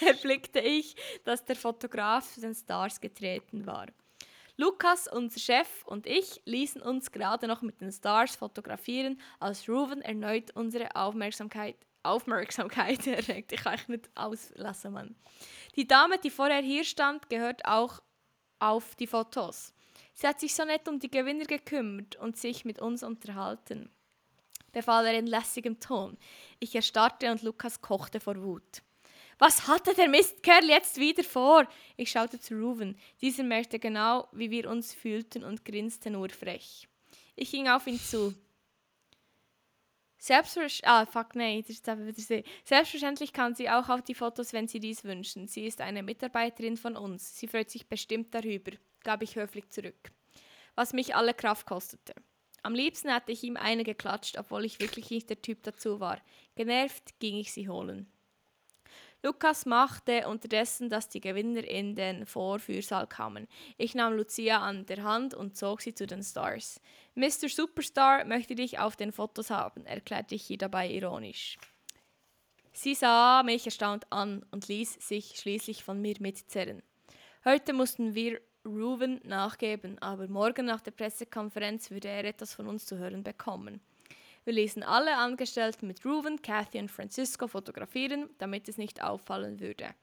erblickte 0.02 0.60
ich, 0.60 0.96
dass 1.24 1.44
der 1.46 1.56
Fotograf 1.56 2.34
zu 2.34 2.42
den 2.42 2.56
Stars 2.56 3.00
getreten 3.00 3.66
war. 3.66 3.88
Lukas, 4.60 5.08
unser 5.08 5.40
Chef 5.40 5.84
und 5.86 6.08
ich 6.08 6.42
ließen 6.46 6.82
uns 6.82 7.12
gerade 7.12 7.48
noch 7.48 7.62
mit 7.62 7.80
den 7.80 7.92
Stars 7.92 8.36
fotografieren, 8.36 9.22
als 9.40 9.70
Ruben 9.70 10.02
erneut 10.02 10.50
unsere 10.56 10.96
Aufmerksamkeit, 10.96 11.76
Aufmerksamkeit 12.02 13.06
erregt. 13.08 13.52
Ich 13.52 13.62
kann 13.64 13.76
echt 13.76 13.90
nicht 13.90 14.10
auslassen, 14.16 14.94
Mann. 14.94 15.16
Die 15.76 15.88
Dame, 15.88 16.18
die 16.18 16.32
vorher 16.32 16.62
hier 16.64 16.84
stand, 16.84 17.30
gehört 17.30 17.66
auch 17.66 18.02
auf 18.60 18.96
die 18.96 19.06
Fotos. 19.06 19.74
Sie 20.20 20.26
hat 20.26 20.40
sich 20.40 20.56
so 20.56 20.66
nett 20.66 20.88
um 20.88 20.98
die 21.00 21.12
Gewinner 21.12 21.46
gekümmert 21.46 22.16
und 22.16 22.38
sich 22.38 22.66
mit 22.66 22.80
uns 22.80 23.04
unterhalten, 23.04 23.92
befahl 24.72 25.06
er 25.06 25.20
in 25.20 25.28
lässigem 25.28 25.80
Ton. 25.80 26.18
Ich 26.60 26.74
erstarrte 26.74 27.30
und 27.30 27.44
Lukas 27.44 27.82
kochte 27.82 28.20
vor 28.20 28.42
Wut. 28.42 28.82
Was 29.38 29.68
hatte 29.68 29.94
der 29.94 30.10
Mistkerl 30.10 30.68
jetzt 30.70 30.98
wieder 30.98 31.24
vor? 31.24 31.68
Ich 31.98 32.10
schaute 32.10 32.40
zu 32.40 32.56
Ruven. 32.56 32.98
Dieser 33.22 33.44
merkte 33.44 33.78
genau, 33.78 34.28
wie 34.32 34.50
wir 34.50 34.72
uns 34.72 34.92
fühlten 34.92 35.44
und 35.44 35.64
grinste 35.64 36.10
nur 36.10 36.30
frech. 36.32 36.88
Ich 37.36 37.52
ging 37.52 37.68
auf 37.68 37.86
ihn 37.86 38.00
zu. 38.00 38.34
Selbstversch 40.18 40.82
ah, 40.84 41.06
fuck, 41.06 41.34
sie. 41.34 42.44
Selbstverständlich 42.64 43.34
kann 43.34 43.54
sie 43.54 43.70
auch 43.70 43.88
auf 43.88 44.02
die 44.02 44.16
Fotos, 44.16 44.52
wenn 44.52 44.68
sie 44.68 44.80
dies 44.80 45.04
wünschen. 45.04 45.48
Sie 45.48 45.68
ist 45.68 45.80
eine 45.80 46.02
Mitarbeiterin 46.02 46.76
von 46.76 46.98
uns. 46.98 47.38
Sie 47.38 47.48
freut 47.48 47.70
sich 47.70 47.88
bestimmt 47.88 48.34
darüber, 48.34 48.72
gab 49.08 49.24
ich 49.24 49.38
höflich 49.38 49.70
zurück. 49.70 50.12
Was 50.76 50.92
mich 50.92 51.16
alle 51.16 51.34
Kraft 51.34 51.66
kostete. 51.66 52.14
Am 52.62 52.76
liebsten 52.76 53.08
hätte 53.10 53.32
ich 53.32 53.42
ihm 53.42 53.56
eine 53.56 53.86
geklatscht, 53.86 54.38
obwohl 54.38 54.66
ich 54.66 54.82
wirklich 54.82 55.10
nicht 55.12 55.30
der 55.30 55.42
Typ 55.42 55.64
dazu 55.64 56.02
war. 56.02 56.20
Genervt 56.56 57.18
ging 57.20 57.38
ich 57.38 57.54
sie 57.54 57.70
holen. 57.70 58.12
Lukas 59.24 59.66
machte 59.66 60.28
unterdessen, 60.28 60.90
dass 60.90 61.08
die 61.08 61.22
Gewinner 61.22 61.64
in 61.64 61.96
den 61.96 62.26
Vorführsaal 62.26 63.08
kamen. 63.08 63.48
Ich 63.78 63.96
nahm 63.96 64.12
Lucia 64.12 64.60
an 64.60 64.86
der 64.88 65.04
Hand 65.04 65.34
und 65.34 65.56
zog 65.56 65.80
sie 65.82 65.96
zu 65.96 66.06
den 66.06 66.22
Stars. 66.22 66.82
Mr. 67.16 67.48
Superstar 67.48 68.26
möchte 68.26 68.56
dich 68.56 68.78
auf 68.78 68.98
den 68.98 69.14
Fotos 69.14 69.50
haben, 69.50 69.86
erklärte 69.86 70.36
ich 70.36 70.50
ihr 70.50 70.58
dabei 70.58 70.90
ironisch. 70.90 71.58
Sie 72.74 72.94
sah 72.94 73.42
mich 73.44 73.66
erstaunt 73.66 74.06
an 74.12 74.46
und 74.52 74.68
ließ 74.68 74.96
sich 74.96 75.38
schließlich 75.38 75.86
von 75.86 76.02
mir 76.02 76.16
mitzerren. 76.20 76.84
Heute 77.46 77.72
mussten 77.72 78.14
wir 78.14 78.42
Ruben 78.76 79.22
nachgeben, 79.24 79.98
aber 80.00 80.28
morgen 80.28 80.66
nach 80.66 80.82
der 80.82 80.92
Pressekonferenz 80.92 81.92
würde 81.92 82.10
er 82.10 82.26
etwas 82.26 82.54
von 82.54 82.68
uns 82.68 82.86
zu 82.86 82.98
hören 82.98 83.24
bekommen. 83.24 83.80
Wir 84.44 84.54
ließen 84.54 84.84
alle 84.84 85.16
Angestellten 85.18 85.88
mit 85.88 86.06
Ruben, 86.06 86.42
Kathy 86.42 86.80
und 86.80 86.90
Francisco 86.90 87.48
fotografieren, 87.48 88.30
damit 88.38 88.70
es 88.70 88.78
nicht 88.78 89.04
auffallen 89.04 89.60
würde. 89.60 89.94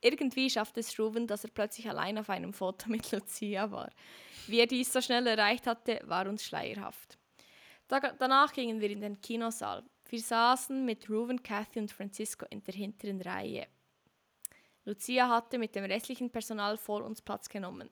Irgendwie 0.00 0.50
schaffte 0.50 0.80
es 0.80 0.98
Ruben, 0.98 1.26
dass 1.26 1.44
er 1.44 1.50
plötzlich 1.50 1.88
allein 1.88 2.18
auf 2.18 2.30
einem 2.30 2.52
Foto 2.52 2.88
mit 2.90 3.10
Lucia 3.12 3.70
war. 3.70 3.90
Wie 4.46 4.60
er 4.60 4.66
dies 4.66 4.92
so 4.92 5.00
schnell 5.00 5.26
erreicht 5.26 5.66
hatte, 5.66 6.00
war 6.04 6.26
uns 6.28 6.44
schleierhaft. 6.44 7.18
Da, 7.88 8.00
danach 8.00 8.52
gingen 8.52 8.80
wir 8.80 8.90
in 8.90 9.00
den 9.00 9.20
Kinosaal. 9.20 9.84
Wir 10.08 10.20
saßen 10.20 10.84
mit 10.84 11.08
Ruben, 11.08 11.42
Kathy 11.42 11.78
und 11.78 11.92
Francisco 11.92 12.46
in 12.50 12.62
der 12.64 12.74
hinteren 12.74 13.20
Reihe. 13.22 13.66
Lucia 14.84 15.28
hatte 15.28 15.58
mit 15.58 15.74
dem 15.74 15.84
restlichen 15.84 16.30
Personal 16.30 16.76
vor 16.76 17.02
uns 17.04 17.22
Platz 17.22 17.48
genommen. 17.48 17.88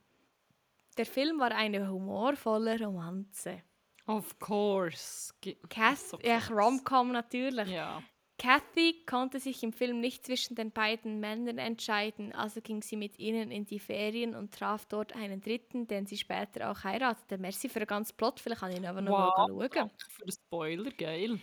Der 0.99 1.07
Film 1.07 1.39
war 1.39 1.53
eine 1.53 1.89
humorvolle 1.89 2.79
Romanze. 2.81 3.63
Of 4.07 4.39
course. 4.41 5.33
Gi- 5.41 5.57
Kath, 5.69 5.99
So 5.99 6.19
ja. 6.21 6.39
Rom-Com 6.51 7.13
natürlich. 7.13 7.69
Ja. 7.69 8.03
Kathy 8.39 9.05
konnte 9.05 9.39
sich 9.39 9.63
im 9.63 9.73
Film 9.73 10.01
nicht 10.01 10.25
zwischen 10.25 10.55
den 10.57 10.73
beiden 10.73 11.21
Männern 11.21 11.59
entscheiden, 11.59 12.33
also 12.35 12.63
ging 12.63 12.81
sie 12.83 12.97
mit 12.97 13.19
ihnen 13.19 13.51
in 13.51 13.67
die 13.67 13.79
Ferien 13.79 14.35
und 14.35 14.55
traf 14.55 14.87
dort 14.87 15.15
einen 15.15 15.43
dritten, 15.43 15.87
den 15.87 16.07
sie 16.07 16.17
später 16.17 16.71
auch 16.71 16.83
heiratete. 16.83 17.37
Merci 17.37 17.69
für 17.69 17.81
den 17.81 17.87
ganzen 17.89 18.17
Plot, 18.17 18.41
vielleicht 18.41 18.63
kann 18.63 18.71
ich 18.73 18.79
ihn 18.79 18.87
aber 18.87 19.03
noch 19.03 19.13
Wow, 19.13 19.19
mal 19.59 19.69
schauen. 19.71 19.71
danke 19.71 19.95
für 20.09 20.25
den 20.25 20.33
Spoiler, 20.33 20.91
geil. 20.93 21.39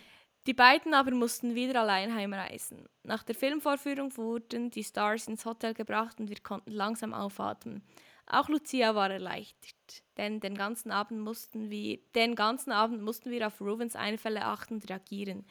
Die 0.48 0.54
beiden 0.54 0.94
aber 0.94 1.10
mussten 1.10 1.54
wieder 1.54 1.82
allein 1.82 2.14
heimreisen. 2.14 2.88
Nach 3.02 3.22
der 3.22 3.34
Filmvorführung 3.34 4.16
wurden 4.16 4.70
die 4.70 4.82
Stars 4.82 5.28
ins 5.28 5.44
Hotel 5.44 5.74
gebracht 5.74 6.18
und 6.18 6.30
wir 6.30 6.40
konnten 6.40 6.70
langsam 6.70 7.12
aufatmen. 7.12 7.82
Auch 8.26 8.48
Lucia 8.48 8.94
war 8.94 9.10
erleichtert, 9.10 10.02
denn 10.16 10.40
den 10.40 10.54
ganzen 10.54 10.90
Abend 10.90 11.20
mussten 11.20 11.68
wir, 11.68 11.98
den 12.14 12.34
ganzen 12.34 12.72
Abend 12.72 13.02
mussten 13.02 13.30
wir 13.30 13.46
auf 13.46 13.60
Rubens 13.60 13.94
Einfälle 13.94 14.46
achten 14.46 14.76
und 14.76 14.88
reagieren. 14.88 15.44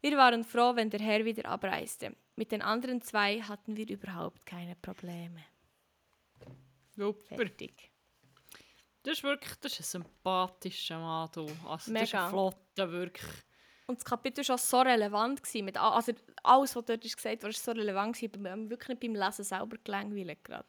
Wir 0.00 0.16
waren 0.16 0.42
froh, 0.42 0.74
wenn 0.74 0.90
der 0.90 0.98
Herr 0.98 1.24
wieder 1.24 1.48
abreiste. 1.48 2.16
Mit 2.34 2.50
den 2.50 2.62
anderen 2.62 3.00
zwei 3.00 3.40
hatten 3.42 3.76
wir 3.76 3.88
überhaupt 3.88 4.44
keine 4.44 4.74
Probleme. 4.74 5.44
Super. 6.96 7.36
Fertig. 7.36 7.92
Das 9.04 9.18
ist 9.18 9.22
wirklich 9.22 9.54
das 9.60 9.78
ist 9.78 9.94
ein 9.94 10.02
sympathischer 10.02 10.98
Mann, 10.98 11.28
du. 11.32 11.42
Also, 11.42 11.68
das 11.68 11.86
ist 11.86 11.92
Mega. 11.92 12.24
ein 12.24 12.30
flotter, 12.30 12.90
wirklich. 12.90 13.30
Und 13.92 13.98
das 13.98 14.06
Kapitel 14.06 14.48
war 14.48 14.56
so 14.56 14.80
relevant. 14.80 15.42
Gewesen, 15.42 15.66
mit, 15.66 15.76
also 15.76 16.12
alles, 16.42 16.74
was 16.74 16.84
dort 16.86 17.04
ist 17.04 17.14
gesagt 17.14 17.42
wurde, 17.42 17.52
war 17.54 17.60
so 17.60 17.72
relevant. 17.72 18.16
Gewesen. 18.16 18.32
Ich 18.34 18.70
wirklich 18.70 18.88
nicht 18.88 19.00
beim 19.00 19.14
Lesen 19.14 19.44
selber 19.44 19.76
gelangweilt 19.84 20.42
gerade. 20.42 20.64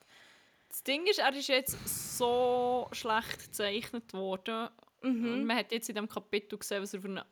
Das 0.67 0.83
Ding 0.83 1.07
ist, 1.07 1.19
er 1.19 1.33
ist 1.33 1.47
jetzt 1.47 2.17
so 2.17 2.89
schlecht 2.91 3.45
gezeichnet 3.45 4.11
worden. 4.11 4.67
Und 5.01 5.45
man 5.45 5.55
hat 5.55 5.71
jetzt 5.71 5.87
in 5.87 5.95
diesem 5.95 6.09
Kapitel 6.09 6.59
gesehen, 6.59 6.81
was 6.81 6.93
er 6.93 6.99
für 6.99 7.07
einen 7.07 7.23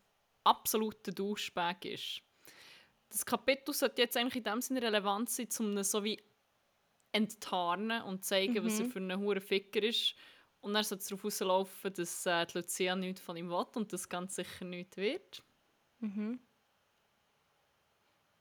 absoluten 0.45 1.13
Duschbag 1.13 1.83
ist. 1.83 2.21
Das 3.09 3.25
Kapitel 3.25 3.73
sollte 3.73 4.01
jetzt 4.01 4.15
eigentlich 4.15 4.37
in 4.37 4.45
dem 4.45 4.61
Sinne 4.61 4.81
relevant 4.81 5.29
sein, 5.29 5.49
um 5.59 5.75
ihn 5.75 5.83
so 5.83 6.05
wie 6.05 6.23
enttarnen 7.11 8.01
und 8.03 8.23
zeigen, 8.23 8.63
was 8.63 8.79
er 8.79 8.85
für 8.85 8.99
einen 8.99 9.19
hohen 9.19 9.41
Ficker 9.41 9.83
ist. 9.83 10.15
Und 10.61 10.73
dann 10.73 10.85
sollte 10.85 11.01
es 11.01 11.09
darauf 11.09 11.25
rauslaufen, 11.25 11.93
dass 11.93 12.25
äh, 12.25 12.45
die 12.45 12.59
Lucia 12.59 12.95
nichts 12.95 13.19
von 13.19 13.35
ihm 13.35 13.49
will 13.49 13.65
und 13.75 13.91
das 13.91 14.07
ganz 14.07 14.35
sicher 14.35 14.63
nichts 14.63 14.95
wird. 14.95 15.43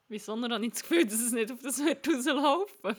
Wieso 0.09 0.41
habe 0.41 0.65
ich 0.65 0.73
das 0.73 0.83
Gefühl, 0.83 1.05
dass 1.05 1.21
es 1.21 1.33
nicht 1.33 1.53
auf 1.53 1.63
das 1.63 1.79
wird 1.85 2.07
rauslaufen? 2.09 2.97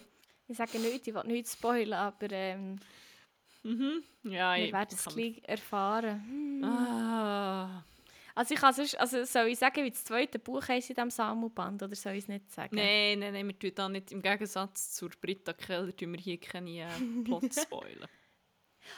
Ich 0.48 0.58
sage 0.58 0.80
nichts, 0.80 1.08
ich 1.08 1.14
will 1.14 1.24
nichts 1.26 1.54
spoilern, 1.54 2.00
aber 2.00 2.32
ähm, 2.32 2.80
Ja, 4.24 4.56
wir 4.56 4.66
ich 4.66 4.72
werden 4.74 4.90
es 4.98 5.06
gleich 5.06 5.42
erfahren. 5.46 6.64
Ah. 6.64 7.84
Also 8.34 8.54
ich 8.54 8.62
kann 8.62 8.74
sonst, 8.74 8.96
also 8.98 9.24
soll 9.26 9.48
ich 9.48 9.60
sagen, 9.60 9.84
wie 9.84 9.90
das 9.90 10.04
zweite 10.04 10.40
Buch 10.40 10.66
heisst 10.68 10.90
in 10.90 10.96
diesem 10.96 11.10
Sammelband, 11.10 11.84
oder 11.84 11.96
soll 11.96 12.14
ich 12.14 12.24
es 12.24 12.28
nicht 12.28 12.50
sagen? 12.52 12.76
Nein, 12.76 13.20
nein, 13.20 13.34
nein, 13.34 13.48
wir 13.48 13.60
tun 13.60 13.72
da 13.76 13.90
nicht, 13.90 14.12
im 14.12 14.22
Gegensatz 14.22 14.94
zur 14.94 15.10
Britta 15.10 15.54
Keller, 15.54 15.96
tun 15.96 16.14
wir 16.14 16.20
hier 16.20 16.40
keine 16.40 16.82
äh, 16.82 17.24
Plot 17.26 17.54
spoilen. 17.54 18.08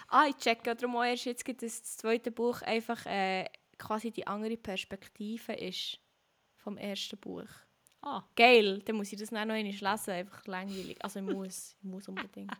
Ah, 0.07 0.26
ich 0.30 0.38
checke 0.38 0.76
darum 0.76 0.95
auch 0.95 1.03
erst 1.03 1.26
jetzt, 1.26 1.43
gibt 1.43 1.64
es 1.64 1.82
das 1.82 1.97
zweite 1.97 2.32
Buch 2.32 2.61
einfach 2.61 3.05
äh, 3.05 3.45
quasi 3.78 4.11
die 4.11 4.26
andere 4.28 4.57
Perspektive 4.57 5.53
ist 5.53 5.99
vom 6.57 6.78
ersten 6.78 7.17
Buch. 7.17 7.47
Ah, 8.01 8.21
Geil, 8.36 8.80
dann 8.80 8.97
muss 8.97 9.13
ich 9.13 9.19
das 9.19 9.30
dann 9.30 9.47
noch 9.47 9.55
einmal 9.55 9.71
lesen, 9.74 10.11
einfach 10.11 10.45
langweilig. 10.45 10.97
Also 11.03 11.19
ich 11.19 11.26
muss, 11.26 11.76
ich 11.84 11.84
muss 11.89 12.07
unbedingt. 12.07 12.51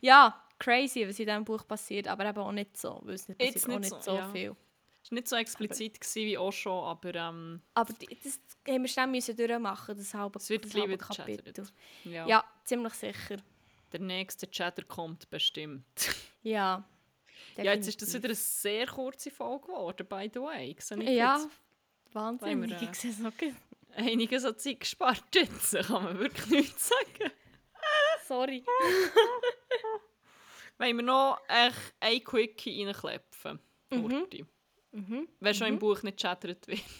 Ja, 0.00 0.42
crazy, 0.58 1.06
was 1.06 1.18
in 1.18 1.26
diesem 1.26 1.44
Buch 1.44 1.66
passiert, 1.66 2.08
aber 2.08 2.24
eben 2.26 2.38
auch 2.38 2.52
nicht 2.52 2.76
so, 2.78 3.00
weil 3.04 3.14
es 3.14 3.28
nicht 3.28 3.38
passiert 3.38 3.54
Jetzt 3.56 3.64
auch 3.66 3.68
nicht 3.78 3.80
nicht 3.92 4.02
so, 4.04 4.10
so 4.12 4.16
ja. 4.16 4.28
viel. 4.30 4.56
es 5.02 5.10
war 5.10 5.16
nicht 5.16 5.28
so 5.28 5.36
explizit 5.36 6.00
gewesen 6.00 6.26
wie 6.26 6.38
auch 6.38 6.50
schon, 6.52 6.82
aber 6.84 7.14
ähm, 7.14 7.60
Aber 7.74 7.92
das 7.92 8.40
haben 8.66 8.82
wir 8.82 8.88
schnell 8.88 9.06
müssen 9.08 9.36
durchmachen, 9.36 9.96
das 9.98 10.14
halbe, 10.14 10.40
wird 10.48 10.64
das 10.64 10.70
gleich 10.72 10.82
halbe 10.82 10.96
Kapitel. 10.98 11.66
ja, 12.04 12.26
Ja, 12.26 12.44
ziemlich 12.64 12.94
sicher. 12.94 13.36
der 13.92 14.00
nächste 14.00 14.50
Chatter 14.50 14.82
kommt 14.82 15.28
bestimmt. 15.28 15.84
Ja. 16.42 16.84
Ja, 17.56 17.72
jetzt 17.74 17.88
ist 17.88 18.00
das 18.02 18.14
wieder 18.14 18.26
eine 18.26 18.34
sehr 18.34 18.86
kurze 18.86 19.30
Folge 19.30 19.66
geworden, 19.66 20.06
by 20.06 20.30
the 20.32 20.40
way. 20.40 20.76
Ja, 21.02 21.36
jetzt. 21.36 21.48
Wahnsinn. 22.12 22.68
Wir, 22.68 22.80
äh, 22.80 22.84
Ich 22.84 22.94
sehe 22.98 23.12
so 23.12 23.24
gut. 23.24 23.54
Einiges 23.94 24.44
an 24.44 24.58
Zeit 24.58 24.80
gespart 24.80 25.24
jetzt, 25.34 25.72
kann 25.86 26.04
man 26.04 26.18
wirklich 26.18 26.46
nichts 26.50 26.88
sagen. 26.88 27.32
Sorry. 28.26 28.64
Wollen 30.78 30.96
wir 30.96 31.02
noch 31.04 31.40
echt 31.48 31.94
ein 32.00 32.22
Quickie 32.22 32.84
reinklepfen? 32.84 33.58
Kurti. 33.90 34.44
Mhm. 34.92 35.28
Wenn 35.40 35.54
schon 35.54 35.68
im 35.68 35.78
Buch 35.78 36.02
nicht 36.02 36.18
chattert 36.18 36.66
wird. 36.68 36.80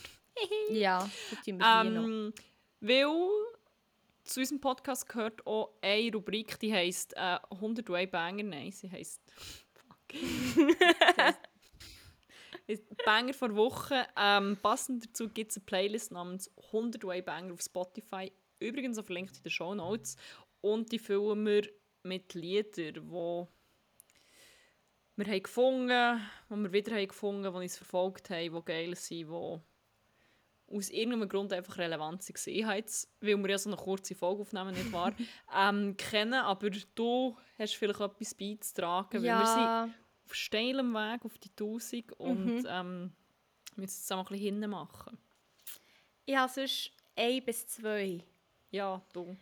Ja, 0.70 0.99
das 1.30 1.42
tun 1.47 1.59
wir 1.59 1.84
noch. 1.84 2.05
Ähm, 2.05 2.34
weil 2.80 3.07
zu 4.22 4.40
unserem 4.40 4.61
Podcast 4.61 5.09
gehört 5.09 5.47
auch 5.47 5.70
eine 5.80 6.12
Rubrik, 6.12 6.59
die 6.61 6.74
heisst 6.74 7.16
äh, 7.16 7.38
100 7.51 7.88
Way 7.88 8.07
Banger. 8.07 8.42
Nein, 8.42 8.70
sie 8.70 8.90
heisst. 8.90 9.22
Banger 13.05 13.35
vor 13.35 13.55
Woche. 13.55 14.07
Ähm, 14.17 14.57
passend 14.61 15.07
dazu 15.07 15.29
gibt 15.29 15.53
es 15.53 15.59
eine 15.59 15.65
Playlist 15.65 16.11
namens 16.13 16.51
100 16.67 17.05
Way 17.05 17.23
Banger 17.23 17.53
auf 17.53 17.61
Spotify. 17.61 18.33
Übrigens 18.59 18.99
auch 18.99 19.05
verlinkt 19.05 19.37
in 19.37 19.43
den 19.43 19.51
Show 19.51 19.75
Notes. 19.75 20.17
Und 20.61 20.91
die 20.91 20.99
füllen 20.99 21.47
wir 21.47 21.69
mit 22.03 22.35
Liedern, 22.35 22.95
die 22.95 23.47
wir 25.19 25.27
haben 25.27 25.43
gefunden, 25.43 26.21
die 26.51 26.57
wir 26.57 26.73
wieder 26.73 26.95
haben 26.95 27.09
gefunden, 27.09 27.43
die 27.43 27.49
uns 27.59 27.77
verfolgt 27.79 28.29
haben, 28.29 28.55
die 28.55 28.65
geil 28.65 28.95
sind, 28.97 29.29
die 29.29 29.61
aus 30.69 30.91
irgendeinem 30.91 31.29
Grund 31.29 31.53
einfach 31.53 31.79
relevant 31.79 32.23
waren. 32.29 32.55
Ich 32.55 32.64
habe 32.64 32.77
jetzt, 32.77 33.09
weil 33.21 33.37
wir 33.37 33.51
ja 33.51 33.59
so 33.59 33.71
eine 33.71 33.77
kurze 33.77 34.14
Folge 34.14 34.43
aufnehmen, 34.43 34.75
nicht 34.75 34.93
wahr, 34.93 35.12
ähm, 35.57 35.97
kennen, 35.97 36.35
aber 36.35 36.71
du 36.71 37.37
hast 37.59 37.75
vielleicht 37.77 38.01
etwas 38.01 38.35
beizutragen, 38.35 39.23
weil 39.23 39.39
wir 39.39 39.47
sind 39.47 39.64
Ja, 39.67 39.89
auf 40.25 40.35
steilem 40.35 40.93
Weg 40.93 41.25
auf 41.25 41.39
die 41.39 41.51
1000 41.51 42.12
und 42.19 42.45
Mhm. 42.47 42.64
ähm, 42.69 43.12
müssen 43.77 44.01
es 44.03 44.11
auch 44.12 44.19
ein 44.19 44.25
bisschen 44.25 44.45
hinten 44.55 44.71
machen. 44.71 45.19
ich 46.25 46.37
habe 46.37 46.53
sonst 46.53 46.91
ein 47.14 47.45
bis 47.45 47.67
zwei. 47.69 48.25
Ja, 48.71 49.01
du. 49.12 49.37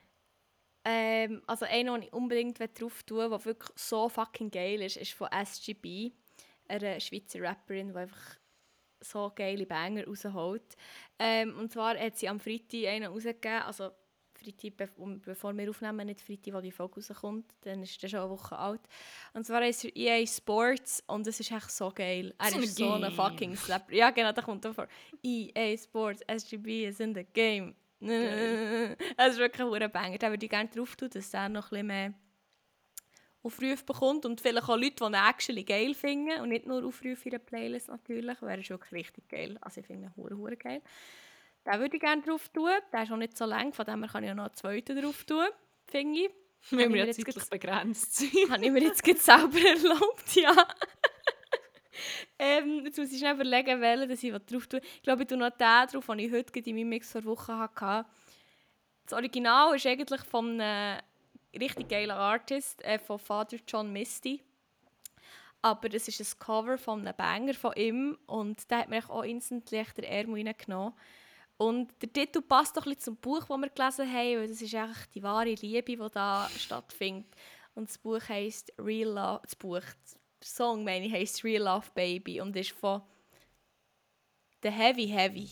Ähm, 0.85 1.43
also 1.47 1.65
einer, 1.65 1.95
den 1.95 2.03
ich 2.03 2.13
unbedingt 2.13 2.59
drauf 2.61 3.03
tun 3.05 3.31
der 3.31 3.45
wirklich 3.47 3.71
so 3.77 4.09
fucking 4.11 4.51
geil 4.51 4.83
ist, 4.83 4.99
ist 4.99 5.13
von 5.13 5.29
SGB, 5.33 6.13
einer 6.69 7.01
Schweizer 7.01 7.41
Rapperin, 7.41 7.89
die 7.93 7.97
einfach 7.97 8.37
so 9.05 9.33
geile 9.35 9.67
Banger 9.67 10.07
rausholt. 10.07 10.77
Ähm, 11.19 11.57
und 11.59 11.73
zwar 11.73 11.99
hat 11.99 12.17
sie 12.17 12.29
am 12.29 12.41
Freitag 12.41 12.87
einen 12.87 13.13
rausgegeben, 13.13 13.63
also 13.63 13.91
Freitag, 14.35 14.77
be 14.77 14.89
bevor 15.25 15.57
wir 15.57 15.71
aufnehmen, 15.71 16.07
nicht 16.07 16.21
Freitag, 16.21 16.55
wo 16.55 16.61
die 16.61 16.73
Folge 16.73 16.97
rauskommt, 16.97 17.47
dann 17.63 17.83
ist 17.83 18.03
der 18.03 18.09
schon 18.09 18.21
eine 18.21 18.31
Woche 18.31 18.59
alt. 18.59 18.81
Und 19.33 19.47
zwar 19.47 19.63
heißt 19.63 19.85
er 19.85 19.97
EA 19.97 20.27
Sports 20.27 21.03
und 21.07 21.27
es 21.27 21.41
ist 21.41 21.53
echt 21.53 21.71
so 21.71 21.91
geil. 21.95 22.35
Er 22.39 22.51
So 22.51 22.59
ist 22.59 22.77
so 22.77 22.93
ein 22.93 23.13
fucking 23.13 23.57
Slapper. 23.57 23.95
Ja 23.95 24.11
genau, 24.11 24.33
da 24.33 24.43
kommt 24.43 24.65
er 24.65 24.75
vor. 24.75 24.89
EA 25.23 25.77
Sports, 25.77 26.23
SGB 26.27 26.87
is 26.87 27.01
in 27.01 27.15
the 27.15 27.25
game. 27.25 27.75
Es 28.01 28.09
ist 29.35 29.39
wirklich 29.39 29.83
ein 29.83 29.93
Banger. 29.93 30.19
Da 30.19 30.29
würde 30.31 30.45
ich 30.45 30.51
gerne 30.51 30.69
drauf 30.69 30.95
tun, 30.97 31.09
dass 31.11 31.33
er 31.33 31.49
noch 31.49 31.67
ein 31.67 31.71
bisschen 31.71 31.87
mehr 31.87 32.15
Aufrufe 33.45 33.85
bekommt 33.85 34.25
und 34.27 34.41
vielleicht 34.41 34.69
auch 34.69 34.77
Leute, 34.77 34.97
die 34.97 35.05
ihn 35.05 35.15
actually 35.15 35.65
geil 35.65 35.95
finden 35.95 36.41
und 36.41 36.49
nicht 36.49 36.67
nur 36.67 36.85
Aufrufe 36.85 37.25
in 37.27 37.31
der 37.33 37.39
Playlist 37.39 37.89
natürlich, 37.89 38.41
wäre 38.43 38.69
wirklich 38.69 38.93
richtig 38.93 39.29
geil. 39.29 39.59
Also 39.61 39.81
ich 39.81 39.87
finde 39.87 40.07
ihn 40.09 40.17
hure 40.17 40.37
hure 40.37 40.57
geil. 40.57 40.81
Den 41.67 41.81
würde 41.81 41.97
ich 41.97 42.03
gerne 42.03 42.23
drauf 42.23 42.49
tun. 42.49 42.71
Der 42.93 43.03
ist 43.05 43.13
auch 43.13 43.17
nicht 43.17 43.37
so 43.37 43.45
lang, 43.45 43.73
von 43.73 43.85
dem 43.87 44.03
her 44.03 44.11
kann 44.13 44.25
ich 44.25 44.31
auch 44.31 44.35
noch 44.35 44.45
einen 44.45 44.55
zweiten 44.55 45.01
drauf 45.01 45.25
tun, 45.25 45.47
finde 45.87 46.21
ich. 46.21 46.31
Ich 46.71 46.79
wir 46.79 46.89
ja 46.97 47.05
jetzt 47.05 47.17
zeitlich 47.17 47.35
gerade- 47.37 47.51
begrenzt 47.51 48.15
sind. 48.17 48.51
Habe 48.51 48.65
ich 48.65 48.71
mir 48.71 48.83
jetzt 48.83 49.05
selber 49.05 49.59
erlaubt, 49.69 50.35
ja. 50.35 50.55
ähm, 52.39 52.83
jetzt 52.87 52.99
muss 52.99 53.13
ich 53.13 53.19
schnell 53.19 53.35
überlegen, 53.35 53.81
welchen 53.83 54.09
dass 54.09 54.23
ich 54.23 54.33
drauf 54.33 54.67
tue. 54.67 54.81
Ich 54.97 55.03
glaube, 55.03 55.23
ich 55.23 55.29
tue 55.29 55.37
noch 55.37 55.51
den 55.51 55.87
drauf, 55.93 56.07
den 56.07 56.19
ich 56.21 56.33
heute 56.33 56.59
in 56.59 56.75
meinem 56.77 56.89
Mix 56.89 57.13
vor 57.13 57.25
Wochen 57.25 57.59
hatte. 57.59 58.09
Das 59.05 59.13
Original 59.13 59.77
ist 59.77 59.87
eigentlich 59.87 60.23
von 60.23 60.59
einem 60.61 61.01
richtig 61.61 61.89
geilen 61.89 62.11
Artist, 62.11 62.83
äh, 62.85 62.99
von 62.99 63.19
Father 63.19 63.59
John 63.67 63.93
Misty. 63.93 64.43
Aber 65.63 65.89
das 65.89 66.09
ist 66.09 66.21
ein 66.21 66.39
Cover 66.39 66.77
von 66.77 67.01
einem 67.01 67.17
Banger 67.17 67.55
von 67.55 67.73
ihm 67.75 68.19
und 68.27 68.71
der 68.71 68.81
hat 68.81 68.91
mir 68.91 69.09
auch 69.09 69.23
instantly 69.23 69.85
den 69.97 70.05
Ärmel 70.05 70.47
reingenommen. 70.47 70.93
Und 71.57 71.91
der 72.03 72.13
Titel 72.13 72.43
passt 72.43 72.77
doch 72.77 72.85
ein 72.85 72.91
bisschen 72.91 73.15
zum 73.15 73.17
Buch, 73.17 73.47
das 73.47 73.59
wir 73.59 73.71
gelesen 73.71 74.13
haben, 74.13 74.37
weil 74.41 74.49
das 74.49 74.61
ist 74.61 74.75
eigentlich 74.75 75.07
die 75.15 75.23
wahre 75.23 75.55
Liebe, 75.55 75.97
die 75.97 76.11
da 76.13 76.51
stattfindet. 76.57 77.27
Und 77.75 77.89
das 77.89 77.99
Buch 77.99 78.21
heisst 78.29 78.73
Real 78.79 79.11
Love, 79.11 79.41
das 79.43 79.57
Buch, 79.57 79.81
der 79.81 80.47
Song 80.47 80.85
meine 80.85 81.07
ich, 81.07 81.13
heisst 81.13 81.45
Real 81.45 81.63
Love 81.63 81.89
Baby 81.95 82.41
und 82.41 82.55
ist 82.57 82.73
von 82.73 83.03
The 84.63 84.71
Heavy 84.71 85.09
Heavy. 85.09 85.49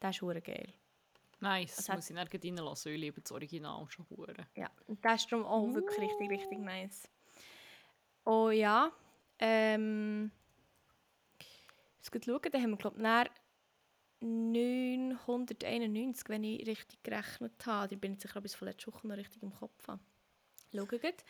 Das 0.00 0.16
ist 0.20 0.44
geil. 0.44 0.72
Nice, 1.40 1.76
das 1.76 1.88
muss 1.88 2.10
ich 2.10 2.16
nicht 2.16 2.44
reinlassen, 2.44 2.92
ich 2.92 3.00
liebe 3.00 3.20
das 3.20 3.32
Original 3.32 3.86
schon 3.90 4.06
hure. 4.10 4.34
Ja, 4.54 4.70
und 4.86 5.04
das 5.04 5.22
ist 5.22 5.32
darum 5.32 5.44
auch 5.44 5.66
wirklich 5.74 5.98
richtig, 5.98 6.30
richtig 6.30 6.58
nice. 6.58 7.08
Oh 8.24 8.50
ja, 8.50 8.90
ähm... 9.38 10.30
Ich 12.02 12.12
muss 12.14 12.24
schauen, 12.24 12.40
da 12.50 12.58
haben 12.58 12.70
wir 12.70 12.76
glaube 12.76 12.96
ich 12.98 13.02
991, 14.20 16.28
wenn 16.28 16.44
ich 16.44 16.66
richtig 16.66 17.02
gerechnet 17.02 17.66
habe. 17.66 17.94
Ich 17.94 18.00
bin 18.00 18.12
jetzt 18.12 18.22
sicher 18.22 18.40
bis 18.40 18.54
von 18.54 18.68
letzter 18.68 18.92
Woche 18.92 19.06
noch 19.06 19.16
richtig 19.16 19.42
im 19.42 19.54
Kopf 19.54 19.86
habe. 19.88 20.00
Schauen 20.72 20.88
geht. 20.88 21.24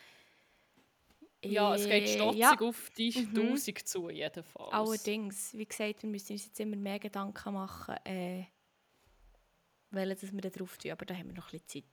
Ja, 1.43 1.75
es 1.75 1.85
geht 1.85 2.09
stotzig 2.09 2.39
Ja, 2.39 2.57
auf 2.59 2.89
die 2.97 3.11
Mhm. 3.11 3.49
1000 3.51 3.87
zu, 3.87 4.09
jedenfalls. 4.09 4.73
allerdings. 4.73 5.53
Wie 5.53 5.65
gesagt, 5.65 6.01
wir 6.03 6.09
müssen 6.09 6.33
uns 6.33 6.45
jetzt 6.45 6.59
immer 6.59 6.75
mehr 6.77 6.99
Gedanken 6.99 7.53
machen, 7.53 7.95
äh, 8.05 8.45
welchen 9.91 10.19
dass 10.19 10.33
wir 10.33 10.41
da 10.41 10.49
drauf 10.49 10.77
tun, 10.77 10.91
aber 10.91 11.05
da 11.05 11.15
haben 11.15 11.27
wir 11.27 11.35
noch 11.35 11.51
ein 11.51 11.59
bisschen 11.59 11.83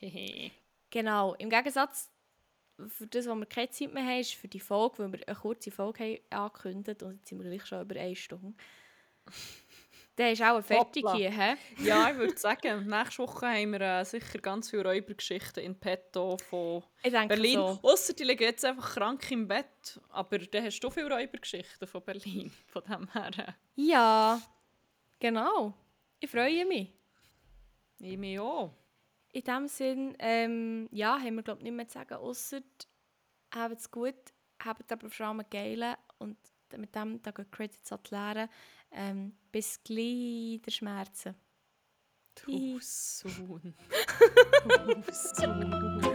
Zeit. 0.00 0.52
Genau, 0.90 1.34
im 1.34 1.50
Gegensatz 1.50 2.10
für 2.88 3.06
das, 3.06 3.26
was 3.26 3.36
wir 3.36 3.46
keine 3.46 3.70
Zeit 3.70 3.92
mehr 3.92 4.04
haben, 4.04 4.20
ist 4.20 4.34
für 4.34 4.48
die 4.48 4.60
Folge, 4.60 4.98
weil 4.98 5.12
wir 5.12 5.28
eine 5.28 5.36
kurze 5.36 5.70
Folge 5.70 6.04
haben 6.04 6.20
angekündigt 6.30 7.02
und 7.02 7.16
jetzt 7.16 7.28
sind 7.28 7.42
wir 7.42 7.48
gleich 7.50 7.66
schon 7.66 7.82
über 7.82 7.98
eine 7.98 8.16
Stunde. 8.16 8.54
Der 10.16 10.30
ist 10.30 10.42
auch 10.42 10.62
fertig 10.62 11.02
Hoppla. 11.02 11.16
hier, 11.16 11.30
hä? 11.32 11.56
ja, 11.82 12.08
ich 12.08 12.16
würde 12.16 12.38
sagen, 12.38 12.86
nächste 12.86 13.18
Woche 13.18 13.46
haben 13.48 13.72
wir 13.72 13.80
äh, 13.80 14.04
sicher 14.04 14.38
ganz 14.38 14.70
viele 14.70 14.84
Räubergeschichten 14.84 15.64
in 15.64 15.74
petto 15.74 16.36
von 16.38 16.84
Berlin. 17.02 17.54
so. 17.54 17.80
Ausser 17.82 18.12
die 18.12 18.22
liegen 18.22 18.44
jetzt 18.44 18.64
einfach 18.64 18.94
krank 18.94 19.28
im 19.32 19.48
Bett. 19.48 20.00
Aber 20.10 20.38
dann 20.38 20.64
hast 20.64 20.78
du 20.78 20.90
viele 20.90 21.12
Räubergeschichten 21.12 21.88
von 21.88 22.00
Berlin. 22.04 22.52
Von 22.68 22.84
dem 22.84 23.12
her. 23.12 23.56
Ja, 23.74 24.40
genau. 25.18 25.74
Ich 26.20 26.30
freue 26.30 26.64
mich. 26.64 26.92
Ich 28.00 28.18
mich 28.18 28.38
auch. 28.38 28.72
In 29.32 29.42
diesem 29.42 29.68
Sinn, 29.68 30.16
ähm, 30.18 30.88
ja, 30.92 31.18
haben 31.18 31.36
wir 31.36 31.42
glaube 31.42 31.60
ich 31.60 31.64
nicht 31.64 31.74
mehr 31.74 31.88
zu 31.88 31.94
sagen, 31.94 32.14
außer 32.14 32.60
habt 33.52 33.78
es 33.78 33.90
gut, 33.90 34.14
habt 34.62 34.90
aber 34.92 35.10
vor 35.10 35.26
allem 35.26 35.42
geilen 35.50 35.96
und 36.18 36.36
mit 36.76 36.94
dem 36.94 37.20
da 37.22 37.30
gehen 37.30 37.50
Credits 37.50 37.92
an 37.92 38.00
die 38.06 38.14
Lehre. 38.14 38.48
Ähm, 38.90 39.36
bis 39.50 39.82
gleich 39.82 40.60
der 40.62 40.70
Schmerzen. 40.70 41.34
Too 42.34 42.78
soon. 42.80 43.74
Too 44.66 45.02
soon. 45.12 46.13